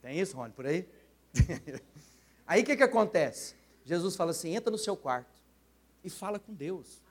Tem 0.00 0.18
isso, 0.18 0.36
Rony, 0.36 0.52
por 0.52 0.66
aí? 0.66 0.88
aí 2.46 2.62
o 2.62 2.64
que, 2.64 2.76
que 2.76 2.82
acontece? 2.82 3.54
Jesus 3.84 4.16
fala 4.16 4.30
assim: 4.30 4.54
entra 4.54 4.70
no 4.70 4.78
seu 4.78 4.96
quarto 4.96 5.40
e 6.04 6.08
fala 6.08 6.38
com 6.38 6.54
Deus. 6.54 7.02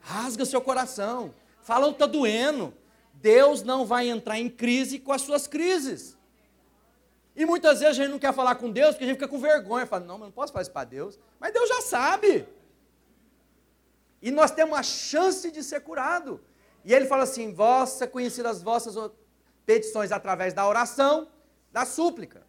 Rasga 0.00 0.44
seu 0.44 0.60
coração. 0.60 1.34
Fala 1.60 1.86
onde 1.86 1.96
está 1.96 2.06
doendo. 2.06 2.72
Deus 3.14 3.62
não 3.62 3.84
vai 3.84 4.08
entrar 4.08 4.38
em 4.38 4.48
crise 4.48 4.98
com 4.98 5.12
as 5.12 5.22
suas 5.22 5.46
crises. 5.46 6.15
E 7.36 7.44
muitas 7.44 7.80
vezes 7.80 7.98
a 7.98 8.02
gente 8.02 8.10
não 8.10 8.18
quer 8.18 8.32
falar 8.32 8.54
com 8.54 8.70
Deus 8.70 8.92
porque 8.92 9.04
a 9.04 9.06
gente 9.06 9.16
fica 9.16 9.28
com 9.28 9.38
vergonha. 9.38 9.86
Fala, 9.86 10.04
não, 10.04 10.16
mas 10.16 10.28
não 10.28 10.32
posso 10.32 10.52
fazer 10.52 10.62
isso 10.62 10.72
para 10.72 10.84
Deus. 10.84 11.18
Mas 11.38 11.52
Deus 11.52 11.68
já 11.68 11.82
sabe. 11.82 12.48
E 14.22 14.30
nós 14.30 14.50
temos 14.50 14.76
a 14.76 14.82
chance 14.82 15.50
de 15.50 15.62
ser 15.62 15.80
curado. 15.82 16.40
E 16.82 16.94
ele 16.94 17.06
fala 17.06 17.24
assim: 17.24 17.52
vossa 17.52 18.06
conhecidas 18.06 18.56
as 18.56 18.62
vossas 18.62 18.96
petições 19.66 20.10
através 20.10 20.54
da 20.54 20.66
oração, 20.66 21.28
da 21.70 21.84
súplica. 21.84 22.46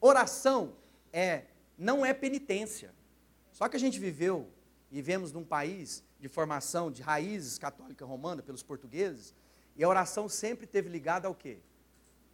Oração 0.00 0.74
é 1.12 1.42
não 1.76 2.06
é 2.06 2.14
penitência. 2.14 2.94
Só 3.52 3.68
que 3.68 3.76
a 3.76 3.80
gente 3.80 3.98
viveu 3.98 4.48
e 4.90 4.96
vivemos 4.96 5.32
num 5.32 5.44
país 5.44 6.04
de 6.20 6.28
formação 6.28 6.90
de 6.90 7.02
raízes 7.02 7.58
católica 7.58 8.04
romana 8.04 8.42
pelos 8.42 8.62
portugueses, 8.62 9.34
e 9.76 9.84
a 9.84 9.88
oração 9.88 10.28
sempre 10.28 10.66
teve 10.66 10.88
ligada 10.88 11.28
ao 11.28 11.34
quê? 11.34 11.58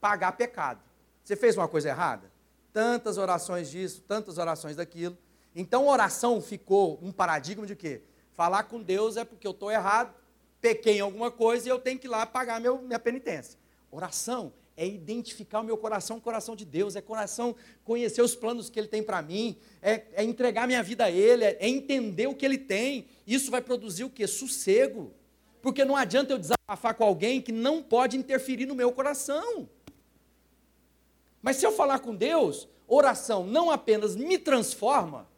Pagar 0.01 0.33
pecado. 0.33 0.81
Você 1.25 1.35
fez 1.35 1.57
uma 1.57 1.67
coisa 1.67 1.89
errada? 1.89 2.31
Tantas 2.73 3.17
orações 3.17 3.71
disso, 3.71 4.03
tantas 4.07 4.37
orações 4.37 4.77
daquilo. 4.77 5.17
Então, 5.57 5.89
oração 5.89 6.41
ficou 6.43 6.99
um 7.01 7.11
paradigma 7.11 7.67
de 7.67 7.75
quê? 7.75 8.03
Falar 8.35 8.65
com 8.65 8.83
Deus 8.83 9.17
é 9.17 9.25
porque 9.25 9.47
eu 9.47 9.53
estou 9.53 9.71
errado, 9.71 10.13
pequei 10.61 10.99
em 10.99 11.01
alguma 11.01 11.31
coisa 11.31 11.67
e 11.67 11.71
eu 11.71 11.79
tenho 11.79 11.99
que 11.99 12.07
ir 12.07 12.11
lá 12.11 12.27
pagar 12.27 12.61
meu, 12.61 12.83
minha 12.83 12.99
penitência. 12.99 13.59
Oração 13.91 14.53
é 14.77 14.87
identificar 14.87 15.61
o 15.61 15.65
meu 15.65 15.79
coração 15.79 16.17
com 16.17 16.21
o 16.21 16.25
coração 16.25 16.57
de 16.57 16.65
Deus, 16.65 16.97
é 16.97 17.01
coração 17.01 17.55
conhecer 17.85 18.21
os 18.21 18.35
planos 18.35 18.69
que 18.69 18.79
Ele 18.79 18.89
tem 18.89 19.03
para 19.03 19.23
mim, 19.23 19.57
é, 19.81 20.03
é, 20.15 20.25
entregar 20.25 20.67
minha 20.67 20.83
vida 20.83 21.05
a 21.05 21.11
Ele, 21.11 21.45
é, 21.45 21.57
é, 21.61 21.69
entender 21.69 22.27
o 22.27 22.35
que 22.35 22.45
Ele 22.45 22.59
tem. 22.59 23.07
Isso 23.27 23.51
vai 23.51 23.63
produzir 23.63 24.05
o 24.05 24.11
que? 24.11 24.27
Sossego. 24.27 25.15
Porque 25.63 25.85
não 25.85 25.97
adianta 25.97 26.33
eu 26.33 26.39
desabafar 26.39 26.95
com 26.95 27.05
alguém 27.05 27.41
que 27.41 27.53
não 27.53 27.83
pode 27.83 28.17
interferir 28.19 28.67
no 28.67 28.75
meu 28.75 28.93
coração. 28.93 29.69
Mas 31.45 31.59
se 31.59 31.67
eu 31.67 31.73
falar 31.73 31.99
com 31.99 32.17
Deus, 32.17 32.67
oração 32.89 33.45
não 33.45 33.71
apenas 33.71 34.17
me 34.17 34.39
transforma, 34.39 35.29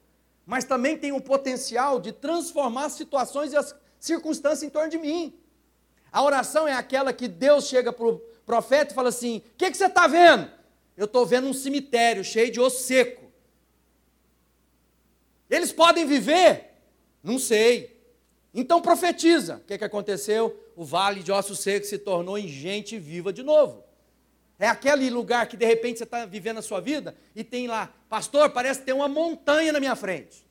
mas 0.46 0.62
também 0.62 0.96
tem 0.96 1.10
o 1.10 1.20
potencial 1.20 1.98
de 1.98 2.12
transformar 2.12 2.84
as 2.84 2.92
situações 2.92 3.52
e 3.52 3.56
as 3.56 3.74
circunstâncias 3.98 4.62
em 4.62 4.70
torno 4.70 4.88
de 4.88 4.98
mim. 4.98 5.36
A 6.12 6.22
oração 6.22 6.68
é 6.68 6.74
aquela 6.74 7.12
que 7.12 7.26
Deus 7.26 7.66
chega 7.66 7.92
para 7.92 8.06
o 8.06 8.18
profeta 8.46 8.92
e 8.92 8.94
fala 8.94 9.08
assim: 9.08 9.38
O 9.38 9.56
que, 9.58 9.68
que 9.68 9.76
você 9.76 9.86
está 9.86 10.06
vendo? 10.06 10.48
Eu 10.96 11.06
estou 11.06 11.26
vendo 11.26 11.48
um 11.48 11.52
cemitério 11.52 12.22
cheio 12.22 12.52
de 12.52 12.60
osso 12.60 12.84
seco. 12.84 13.24
Eles 15.50 15.72
podem 15.72 16.06
viver? 16.06 16.70
Não 17.20 17.36
sei. 17.36 18.00
Então 18.54 18.80
profetiza. 18.80 19.56
O 19.56 19.60
que, 19.66 19.76
que 19.76 19.84
aconteceu? 19.84 20.56
O 20.76 20.84
vale 20.84 21.24
de 21.24 21.32
ossos 21.32 21.58
secos 21.58 21.88
se 21.88 21.98
tornou 21.98 22.38
em 22.38 22.46
gente 22.46 22.96
viva 22.96 23.32
de 23.32 23.42
novo. 23.42 23.85
É 24.58 24.68
aquele 24.68 25.10
lugar 25.10 25.46
que 25.46 25.56
de 25.56 25.66
repente 25.66 25.98
você 25.98 26.04
está 26.04 26.24
vivendo 26.24 26.58
a 26.58 26.62
sua 26.62 26.80
vida 26.80 27.16
e 27.34 27.44
tem 27.44 27.66
lá, 27.66 27.92
pastor, 28.08 28.50
parece 28.50 28.82
ter 28.82 28.92
uma 28.92 29.08
montanha 29.08 29.72
na 29.72 29.78
minha 29.78 29.94
frente. 29.94 30.46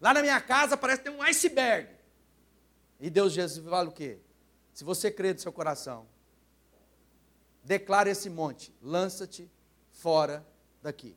Lá 0.00 0.14
na 0.14 0.22
minha 0.22 0.40
casa 0.40 0.76
parece 0.76 1.02
ter 1.02 1.10
um 1.10 1.22
iceberg. 1.22 1.88
E 3.00 3.10
Deus 3.10 3.32
Jesus 3.32 3.66
fala 3.68 3.88
o 3.88 3.92
quê? 3.92 4.18
Se 4.72 4.84
você 4.84 5.10
crê 5.10 5.34
do 5.34 5.40
seu 5.40 5.52
coração, 5.52 6.06
declara 7.64 8.08
esse 8.08 8.30
monte, 8.30 8.72
lança-te 8.80 9.50
fora 9.90 10.46
daqui. 10.80 11.16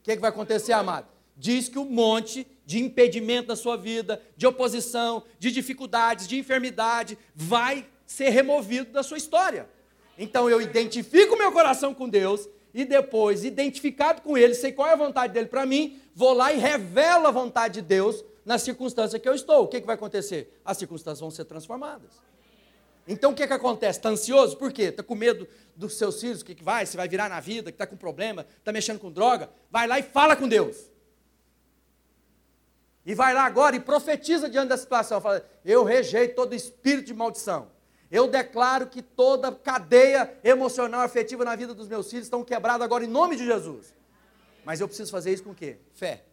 O 0.00 0.02
que, 0.02 0.12
é 0.12 0.16
que 0.16 0.20
vai 0.20 0.30
acontecer, 0.30 0.72
amado? 0.72 1.08
Diz 1.36 1.68
que 1.68 1.78
o 1.78 1.84
monte 1.84 2.46
de 2.66 2.78
impedimento 2.78 3.48
na 3.48 3.56
sua 3.56 3.76
vida, 3.76 4.22
de 4.36 4.46
oposição, 4.46 5.24
de 5.38 5.50
dificuldades, 5.50 6.28
de 6.28 6.38
enfermidade, 6.38 7.18
vai 7.34 7.88
ser 8.06 8.28
removido 8.28 8.92
da 8.92 9.02
sua 9.02 9.16
história. 9.16 9.68
Então 10.20 10.50
eu 10.50 10.60
identifico 10.60 11.34
meu 11.34 11.50
coração 11.50 11.94
com 11.94 12.06
Deus 12.06 12.46
e 12.74 12.84
depois, 12.84 13.42
identificado 13.42 14.20
com 14.20 14.36
Ele, 14.36 14.54
sei 14.54 14.70
qual 14.70 14.86
é 14.86 14.92
a 14.92 14.96
vontade 14.96 15.32
dele 15.32 15.46
para 15.46 15.64
mim, 15.64 15.98
vou 16.14 16.34
lá 16.34 16.52
e 16.52 16.58
revelo 16.58 17.26
a 17.26 17.30
vontade 17.30 17.80
de 17.80 17.82
Deus 17.82 18.22
na 18.44 18.58
circunstância 18.58 19.18
que 19.18 19.26
eu 19.26 19.34
estou. 19.34 19.64
O 19.64 19.66
que, 19.66 19.80
que 19.80 19.86
vai 19.86 19.94
acontecer? 19.94 20.60
As 20.62 20.76
circunstâncias 20.76 21.20
vão 21.20 21.30
ser 21.30 21.46
transformadas. 21.46 22.10
Então 23.08 23.32
o 23.32 23.34
que, 23.34 23.46
que 23.46 23.52
acontece? 23.54 23.98
Está 23.98 24.10
ansioso? 24.10 24.58
Por 24.58 24.70
quê? 24.70 24.82
Está 24.82 25.02
com 25.02 25.14
medo 25.14 25.48
dos 25.74 25.94
seus 25.94 26.20
filhos, 26.20 26.42
o 26.42 26.44
que, 26.44 26.54
que 26.54 26.62
vai? 26.62 26.84
Se 26.84 26.98
vai 26.98 27.08
virar 27.08 27.30
na 27.30 27.40
vida, 27.40 27.72
que 27.72 27.76
está 27.76 27.86
com 27.86 27.96
problema, 27.96 28.44
está 28.58 28.70
mexendo 28.70 28.98
com 28.98 29.10
droga? 29.10 29.48
Vai 29.70 29.88
lá 29.88 29.98
e 29.98 30.02
fala 30.02 30.36
com 30.36 30.46
Deus. 30.46 30.76
E 33.06 33.14
vai 33.14 33.32
lá 33.32 33.46
agora 33.46 33.74
e 33.74 33.80
profetiza 33.80 34.50
diante 34.50 34.68
da 34.68 34.76
situação. 34.76 35.18
Fala, 35.18 35.42
eu 35.64 35.82
rejeito 35.82 36.34
todo 36.34 36.54
espírito 36.54 37.06
de 37.06 37.14
maldição. 37.14 37.79
Eu 38.10 38.26
declaro 38.26 38.88
que 38.88 39.00
toda 39.00 39.52
cadeia 39.52 40.36
emocional, 40.42 41.02
afetiva 41.02 41.44
na 41.44 41.54
vida 41.54 41.72
dos 41.72 41.86
meus 41.86 42.10
filhos 42.10 42.26
estão 42.26 42.42
quebradas 42.42 42.82
agora 42.82 43.04
em 43.04 43.08
nome 43.08 43.36
de 43.36 43.44
Jesus. 43.44 43.94
Mas 44.64 44.80
eu 44.80 44.88
preciso 44.88 45.10
fazer 45.12 45.32
isso 45.32 45.44
com 45.44 45.50
o 45.50 45.54
quê? 45.54 45.78
Fé. 45.94 46.24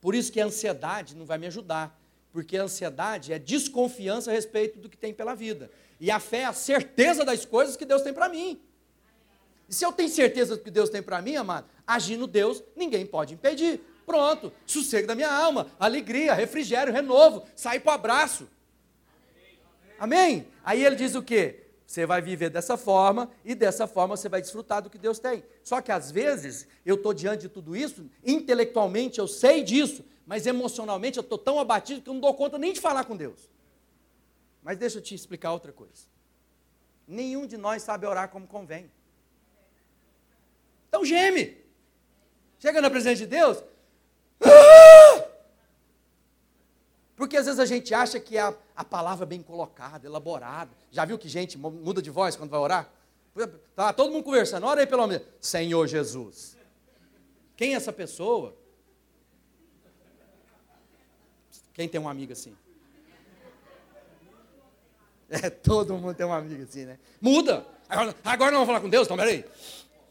Por 0.00 0.14
isso 0.14 0.30
que 0.30 0.40
a 0.40 0.46
ansiedade 0.46 1.16
não 1.16 1.24
vai 1.24 1.38
me 1.38 1.46
ajudar. 1.46 1.98
Porque 2.32 2.56
a 2.56 2.64
ansiedade 2.64 3.32
é 3.32 3.38
desconfiança 3.38 4.30
a 4.30 4.34
respeito 4.34 4.78
do 4.78 4.88
que 4.88 4.96
tem 4.96 5.12
pela 5.12 5.34
vida. 5.34 5.70
E 6.00 6.10
a 6.10 6.18
fé 6.18 6.38
é 6.38 6.44
a 6.46 6.52
certeza 6.52 7.24
das 7.24 7.44
coisas 7.44 7.76
que 7.76 7.84
Deus 7.84 8.02
tem 8.02 8.12
para 8.12 8.28
mim. 8.28 8.60
E 9.68 9.74
se 9.74 9.84
eu 9.84 9.92
tenho 9.92 10.08
certeza 10.08 10.56
do 10.56 10.62
que 10.62 10.70
Deus 10.70 10.90
tem 10.90 11.02
para 11.02 11.22
mim, 11.22 11.36
amado, 11.36 11.66
agindo 11.86 12.26
Deus, 12.26 12.62
ninguém 12.74 13.06
pode 13.06 13.34
impedir. 13.34 13.80
Pronto, 14.04 14.52
sossego 14.66 15.06
da 15.06 15.14
minha 15.14 15.32
alma, 15.32 15.68
alegria, 15.78 16.34
refrigério, 16.34 16.92
renovo, 16.92 17.46
sair 17.54 17.80
para 17.80 17.92
o 17.92 17.94
abraço. 17.94 18.48
Amém? 20.02 20.48
Aí 20.64 20.84
ele 20.84 20.96
diz 20.96 21.14
o 21.14 21.22
quê? 21.22 21.62
Você 21.86 22.04
vai 22.04 22.20
viver 22.20 22.50
dessa 22.50 22.76
forma 22.76 23.30
e 23.44 23.54
dessa 23.54 23.86
forma 23.86 24.16
você 24.16 24.28
vai 24.28 24.40
desfrutar 24.40 24.82
do 24.82 24.90
que 24.90 24.98
Deus 24.98 25.20
tem. 25.20 25.44
Só 25.62 25.80
que 25.80 25.92
às 25.92 26.10
vezes 26.10 26.66
eu 26.84 26.96
estou 26.96 27.14
diante 27.14 27.42
de 27.42 27.48
tudo 27.48 27.76
isso, 27.76 28.10
intelectualmente 28.24 29.20
eu 29.20 29.28
sei 29.28 29.62
disso, 29.62 30.04
mas 30.26 30.44
emocionalmente 30.44 31.18
eu 31.18 31.22
estou 31.22 31.38
tão 31.38 31.60
abatido 31.60 32.02
que 32.02 32.08
eu 32.08 32.14
não 32.14 32.20
dou 32.20 32.34
conta 32.34 32.58
nem 32.58 32.72
de 32.72 32.80
falar 32.80 33.04
com 33.04 33.16
Deus. 33.16 33.48
Mas 34.60 34.76
deixa 34.76 34.98
eu 34.98 35.02
te 35.02 35.14
explicar 35.14 35.52
outra 35.52 35.70
coisa. 35.70 36.08
Nenhum 37.06 37.46
de 37.46 37.56
nós 37.56 37.84
sabe 37.84 38.04
orar 38.04 38.28
como 38.28 38.48
convém. 38.48 38.90
Então 40.88 41.04
geme. 41.04 41.58
Chega 42.58 42.80
na 42.80 42.90
presença 42.90 43.18
de 43.18 43.26
Deus. 43.26 43.62
Ah! 44.42 45.01
Porque 47.22 47.36
às 47.36 47.46
vezes 47.46 47.60
a 47.60 47.66
gente 47.66 47.94
acha 47.94 48.18
que 48.18 48.36
a, 48.36 48.52
a 48.74 48.82
palavra 48.82 49.24
bem 49.24 49.40
colocada, 49.40 50.04
elaborada. 50.04 50.72
Já 50.90 51.04
viu 51.04 51.16
que 51.16 51.28
gente 51.28 51.56
muda 51.56 52.02
de 52.02 52.10
voz 52.10 52.34
quando 52.34 52.50
vai 52.50 52.58
orar? 52.58 52.92
Tá 53.76 53.92
todo 53.92 54.10
mundo 54.10 54.24
conversando, 54.24 54.66
ora 54.66 54.80
aí 54.80 54.88
pelo 54.88 55.06
menos. 55.06 55.24
Senhor 55.40 55.86
Jesus. 55.86 56.56
Quem 57.56 57.74
é 57.74 57.76
essa 57.76 57.92
pessoa? 57.92 58.56
Quem 61.72 61.88
tem 61.88 62.00
um 62.00 62.08
amigo 62.08 62.32
assim? 62.32 62.56
É, 65.30 65.48
todo 65.48 65.94
mundo 65.94 66.16
tem 66.16 66.26
um 66.26 66.32
amigo 66.32 66.64
assim, 66.64 66.86
né? 66.86 66.98
Muda! 67.20 67.64
Agora, 67.88 68.16
agora 68.24 68.50
não 68.50 68.58
vamos 68.58 68.66
falar 68.66 68.80
com 68.80 68.88
Deus? 68.88 69.06
Então, 69.06 69.16
peraí. 69.16 69.44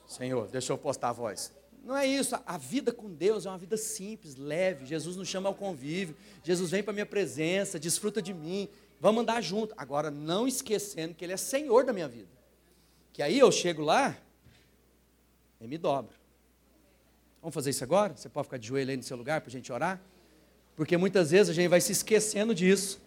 Senhor, 0.07 0.47
deixa 0.47 0.71
eu 0.71 0.77
postar 0.77 1.09
a 1.09 1.13
voz. 1.13 1.51
Não 1.83 1.97
é 1.97 2.05
isso. 2.05 2.37
A 2.45 2.57
vida 2.57 2.91
com 2.91 3.09
Deus 3.09 3.45
é 3.45 3.49
uma 3.49 3.57
vida 3.57 3.75
simples, 3.75 4.35
leve. 4.35 4.85
Jesus 4.85 5.15
nos 5.15 5.27
chama 5.27 5.49
ao 5.49 5.55
convívio. 5.55 6.15
Jesus 6.43 6.69
vem 6.69 6.83
para 6.83 6.91
a 6.91 6.93
minha 6.93 7.05
presença, 7.05 7.79
desfruta 7.79 8.21
de 8.21 8.33
mim. 8.33 8.69
Vamos 8.99 9.23
andar 9.23 9.41
junto. 9.41 9.73
Agora, 9.75 10.11
não 10.11 10.47
esquecendo 10.47 11.15
que 11.15 11.25
Ele 11.25 11.33
é 11.33 11.37
Senhor 11.37 11.83
da 11.83 11.91
minha 11.91 12.07
vida. 12.07 12.29
Que 13.11 13.23
aí 13.23 13.37
eu 13.37 13.51
chego 13.51 13.81
lá 13.81 14.15
e 15.59 15.67
me 15.67 15.77
dobro. 15.77 16.15
Vamos 17.41 17.53
fazer 17.53 17.71
isso 17.71 17.83
agora? 17.83 18.15
Você 18.15 18.29
pode 18.29 18.45
ficar 18.45 18.57
de 18.57 18.67
joelho 18.67 18.91
aí 18.91 18.97
no 18.97 19.03
seu 19.03 19.17
lugar 19.17 19.41
para 19.41 19.49
a 19.49 19.51
gente 19.51 19.71
orar? 19.71 19.99
Porque 20.75 20.95
muitas 20.95 21.31
vezes 21.31 21.49
a 21.49 21.53
gente 21.53 21.67
vai 21.67 21.81
se 21.81 21.91
esquecendo 21.91 22.53
disso. 22.53 23.01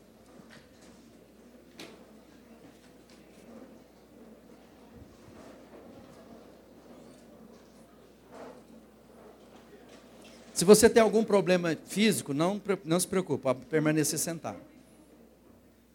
Se 10.55 10.65
você 10.65 10.89
tem 10.89 11.03
algum 11.03 11.25
problema 11.25 11.77
físico, 11.85 12.33
não, 12.33 12.63
não 12.85 13.01
se 13.01 13.09
preocupe, 13.09 13.43
pode 13.43 13.67
permanecer 13.67 14.21
sentado. 14.21 14.61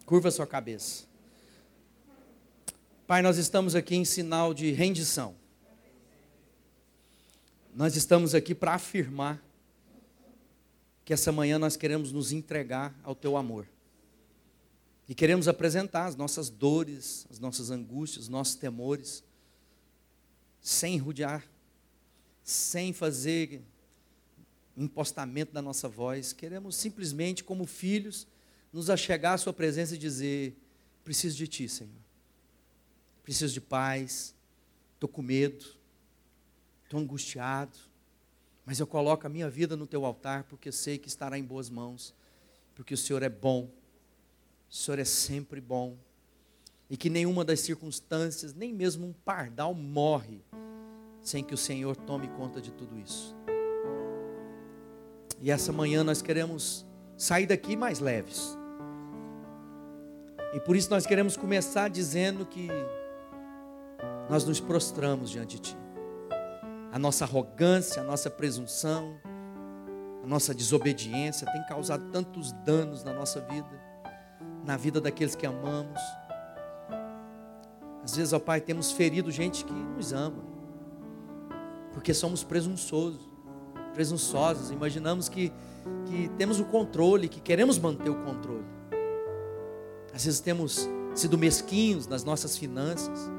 Curva 0.05 0.29
sua 0.29 0.45
cabeça. 0.45 1.05
Pai, 3.07 3.21
nós 3.21 3.37
estamos 3.37 3.73
aqui 3.73 3.95
em 3.95 4.03
sinal 4.03 4.53
de 4.53 4.69
rendição. 4.71 5.33
Nós 7.73 7.95
estamos 7.95 8.35
aqui 8.35 8.53
para 8.53 8.73
afirmar 8.73 9.41
que 11.05 11.13
essa 11.13 11.31
manhã 11.31 11.57
nós 11.57 11.77
queremos 11.77 12.11
nos 12.11 12.33
entregar 12.33 12.93
ao 13.01 13.15
teu 13.15 13.37
amor. 13.37 13.65
E 15.07 15.15
queremos 15.15 15.47
apresentar 15.47 16.05
as 16.05 16.17
nossas 16.17 16.49
dores, 16.49 17.25
as 17.31 17.39
nossas 17.39 17.71
angústias, 17.71 18.25
os 18.25 18.29
nossos 18.29 18.55
temores, 18.55 19.23
sem 20.61 20.97
rodear, 20.97 21.47
sem 22.43 22.91
fazer 22.91 23.61
impostamento 24.83 25.51
da 25.51 25.61
nossa 25.61 25.87
voz, 25.87 26.33
queremos 26.33 26.75
simplesmente, 26.75 27.43
como 27.43 27.65
filhos, 27.65 28.27
nos 28.71 28.89
achegar 28.89 29.33
à 29.33 29.37
Sua 29.37 29.53
presença 29.53 29.95
e 29.95 29.97
dizer: 29.97 30.55
preciso 31.03 31.37
de 31.37 31.47
Ti, 31.47 31.67
Senhor. 31.67 31.93
Preciso 33.23 33.53
de 33.53 33.61
paz, 33.61 34.33
estou 34.95 35.07
com 35.07 35.21
medo, 35.21 35.65
estou 36.83 36.99
angustiado, 36.99 37.77
mas 38.65 38.79
eu 38.79 38.87
coloco 38.87 39.25
a 39.25 39.29
minha 39.29 39.49
vida 39.49 39.75
no 39.75 39.85
Teu 39.85 40.05
altar 40.05 40.43
porque 40.45 40.71
sei 40.71 40.97
que 40.97 41.07
estará 41.07 41.37
em 41.37 41.43
boas 41.43 41.69
mãos, 41.69 42.13
porque 42.73 42.93
o 42.93 42.97
Senhor 42.97 43.21
é 43.21 43.29
bom, 43.29 43.69
o 44.69 44.73
Senhor 44.73 44.99
é 44.99 45.05
sempre 45.05 45.61
bom, 45.61 45.97
e 46.89 46.97
que 46.97 47.09
nenhuma 47.09 47.45
das 47.45 47.59
circunstâncias, 47.59 48.53
nem 48.53 48.73
mesmo 48.73 49.05
um 49.05 49.13
pardal 49.13 49.73
morre, 49.73 50.41
sem 51.21 51.43
que 51.43 51.53
o 51.53 51.57
Senhor 51.57 51.95
tome 51.95 52.27
conta 52.29 52.59
de 52.59 52.71
tudo 52.71 52.97
isso. 52.97 53.35
E 55.41 55.49
essa 55.51 55.71
manhã 55.71 56.03
nós 56.03 56.21
queremos 56.21 56.85
sair 57.15 57.45
daqui 57.45 57.75
mais 57.75 57.99
leves. 57.99 58.57
E 60.53 60.59
por 60.59 60.75
isso 60.75 60.89
nós 60.89 61.05
queremos 61.05 61.37
começar 61.37 61.89
dizendo 61.89 62.45
que 62.45 62.67
nós 64.29 64.43
nos 64.43 64.59
prostramos 64.59 65.29
diante 65.29 65.55
de 65.55 65.61
Ti. 65.61 65.77
A 66.91 66.99
nossa 66.99 67.23
arrogância, 67.23 68.01
a 68.01 68.05
nossa 68.05 68.29
presunção, 68.29 69.15
a 70.23 70.27
nossa 70.27 70.53
desobediência 70.53 71.49
tem 71.51 71.63
causado 71.67 72.11
tantos 72.11 72.51
danos 72.51 73.03
na 73.03 73.13
nossa 73.13 73.39
vida, 73.41 73.81
na 74.65 74.75
vida 74.75 74.99
daqueles 74.99 75.35
que 75.35 75.45
amamos. 75.45 76.01
Às 78.03 78.15
vezes, 78.15 78.33
ó 78.33 78.39
Pai, 78.39 78.59
temos 78.59 78.91
ferido 78.91 79.31
gente 79.31 79.63
que 79.63 79.71
nos 79.71 80.11
ama, 80.11 80.43
porque 81.93 82.13
somos 82.13 82.43
presunçosos 82.43 83.28
presunçosos, 83.93 84.71
imaginamos 84.71 85.29
que, 85.29 85.51
que 86.05 86.29
temos 86.37 86.59
o 86.59 86.65
controle, 86.65 87.27
que 87.27 87.39
queremos 87.39 87.77
manter 87.77 88.09
o 88.09 88.15
controle. 88.15 88.65
Às 90.13 90.25
vezes 90.25 90.39
temos 90.39 90.89
sido 91.15 91.37
mesquinhos 91.37 92.07
nas 92.07 92.23
nossas 92.23 92.57
finanças. 92.57 93.29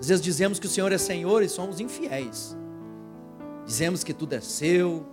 Às 0.00 0.08
vezes 0.08 0.22
dizemos 0.22 0.58
que 0.58 0.66
o 0.66 0.68
Senhor 0.68 0.92
é 0.92 0.98
Senhor 0.98 1.42
e 1.42 1.48
somos 1.48 1.80
infiéis. 1.80 2.56
Dizemos 3.66 4.02
que 4.02 4.14
tudo 4.14 4.32
é 4.34 4.40
seu, 4.40 5.04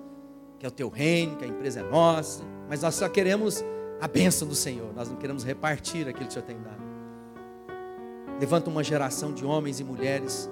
que 0.60 0.66
é 0.66 0.70
o 0.70 0.72
teu 0.72 0.90
reino, 0.90 1.36
que 1.36 1.44
a 1.44 1.48
empresa 1.48 1.82
é 1.82 1.84
nossa, 1.84 2.44
mas 2.70 2.82
nós 2.82 2.96
só 2.96 3.10
queremos 3.10 3.64
a 4.00 4.08
bênção 4.08 4.48
do 4.48 4.56
Senhor, 4.56 4.94
nós 4.94 5.10
não 5.10 5.16
queremos 5.16 5.44
repartir 5.44 6.08
aquilo 6.08 6.26
que 6.26 6.32
o 6.32 6.32
Senhor 6.32 6.46
tem 6.46 6.58
dado. 6.62 6.84
Levanta 8.40 8.70
uma 8.70 8.84
geração 8.84 9.34
de 9.34 9.46
homens 9.46 9.80
e 9.80 9.84
mulheres 9.84 10.50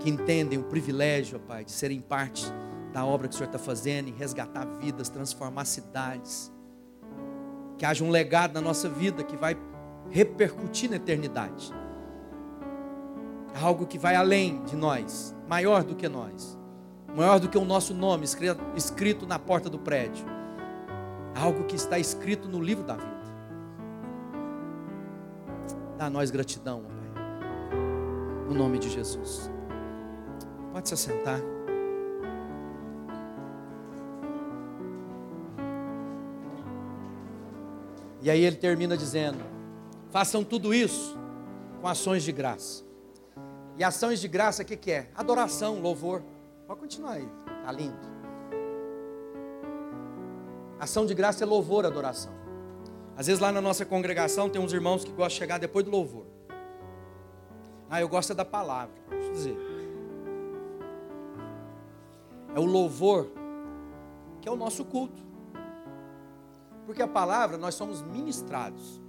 que 0.00 0.10
entendem 0.10 0.58
o 0.58 0.64
privilégio, 0.64 1.38
Pai, 1.40 1.64
de 1.64 1.72
serem 1.72 2.00
parte 2.00 2.44
da 2.92 3.04
obra 3.04 3.28
que 3.28 3.34
o 3.34 3.36
Senhor 3.36 3.48
está 3.48 3.58
fazendo, 3.58 4.08
em 4.08 4.12
resgatar 4.12 4.64
vidas, 4.64 5.08
transformar 5.08 5.64
cidades. 5.64 6.52
Que 7.78 7.84
haja 7.84 8.02
um 8.02 8.10
legado 8.10 8.54
na 8.54 8.60
nossa 8.60 8.88
vida 8.88 9.22
que 9.22 9.36
vai 9.36 9.56
repercutir 10.10 10.88
na 10.88 10.96
eternidade. 10.96 11.72
Algo 13.60 13.86
que 13.86 13.98
vai 13.98 14.14
além 14.14 14.62
de 14.64 14.76
nós, 14.76 15.34
maior 15.48 15.82
do 15.82 15.94
que 15.94 16.08
nós, 16.08 16.58
maior 17.14 17.40
do 17.40 17.48
que 17.48 17.58
o 17.58 17.64
nosso 17.64 17.94
nome 17.94 18.26
escrito 18.74 19.26
na 19.26 19.38
porta 19.38 19.68
do 19.68 19.78
prédio. 19.78 20.24
Algo 21.34 21.64
que 21.64 21.76
está 21.76 21.98
escrito 21.98 22.48
no 22.48 22.60
livro 22.60 22.84
da 22.84 22.94
vida. 22.94 23.16
Dá 25.98 26.06
a 26.06 26.10
nós 26.10 26.30
gratidão, 26.30 26.82
Pai. 26.82 27.24
No 28.48 28.54
nome 28.54 28.78
de 28.78 28.88
Jesus. 28.90 29.50
Pode 30.72 30.88
se 30.88 30.94
assentar. 30.94 31.55
E 38.26 38.30
aí 38.30 38.44
ele 38.44 38.56
termina 38.56 38.96
dizendo: 38.96 39.38
façam 40.10 40.42
tudo 40.42 40.74
isso 40.74 41.16
com 41.80 41.86
ações 41.86 42.24
de 42.24 42.32
graça. 42.32 42.82
E 43.76 43.84
ações 43.84 44.20
de 44.20 44.26
graça, 44.26 44.64
o 44.64 44.66
que, 44.66 44.76
que 44.76 44.90
é? 44.90 45.10
Adoração, 45.14 45.80
louvor. 45.80 46.24
Pode 46.66 46.80
continuar 46.80 47.12
aí, 47.12 47.28
tá 47.64 47.70
lindo. 47.70 47.96
Ação 50.80 51.06
de 51.06 51.14
graça 51.14 51.44
é 51.44 51.46
louvor, 51.46 51.86
adoração. 51.86 52.32
Às 53.16 53.28
vezes 53.28 53.40
lá 53.40 53.52
na 53.52 53.60
nossa 53.60 53.86
congregação 53.86 54.50
tem 54.50 54.60
uns 54.60 54.72
irmãos 54.72 55.04
que 55.04 55.10
gostam 55.12 55.28
de 55.28 55.34
chegar 55.36 55.58
depois 55.58 55.84
do 55.84 55.92
louvor. 55.92 56.26
Ah, 57.88 58.00
eu 58.00 58.08
gosto 58.08 58.32
é 58.32 58.34
da 58.34 58.44
palavra. 58.44 58.96
Deixa 59.08 59.28
eu 59.28 59.32
dizer. 59.32 59.56
É 62.56 62.58
o 62.58 62.64
louvor 62.64 63.28
que 64.40 64.48
é 64.48 64.50
o 64.50 64.56
nosso 64.56 64.84
culto. 64.84 65.25
Porque 66.86 67.02
a 67.02 67.08
palavra 67.08 67.58
nós 67.58 67.74
somos 67.74 68.00
ministrados. 68.00 69.02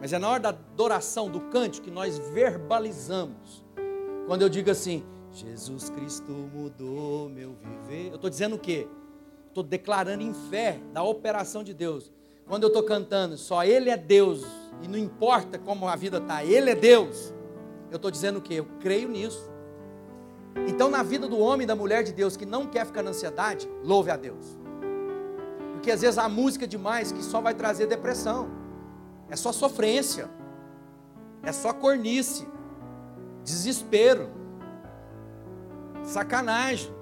Mas 0.00 0.12
é 0.12 0.18
na 0.18 0.28
hora 0.28 0.40
da 0.40 0.48
adoração, 0.50 1.30
do 1.30 1.40
cântico, 1.42 1.86
que 1.86 1.90
nós 1.90 2.18
verbalizamos. 2.18 3.64
Quando 4.26 4.42
eu 4.42 4.48
digo 4.48 4.70
assim, 4.70 5.04
Jesus 5.32 5.88
Cristo 5.88 6.32
mudou 6.32 7.28
meu 7.28 7.54
viver. 7.54 8.08
Eu 8.08 8.16
estou 8.16 8.28
dizendo 8.28 8.56
o 8.56 8.58
quê? 8.58 8.88
Estou 9.48 9.62
declarando 9.62 10.22
em 10.22 10.34
fé 10.34 10.80
da 10.92 11.02
operação 11.02 11.62
de 11.62 11.72
Deus. 11.72 12.12
Quando 12.46 12.64
eu 12.64 12.68
estou 12.68 12.82
cantando, 12.82 13.36
só 13.38 13.64
Ele 13.64 13.88
é 13.88 13.96
Deus, 13.96 14.44
e 14.82 14.88
não 14.88 14.98
importa 14.98 15.58
como 15.58 15.88
a 15.88 15.96
vida 15.96 16.18
está, 16.18 16.44
Ele 16.44 16.70
é 16.70 16.74
Deus. 16.74 17.32
Eu 17.90 17.96
estou 17.96 18.10
dizendo 18.10 18.38
o 18.38 18.42
quê? 18.42 18.54
Eu 18.54 18.66
creio 18.80 19.08
nisso. 19.08 19.50
Então, 20.68 20.90
na 20.90 21.02
vida 21.02 21.28
do 21.28 21.38
homem 21.38 21.64
e 21.64 21.66
da 21.66 21.76
mulher 21.76 22.02
de 22.02 22.12
Deus 22.12 22.36
que 22.36 22.46
não 22.46 22.66
quer 22.66 22.86
ficar 22.86 23.02
na 23.02 23.10
ansiedade, 23.10 23.68
louve 23.82 24.10
a 24.10 24.16
Deus. 24.16 24.58
Porque 25.86 25.94
às 25.94 26.00
vezes 26.00 26.18
há 26.18 26.28
música 26.28 26.66
demais 26.66 27.12
que 27.12 27.22
só 27.22 27.40
vai 27.40 27.54
trazer 27.54 27.86
depressão, 27.86 28.48
é 29.30 29.36
só 29.36 29.52
sofrência, 29.52 30.28
é 31.44 31.52
só 31.52 31.72
cornice, 31.72 32.44
desespero, 33.44 34.28
sacanagem 36.02 36.92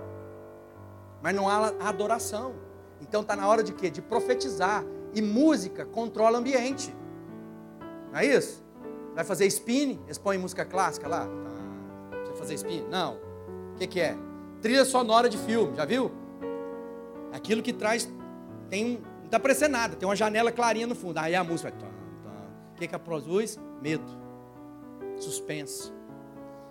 mas 1.23 1.35
não 1.35 1.49
há 1.49 1.73
adoração. 1.81 2.55
Então 3.01 3.23
está 3.23 3.35
na 3.35 3.49
hora 3.49 3.63
de 3.63 3.73
quê? 3.73 3.89
De 3.89 4.03
profetizar. 4.03 4.85
E 5.15 5.23
música 5.23 5.87
controla 5.87 6.37
o 6.37 6.41
ambiente. 6.41 6.95
Não 8.13 8.19
é 8.19 8.27
isso? 8.27 8.63
Vai 9.15 9.25
fazer 9.25 9.47
spin? 9.47 9.99
Eles 10.05 10.19
põem 10.19 10.37
música 10.37 10.67
clássica 10.67 11.09
lá? 11.09 11.21
Tá. 11.21 12.19
Você 12.19 12.29
vai 12.29 12.37
fazer 12.37 12.55
spin? 12.57 12.85
Não. 12.91 13.15
O 13.73 13.77
que, 13.79 13.87
que 13.87 14.01
é? 14.01 14.15
Trilha 14.61 14.85
sonora 14.85 15.27
de 15.27 15.39
filme, 15.39 15.75
já 15.75 15.87
viu? 15.87 16.13
Aquilo 17.33 17.63
que 17.63 17.73
traz. 17.73 18.07
Tem, 18.75 19.01
não 19.21 19.27
está 19.27 19.39
parecendo 19.39 19.71
nada, 19.71 19.95
tem 19.95 20.09
uma 20.09 20.17
janela 20.17 20.51
clarinha 20.51 20.85
no 20.85 20.97
fundo. 20.97 21.17
Aí 21.19 21.33
a 21.33 21.45
música 21.45 21.71
vai. 21.71 21.89
O 22.73 22.75
que, 22.75 22.89
que 22.89 22.99
produz? 22.99 23.57
Medo. 23.81 24.05
Suspense. 25.17 25.93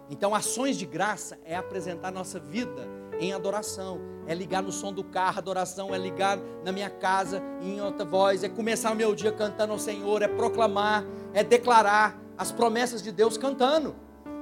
Então, 0.10 0.36
ações 0.36 0.78
de 0.78 0.86
graça 0.86 1.40
é 1.46 1.56
apresentar 1.56 2.12
nossa 2.12 2.42
vida 2.42 2.86
em 3.22 3.32
adoração. 3.32 4.02
É 4.28 4.36
ligar 4.36 4.62
no 4.62 4.70
som 4.70 4.92
do 4.92 5.02
carro, 5.02 5.38
adoração, 5.38 5.96
é 5.96 5.98
ligar 5.98 6.38
na 6.66 6.74
minha 6.74 6.90
casa 6.90 7.42
em 7.62 7.80
outra 7.80 8.04
voz, 8.04 8.44
é 8.44 8.50
começar 8.50 8.92
o 8.92 8.96
meu 8.96 9.16
dia 9.16 9.32
cantando 9.32 9.72
ao 9.72 9.80
Senhor, 9.80 10.22
é 10.22 10.28
proclamar, 10.28 11.06
é 11.34 11.42
declarar 11.42 12.22
as 12.38 12.52
promessas 12.52 13.02
de 13.02 13.14
Deus 13.14 13.38
cantando. 13.38 13.96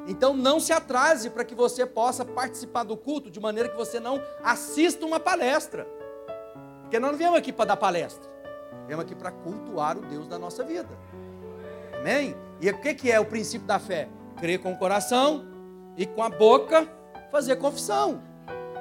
Então 0.08 0.36
não 0.36 0.60
se 0.60 0.74
atrase 0.74 1.30
para 1.30 1.46
que 1.46 1.54
você 1.54 1.86
possa 1.86 2.26
participar 2.26 2.84
do 2.84 2.98
culto 2.98 3.30
de 3.30 3.40
maneira 3.40 3.70
que 3.70 3.78
você 3.78 4.00
não 4.00 4.20
assista 4.44 5.06
uma 5.06 5.20
palestra. 5.20 6.01
Porque 6.92 7.00
nós 7.00 7.12
não 7.12 7.18
viemos 7.18 7.38
aqui 7.38 7.54
para 7.54 7.64
dar 7.64 7.78
palestra. 7.78 8.30
Viemos 8.86 9.06
aqui 9.06 9.16
para 9.16 9.32
cultuar 9.32 9.98
o 9.98 10.02
Deus 10.02 10.28
da 10.28 10.38
nossa 10.38 10.62
vida. 10.62 10.90
Amém? 11.98 12.36
E 12.60 12.70
o 12.70 12.78
que 12.82 13.10
é 13.10 13.18
o 13.18 13.24
princípio 13.24 13.66
da 13.66 13.80
fé? 13.80 14.10
Crer 14.42 14.60
com 14.60 14.74
o 14.74 14.78
coração 14.78 15.46
e 15.96 16.06
com 16.06 16.22
a 16.22 16.30
boca 16.30 16.86
fazer 17.32 17.56
confissão. 17.56 18.22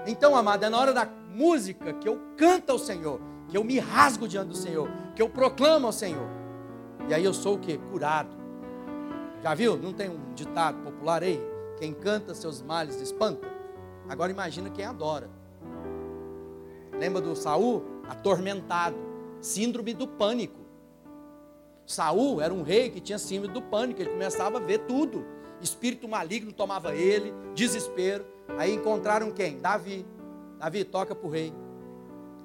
Então, 0.09 0.35
amado, 0.35 0.65
é 0.65 0.69
na 0.69 0.77
hora 0.77 0.93
da 0.93 1.07
música 1.07 1.93
que 1.93 2.09
eu 2.09 2.21
canto 2.37 2.71
ao 2.73 2.81
Senhor, 2.81 3.21
que 3.49 3.57
eu 3.57 3.63
me 3.63 3.79
rasgo 3.79 4.27
diante 4.27 4.49
do 4.49 4.57
Senhor, 4.57 4.91
que 5.15 5.23
eu 5.23 5.29
proclamo 5.29 5.87
ao 5.87 5.93
Senhor. 5.93 6.29
E 7.09 7.15
aí 7.15 7.25
eu 7.25 7.33
sou 7.33 7.55
o 7.55 7.59
que? 7.61 7.79
Curado. 7.79 8.37
Já 9.41 9.55
viu? 9.55 9.77
Não 9.77 9.93
tem 9.93 10.11
um 10.11 10.35
ditado 10.35 10.83
popular 10.83 11.23
aí? 11.23 11.41
Quem 11.79 11.95
canta 11.95 12.35
seus 12.35 12.61
males 12.61 13.01
espanta. 13.01 13.47
Agora 14.09 14.33
imagina 14.33 14.69
quem 14.69 14.85
adora. 14.85 15.31
Lembra 16.99 17.23
do 17.23 17.37
Saul? 17.37 17.90
Atormentado. 18.11 18.97
Síndrome 19.41 19.95
do 19.95 20.07
pânico. 20.07 20.61
Saul 21.87 22.41
era 22.41 22.53
um 22.53 22.63
rei 22.63 22.91
que 22.91 23.01
tinha 23.01 23.19
síndrome 23.19 23.55
do 23.55 23.63
pânico. 23.63 24.03
Ele 24.03 24.11
começava 24.11 24.59
a 24.59 24.61
ver 24.61 24.81
tudo. 24.81 25.25
Espírito 25.61 26.09
maligno 26.09 26.53
tomava 26.53 26.95
ele, 26.95 27.33
desespero. 27.55 28.25
Aí 28.59 28.75
encontraram 28.75 29.31
quem? 29.31 29.59
Davi. 29.59 30.07
Davi, 30.59 30.85
toca 30.85 31.15
para 31.15 31.27
o 31.27 31.31
rei. 31.31 31.53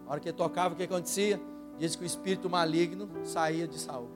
Na 0.05 0.11
hora 0.11 0.20
que 0.20 0.30
ele 0.30 0.38
tocava, 0.38 0.74
o 0.74 0.78
que 0.78 0.84
acontecia? 0.84 1.41
Diz 1.78 1.95
que 1.95 2.03
o 2.03 2.05
espírito 2.05 2.49
maligno 2.49 3.09
saía 3.24 3.68
de 3.68 3.78
Saul. 3.78 4.09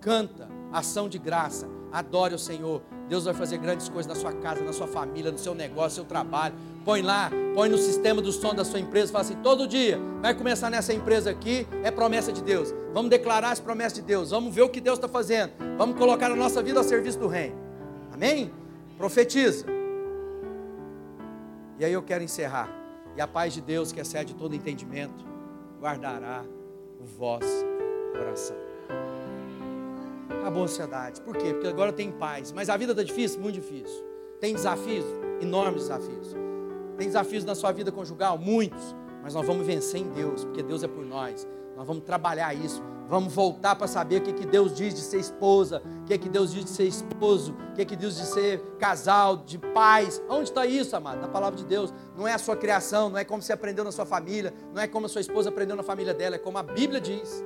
Canta, 0.00 0.48
ação 0.72 1.08
de 1.08 1.18
graça, 1.18 1.68
adore 1.90 2.34
o 2.34 2.38
Senhor. 2.38 2.82
Deus 3.08 3.24
vai 3.24 3.34
fazer 3.34 3.58
grandes 3.58 3.88
coisas 3.88 4.06
na 4.06 4.14
sua 4.18 4.32
casa, 4.32 4.62
na 4.62 4.72
sua 4.72 4.86
família, 4.86 5.30
no 5.30 5.38
seu 5.38 5.54
negócio, 5.54 5.88
no 5.88 5.94
seu 5.94 6.04
trabalho. 6.04 6.54
Põe 6.84 7.02
lá, 7.02 7.30
põe 7.54 7.68
no 7.68 7.78
sistema 7.78 8.20
do 8.20 8.32
som 8.32 8.54
da 8.54 8.64
sua 8.64 8.80
empresa, 8.80 9.12
fala 9.12 9.24
assim: 9.24 9.36
todo 9.36 9.66
dia 9.66 9.98
vai 10.20 10.34
começar 10.34 10.70
nessa 10.70 10.92
empresa 10.92 11.30
aqui, 11.30 11.66
é 11.84 11.90
promessa 11.90 12.32
de 12.32 12.42
Deus. 12.42 12.74
Vamos 12.92 13.10
declarar 13.10 13.52
as 13.52 13.60
promessas 13.60 13.94
de 13.94 14.02
Deus, 14.02 14.30
vamos 14.30 14.54
ver 14.54 14.62
o 14.62 14.68
que 14.68 14.80
Deus 14.80 14.98
está 14.98 15.08
fazendo, 15.08 15.52
vamos 15.76 15.96
colocar 15.96 16.30
a 16.30 16.36
nossa 16.36 16.62
vida 16.62 16.78
ao 16.78 16.84
serviço 16.84 17.18
do 17.18 17.28
Reino. 17.28 17.56
Amém? 18.12 18.52
Profetiza. 18.96 19.66
E 21.78 21.84
aí 21.84 21.92
eu 21.92 22.02
quero 22.02 22.24
encerrar. 22.24 22.68
E 23.16 23.20
a 23.20 23.26
paz 23.26 23.54
de 23.54 23.60
Deus, 23.60 23.92
que 23.92 24.00
excede 24.00 24.34
todo 24.34 24.54
entendimento, 24.54 25.24
guardará 25.80 26.44
o 27.00 27.04
vosso 27.04 27.64
coração. 28.12 28.65
Acabou 30.28 30.62
a 30.62 30.64
ansiedade. 30.64 31.20
Por 31.20 31.36
quê? 31.36 31.52
Porque 31.52 31.68
agora 31.68 31.92
tem 31.92 32.10
paz. 32.10 32.52
Mas 32.52 32.68
a 32.68 32.76
vida 32.76 32.92
está 32.92 33.02
difícil? 33.02 33.40
Muito 33.40 33.56
difícil. 33.56 34.04
Tem 34.40 34.54
desafios? 34.54 35.04
Enormes 35.40 35.82
desafios. 35.82 36.34
Tem 36.96 37.06
desafios 37.06 37.44
na 37.44 37.54
sua 37.54 37.72
vida 37.72 37.92
conjugal? 37.92 38.38
Muitos. 38.38 38.94
Mas 39.22 39.34
nós 39.34 39.46
vamos 39.46 39.66
vencer 39.66 40.00
em 40.00 40.08
Deus, 40.10 40.44
porque 40.44 40.62
Deus 40.62 40.82
é 40.82 40.88
por 40.88 41.04
nós. 41.04 41.46
Nós 41.76 41.86
vamos 41.86 42.04
trabalhar 42.04 42.54
isso. 42.54 42.82
Vamos 43.08 43.34
voltar 43.34 43.76
para 43.76 43.86
saber 43.86 44.16
o 44.16 44.20
que, 44.22 44.32
que 44.32 44.46
Deus 44.46 44.74
diz 44.74 44.94
de 44.94 45.00
ser 45.00 45.18
esposa, 45.18 45.80
o 46.02 46.04
que, 46.04 46.18
que 46.18 46.28
Deus 46.28 46.52
diz 46.52 46.64
de 46.64 46.70
ser 46.70 46.84
esposo, 46.84 47.54
o 47.70 47.74
que, 47.74 47.84
que 47.84 47.94
Deus 47.94 48.16
diz 48.16 48.26
de 48.26 48.32
ser 48.32 48.60
casal, 48.78 49.36
de 49.36 49.58
pais. 49.58 50.20
Onde 50.28 50.44
está 50.44 50.66
isso, 50.66 50.96
amado? 50.96 51.20
Na 51.20 51.28
palavra 51.28 51.56
de 51.56 51.64
Deus. 51.64 51.94
Não 52.16 52.26
é 52.26 52.32
a 52.32 52.38
sua 52.38 52.56
criação, 52.56 53.10
não 53.10 53.18
é 53.18 53.24
como 53.24 53.42
você 53.42 53.52
aprendeu 53.52 53.84
na 53.84 53.92
sua 53.92 54.06
família, 54.06 54.52
não 54.74 54.82
é 54.82 54.88
como 54.88 55.06
a 55.06 55.08
sua 55.08 55.20
esposa 55.20 55.50
aprendeu 55.50 55.76
na 55.76 55.84
família 55.84 56.12
dela, 56.12 56.34
é 56.34 56.38
como 56.38 56.58
a 56.58 56.62
Bíblia 56.62 57.00
diz. 57.00 57.44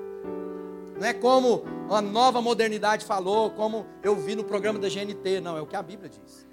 Não 0.99 1.07
é 1.07 1.13
como 1.13 1.65
a 1.95 2.03
nova 2.03 2.41
modernidade 2.41 3.05
falou, 3.05 3.51
como 3.51 3.87
eu 4.03 4.15
vi 4.15 4.35
no 4.35 4.45
programa 4.45 4.79
da 4.79 4.89
GNT, 4.89 5.41
não, 5.41 5.57
é 5.57 5.61
o 5.61 5.67
que 5.67 5.77
a 5.77 5.83
Bíblia 5.83 6.09
diz. 6.09 6.47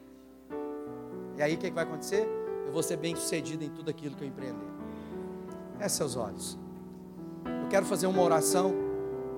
E 1.38 1.42
aí 1.42 1.54
o 1.54 1.58
que, 1.58 1.70
que 1.70 1.76
vai 1.76 1.84
acontecer? 1.84 2.28
Eu 2.66 2.72
vou 2.72 2.82
ser 2.82 2.98
bem 2.98 3.16
sucedido 3.16 3.64
em 3.64 3.70
tudo 3.70 3.90
aquilo 3.90 4.16
que 4.16 4.24
eu 4.24 4.28
empreender. 4.28 4.66
É 5.80 5.88
seus 5.88 6.16
olhos. 6.16 6.58
Eu 7.46 7.70
quero 7.70 7.86
fazer 7.86 8.08
uma 8.08 8.22
oração 8.22 8.74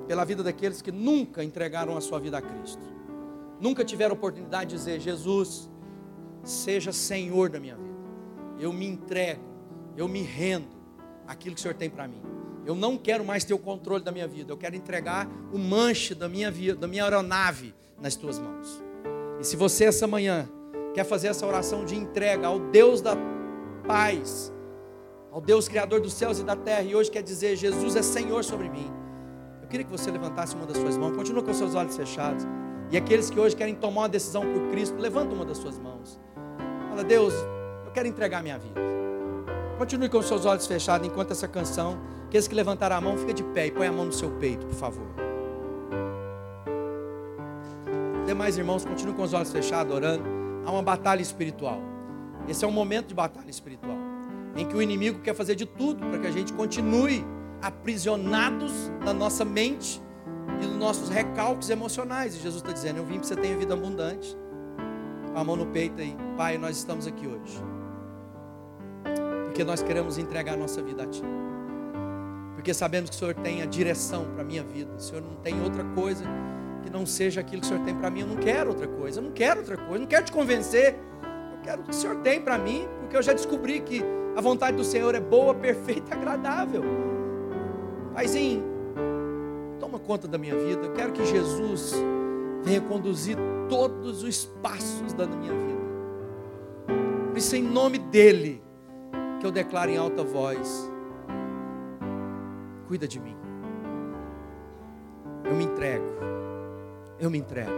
pela 0.07 0.23
vida 0.23 0.41
daqueles 0.41 0.81
que 0.81 0.91
nunca 0.91 1.43
entregaram 1.43 1.95
a 1.97 2.01
sua 2.01 2.19
vida 2.19 2.37
a 2.37 2.41
Cristo. 2.41 2.81
Nunca 3.59 3.83
tiveram 3.83 4.15
oportunidade 4.15 4.69
de 4.69 4.77
dizer: 4.77 4.99
Jesus, 4.99 5.69
seja 6.43 6.91
Senhor 6.91 7.49
da 7.49 7.59
minha 7.59 7.75
vida. 7.75 7.89
Eu 8.57 8.71
me 8.71 8.87
entrego, 8.87 9.43
eu 9.97 10.07
me 10.07 10.21
rendo 10.21 10.69
aquilo 11.27 11.55
que 11.55 11.59
o 11.59 11.61
Senhor 11.61 11.75
tem 11.75 11.89
para 11.89 12.07
mim. 12.07 12.21
Eu 12.69 12.75
não 12.75 12.99
quero 12.99 13.25
mais 13.25 13.43
ter 13.43 13.55
o 13.55 13.57
controle 13.57 14.03
da 14.03 14.11
minha 14.11 14.27
vida. 14.27 14.53
Eu 14.53 14.57
quero 14.57 14.75
entregar 14.75 15.27
o 15.51 15.57
manche 15.57 16.13
da 16.13 16.29
minha 16.29 16.51
vida, 16.51 16.75
da 16.75 16.87
minha 16.87 17.03
aeronave 17.03 17.73
nas 17.99 18.15
tuas 18.15 18.37
mãos. 18.37 18.79
E 19.39 19.43
se 19.43 19.55
você 19.55 19.85
essa 19.85 20.05
manhã 20.05 20.47
quer 20.93 21.03
fazer 21.03 21.29
essa 21.29 21.47
oração 21.47 21.83
de 21.83 21.95
entrega 21.95 22.45
ao 22.45 22.59
Deus 22.59 23.01
da 23.01 23.17
paz, 23.87 24.53
ao 25.31 25.41
Deus 25.41 25.67
Criador 25.67 25.99
dos 25.99 26.13
céus 26.13 26.37
e 26.37 26.43
da 26.43 26.55
terra, 26.55 26.83
e 26.83 26.95
hoje 26.95 27.09
quer 27.09 27.23
dizer: 27.23 27.55
Jesus 27.55 27.95
é 27.95 28.03
Senhor 28.03 28.43
sobre 28.43 28.69
mim. 28.69 28.87
Eu 29.63 29.67
queria 29.67 29.83
que 29.83 29.91
você 29.91 30.11
levantasse 30.11 30.53
uma 30.53 30.67
das 30.67 30.77
suas 30.77 30.95
mãos, 30.95 31.15
continua 31.15 31.41
com 31.41 31.51
seus 31.51 31.73
olhos 31.73 31.97
fechados. 31.97 32.45
E 32.91 32.97
aqueles 32.97 33.31
que 33.31 33.39
hoje 33.39 33.55
querem 33.55 33.73
tomar 33.73 34.01
uma 34.01 34.09
decisão 34.09 34.43
por 34.43 34.69
Cristo, 34.69 34.95
levanta 34.95 35.33
uma 35.33 35.43
das 35.43 35.57
suas 35.57 35.79
mãos. 35.79 36.19
Fala, 36.87 37.03
Deus, 37.03 37.33
eu 37.83 37.91
quero 37.91 38.07
entregar 38.07 38.43
minha 38.43 38.59
vida. 38.59 38.79
Continue 39.79 40.07
com 40.07 40.21
seus 40.21 40.45
olhos 40.45 40.67
fechados 40.67 41.07
enquanto 41.07 41.31
essa 41.31 41.47
canção. 41.47 42.18
Aqueles 42.29 42.47
que 42.47 42.53
levantaram 42.53 42.95
a 42.95 43.01
mão, 43.01 43.17
fica 43.17 43.33
de 43.33 43.41
pé 43.41 43.65
e 43.65 43.71
põe 43.71 43.87
a 43.87 43.91
mão 43.91 44.05
no 44.05 44.13
seu 44.13 44.29
peito, 44.29 44.63
por 44.67 44.75
favor. 44.75 45.07
Demais 48.27 48.55
irmãos, 48.55 48.85
continuem 48.85 49.15
com 49.15 49.23
os 49.23 49.33
olhos 49.33 49.51
fechados, 49.51 49.91
orando. 49.91 50.23
Há 50.63 50.71
uma 50.71 50.83
batalha 50.83 51.23
espiritual. 51.23 51.81
Esse 52.47 52.63
é 52.63 52.67
um 52.67 52.71
momento 52.71 53.07
de 53.07 53.15
batalha 53.15 53.49
espiritual 53.49 53.97
em 54.55 54.63
que 54.63 54.75
o 54.75 54.81
inimigo 54.81 55.21
quer 55.21 55.33
fazer 55.33 55.55
de 55.55 55.65
tudo 55.65 56.05
para 56.05 56.19
que 56.19 56.27
a 56.27 56.31
gente 56.31 56.53
continue 56.53 57.25
aprisionados 57.63 58.71
na 59.03 59.11
nossa 59.11 59.43
mente 59.43 59.99
e 60.61 60.67
nos 60.67 60.77
nossos 60.77 61.09
recalques 61.09 61.71
emocionais. 61.71 62.35
E 62.35 62.39
Jesus 62.39 62.61
está 62.61 62.71
dizendo: 62.71 62.97
Eu 62.97 63.05
vim 63.05 63.15
para 63.15 63.27
você 63.27 63.35
ter 63.35 63.57
vida 63.57 63.73
abundante. 63.73 64.37
Com 65.33 65.39
a 65.39 65.43
mão 65.43 65.55
no 65.55 65.65
peito 65.65 65.99
aí, 65.99 66.15
Pai, 66.37 66.59
nós 66.59 66.77
estamos 66.77 67.07
aqui 67.07 67.27
hoje. 67.27 67.59
Porque 69.45 69.63
nós 69.63 69.81
queremos 69.81 70.19
entregar 70.19 70.53
a 70.53 70.57
nossa 70.57 70.79
vida 70.83 71.01
a 71.01 71.07
Ti. 71.07 71.23
Porque 72.59 72.73
sabemos 72.73 73.09
que 73.09 73.15
o 73.15 73.19
Senhor 73.19 73.35
tem 73.35 73.61
a 73.61 73.65
direção 73.65 74.25
para 74.33 74.41
a 74.41 74.45
minha 74.45 74.61
vida. 74.61 74.93
O 74.93 74.99
Senhor 74.99 75.21
não 75.21 75.33
tem 75.35 75.63
outra 75.63 75.81
coisa 75.95 76.25
que 76.83 76.89
não 76.89 77.05
seja 77.05 77.39
aquilo 77.39 77.61
que 77.61 77.67
o 77.67 77.69
Senhor 77.69 77.85
tem 77.85 77.95
para 77.95 78.09
mim. 78.09 78.19
Eu 78.19 78.27
não 78.27 78.35
quero 78.35 78.71
outra 78.71 78.85
coisa. 78.85 79.19
Eu 79.19 79.23
não 79.23 79.31
quero 79.31 79.61
outra 79.61 79.77
coisa. 79.77 79.93
Eu 79.95 79.99
não 80.01 80.07
quero 80.07 80.25
te 80.25 80.31
convencer. 80.33 80.99
Eu 81.53 81.61
quero 81.63 81.81
o 81.81 81.83
que 81.85 81.91
o 81.91 81.93
Senhor 81.93 82.17
tem 82.17 82.41
para 82.41 82.57
mim. 82.57 82.85
Porque 82.99 83.15
eu 83.15 83.21
já 83.21 83.31
descobri 83.31 83.79
que 83.79 84.03
a 84.35 84.41
vontade 84.41 84.75
do 84.75 84.83
Senhor 84.83 85.15
é 85.15 85.21
boa, 85.21 85.55
perfeita 85.55 86.09
e 86.11 86.13
agradável. 86.13 86.83
Paizinho, 88.13 88.61
toma 89.79 89.97
conta 89.97 90.27
da 90.27 90.37
minha 90.37 90.57
vida. 90.57 90.85
Eu 90.85 90.91
quero 90.91 91.13
que 91.13 91.25
Jesus 91.25 91.93
venha 92.61 92.81
conduzir 92.81 93.37
todos 93.69 94.21
os 94.21 94.43
passos 94.61 95.13
da 95.13 95.25
minha 95.25 95.53
vida. 95.53 95.79
Por 97.29 97.37
isso, 97.37 97.55
em 97.55 97.63
nome 97.63 97.99
dEle, 97.99 98.61
que 99.39 99.45
eu 99.45 99.51
declaro 99.51 99.91
em 99.91 99.95
alta 99.95 100.25
voz: 100.25 100.88
cuida 102.89 103.07
de 103.07 103.19
mim. 103.19 103.37
Eu 105.45 105.53
me 105.53 105.63
entrego. 105.63 106.05
Eu 107.19 107.29
me 107.29 107.37
entrego. 107.37 107.69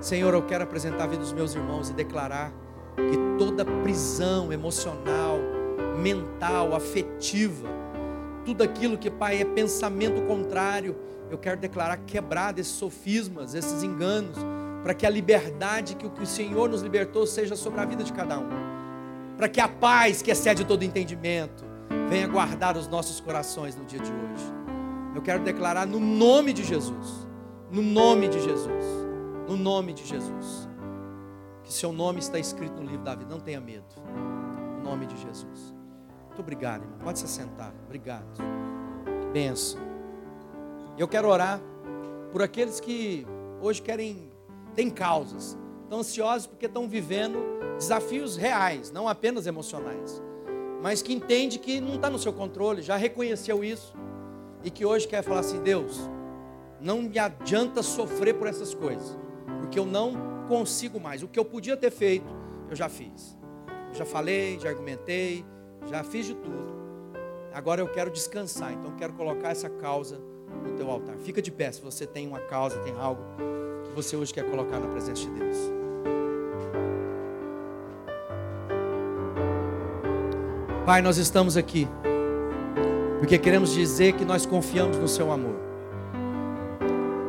Senhor, 0.00 0.32
eu 0.32 0.42
quero 0.46 0.64
apresentar 0.64 1.04
a 1.04 1.06
vida 1.06 1.20
dos 1.20 1.34
meus 1.34 1.54
irmãos 1.54 1.90
e 1.90 1.92
declarar 1.92 2.50
que 2.96 3.36
toda 3.38 3.62
prisão 3.62 4.50
emocional, 4.50 5.38
mental, 6.02 6.74
afetiva, 6.74 7.68
tudo 8.42 8.64
aquilo 8.64 8.96
que, 8.96 9.10
Pai, 9.10 9.42
é 9.42 9.44
pensamento 9.44 10.22
contrário, 10.22 10.96
eu 11.30 11.36
quero 11.36 11.60
declarar 11.60 11.98
quebrado 11.98 12.58
esses 12.58 12.72
sofismas, 12.72 13.54
esses 13.54 13.82
enganos, 13.82 14.38
para 14.82 14.94
que 14.94 15.04
a 15.04 15.10
liberdade 15.10 15.94
que 15.94 16.06
o 16.06 16.26
Senhor 16.26 16.70
nos 16.70 16.80
libertou 16.80 17.26
seja 17.26 17.54
sobre 17.54 17.80
a 17.80 17.84
vida 17.84 18.02
de 18.02 18.14
cada 18.14 18.38
um. 18.38 18.48
Para 19.36 19.46
que 19.46 19.60
a 19.60 19.68
paz 19.68 20.22
que 20.22 20.30
excede 20.30 20.64
todo 20.64 20.82
entendimento 20.82 21.69
venha 22.08 22.26
guardar 22.26 22.76
os 22.76 22.88
nossos 22.88 23.20
corações 23.20 23.76
no 23.76 23.84
dia 23.84 24.00
de 24.00 24.10
hoje. 24.10 24.44
Eu 25.14 25.22
quero 25.22 25.42
declarar 25.42 25.86
no 25.86 25.98
nome 25.98 26.52
de 26.52 26.64
Jesus, 26.64 27.26
no 27.70 27.82
nome 27.82 28.28
de 28.28 28.40
Jesus, 28.40 28.84
no 29.48 29.56
nome 29.56 29.92
de 29.92 30.06
Jesus, 30.06 30.68
que 31.64 31.72
seu 31.72 31.92
nome 31.92 32.20
está 32.20 32.38
escrito 32.38 32.80
no 32.80 32.84
livro 32.84 33.04
da 33.04 33.14
vida. 33.14 33.30
Não 33.30 33.40
tenha 33.40 33.60
medo. 33.60 33.84
No 34.76 34.82
nome 34.82 35.06
de 35.06 35.16
Jesus. 35.16 35.74
Muito 36.26 36.40
obrigado, 36.40 36.82
irmão. 36.82 36.98
Pode 37.00 37.18
se 37.18 37.28
sentar. 37.28 37.74
Obrigado. 37.84 38.24
Benção. 39.32 39.80
Eu 40.96 41.08
quero 41.08 41.28
orar 41.28 41.60
por 42.32 42.42
aqueles 42.42 42.78
que 42.80 43.26
hoje 43.60 43.82
querem, 43.82 44.30
têm 44.74 44.90
causas, 44.90 45.58
estão 45.82 46.00
ansiosos 46.00 46.46
porque 46.46 46.66
estão 46.66 46.88
vivendo 46.88 47.38
desafios 47.76 48.36
reais, 48.36 48.90
não 48.90 49.08
apenas 49.08 49.46
emocionais, 49.46 50.22
mas 50.82 51.02
que 51.02 51.12
entende 51.12 51.58
que 51.58 51.80
não 51.80 51.96
está 51.96 52.08
no 52.08 52.18
seu 52.18 52.32
controle, 52.32 52.82
já 52.82 52.96
reconheceu 52.96 53.62
isso 53.62 53.94
e 54.62 54.70
que 54.70 54.84
hoje 54.84 55.06
quer 55.06 55.22
falar 55.22 55.40
assim: 55.40 55.62
Deus, 55.62 56.00
não 56.80 57.02
me 57.02 57.18
adianta 57.18 57.82
sofrer 57.82 58.34
por 58.34 58.46
essas 58.46 58.74
coisas, 58.74 59.18
porque 59.60 59.78
eu 59.78 59.86
não 59.86 60.46
consigo 60.48 60.98
mais. 60.98 61.22
O 61.22 61.28
que 61.28 61.38
eu 61.38 61.44
podia 61.44 61.76
ter 61.76 61.90
feito, 61.90 62.34
eu 62.68 62.76
já 62.76 62.88
fiz. 62.88 63.38
Eu 63.90 63.94
já 63.94 64.04
falei, 64.04 64.58
já 64.58 64.68
argumentei, 64.68 65.44
já 65.86 66.02
fiz 66.02 66.26
de 66.26 66.34
tudo. 66.34 66.80
Agora 67.52 67.80
eu 67.80 67.88
quero 67.88 68.10
descansar, 68.10 68.72
então 68.72 68.92
eu 68.92 68.96
quero 68.96 69.12
colocar 69.12 69.50
essa 69.50 69.68
causa 69.68 70.20
no 70.62 70.76
teu 70.76 70.90
altar. 70.90 71.16
Fica 71.18 71.42
de 71.42 71.50
pé 71.50 71.72
se 71.72 71.80
você 71.80 72.06
tem 72.06 72.26
uma 72.26 72.40
causa, 72.40 72.78
tem 72.80 72.94
algo 72.96 73.22
que 73.84 73.90
você 73.92 74.16
hoje 74.16 74.32
quer 74.32 74.48
colocar 74.48 74.78
na 74.78 74.88
presença 74.88 75.22
de 75.22 75.30
Deus. 75.30 75.79
Pai, 80.86 81.02
nós 81.02 81.18
estamos 81.18 81.56
aqui 81.56 81.86
porque 83.20 83.36
queremos 83.36 83.74
dizer 83.74 84.14
que 84.14 84.24
nós 84.24 84.46
confiamos 84.46 84.96
no 84.96 85.06
seu 85.06 85.30
amor. 85.30 85.54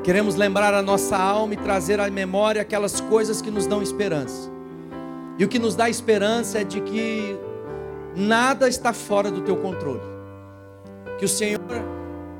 Queremos 0.05 0.35
lembrar 0.35 0.73
a 0.73 0.81
nossa 0.81 1.17
alma 1.17 1.53
e 1.53 1.57
trazer 1.57 1.99
à 1.99 2.09
memória 2.09 2.61
aquelas 2.61 3.01
coisas 3.01 3.41
que 3.41 3.51
nos 3.51 3.67
dão 3.67 3.81
esperança. 3.81 4.49
E 5.37 5.43
o 5.43 5.49
que 5.49 5.59
nos 5.59 5.75
dá 5.75 5.89
esperança 5.89 6.59
é 6.59 6.63
de 6.63 6.79
que 6.79 7.37
nada 8.15 8.69
está 8.69 8.93
fora 8.93 9.29
do 9.29 9.41
teu 9.41 9.57
controle. 9.57 9.99
Que 11.19 11.25
o 11.25 11.29
Senhor 11.29 11.59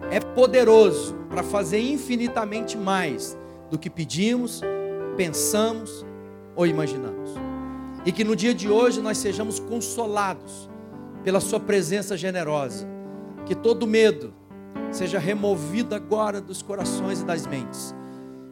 é 0.10 0.22
poderoso 0.22 1.14
para 1.30 1.44
fazer 1.44 1.82
infinitamente 1.82 2.78
mais 2.78 3.38
do 3.70 3.78
que 3.78 3.90
pedimos, 3.90 4.62
pensamos 5.18 6.06
ou 6.56 6.66
imaginamos. 6.66 7.32
E 8.06 8.14
que 8.14 8.24
no 8.24 8.34
dia 8.34 8.54
de 8.54 8.70
hoje 8.70 9.02
nós 9.02 9.18
sejamos 9.18 9.60
consolados 9.60 10.71
pela 11.24 11.40
Sua 11.40 11.60
presença 11.60 12.18
generosa. 12.18 12.88
Que 13.46 13.56
todo 13.56 13.88
medo 13.88 14.34
seja 14.92 15.20
removido 15.20 15.96
agora 15.96 16.40
dos 16.40 16.62
corações 16.62 17.22
e 17.22 17.26
das 17.26 17.46
mentes. 17.48 17.96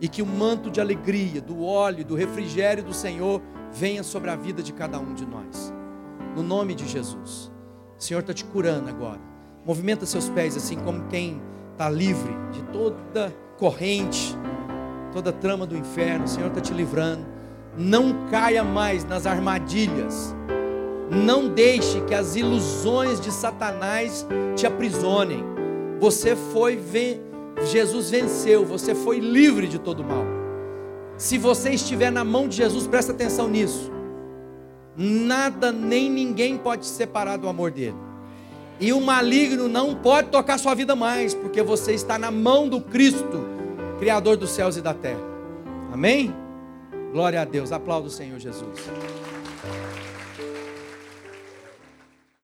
E 0.01 0.07
que 0.07 0.21
o 0.21 0.25
manto 0.25 0.69
de 0.71 0.79
alegria, 0.79 1.41
do 1.41 1.63
óleo, 1.63 2.05
do 2.05 2.15
refrigério 2.15 2.83
do 2.83 2.93
Senhor 2.93 3.41
venha 3.71 4.03
sobre 4.03 4.29
a 4.29 4.35
vida 4.35 4.63
de 4.63 4.73
cada 4.73 4.99
um 4.99 5.13
de 5.13 5.25
nós 5.25 5.73
no 6.35 6.43
nome 6.43 6.75
de 6.75 6.87
Jesus. 6.87 7.51
O 7.97 8.03
Senhor 8.03 8.21
está 8.21 8.33
te 8.33 8.45
curando 8.45 8.89
agora. 8.89 9.19
Movimenta 9.65 10.05
seus 10.05 10.29
pés 10.29 10.55
assim 10.55 10.77
como 10.77 11.07
quem 11.07 11.41
está 11.71 11.89
livre 11.89 12.33
de 12.51 12.63
toda 12.71 13.35
corrente, 13.57 14.37
toda 15.11 15.33
trama 15.33 15.65
do 15.65 15.75
inferno. 15.75 16.25
O 16.25 16.27
Senhor 16.27 16.47
está 16.47 16.61
te 16.61 16.73
livrando. 16.73 17.25
Não 17.77 18.27
caia 18.29 18.63
mais 18.63 19.03
nas 19.03 19.25
armadilhas. 19.25 20.35
Não 21.09 21.49
deixe 21.49 22.01
que 22.01 22.13
as 22.13 22.35
ilusões 22.35 23.19
de 23.19 23.31
Satanás 23.31 24.25
te 24.55 24.67
aprisionem. 24.67 25.43
Você 25.99 26.35
foi, 26.35 26.79
Jesus 27.65 28.09
venceu, 28.09 28.65
você 28.65 28.93
foi 28.93 29.19
livre 29.19 29.67
de 29.67 29.79
todo 29.79 30.03
mal. 30.03 30.25
Se 31.17 31.37
você 31.37 31.71
estiver 31.71 32.11
na 32.11 32.23
mão 32.23 32.47
de 32.47 32.57
Jesus, 32.57 32.87
presta 32.87 33.11
atenção 33.11 33.47
nisso 33.47 33.91
nada 34.99 35.71
nem 35.71 36.11
ninguém 36.11 36.57
pode 36.57 36.81
te 36.81 36.87
separar 36.87 37.37
do 37.37 37.47
amor 37.47 37.71
dele. 37.71 37.95
E 38.81 38.91
o 38.91 38.99
maligno 38.99 39.69
não 39.69 39.95
pode 39.95 40.29
tocar 40.29 40.57
sua 40.57 40.75
vida 40.75 40.95
mais, 40.95 41.33
porque 41.33 41.63
você 41.63 41.93
está 41.93 42.19
na 42.19 42.29
mão 42.29 42.67
do 42.67 42.81
Cristo, 42.81 43.45
Criador 43.97 44.35
dos 44.35 44.51
céus 44.51 44.75
e 44.75 44.81
da 44.81 44.93
terra. 44.93 45.21
Amém? 45.91 46.33
Glória 47.13 47.41
a 47.41 47.45
Deus. 47.45 47.71
Aplauda 47.71 48.07
o 48.07 48.11
Senhor 48.11 48.39
Jesus. 48.39 48.77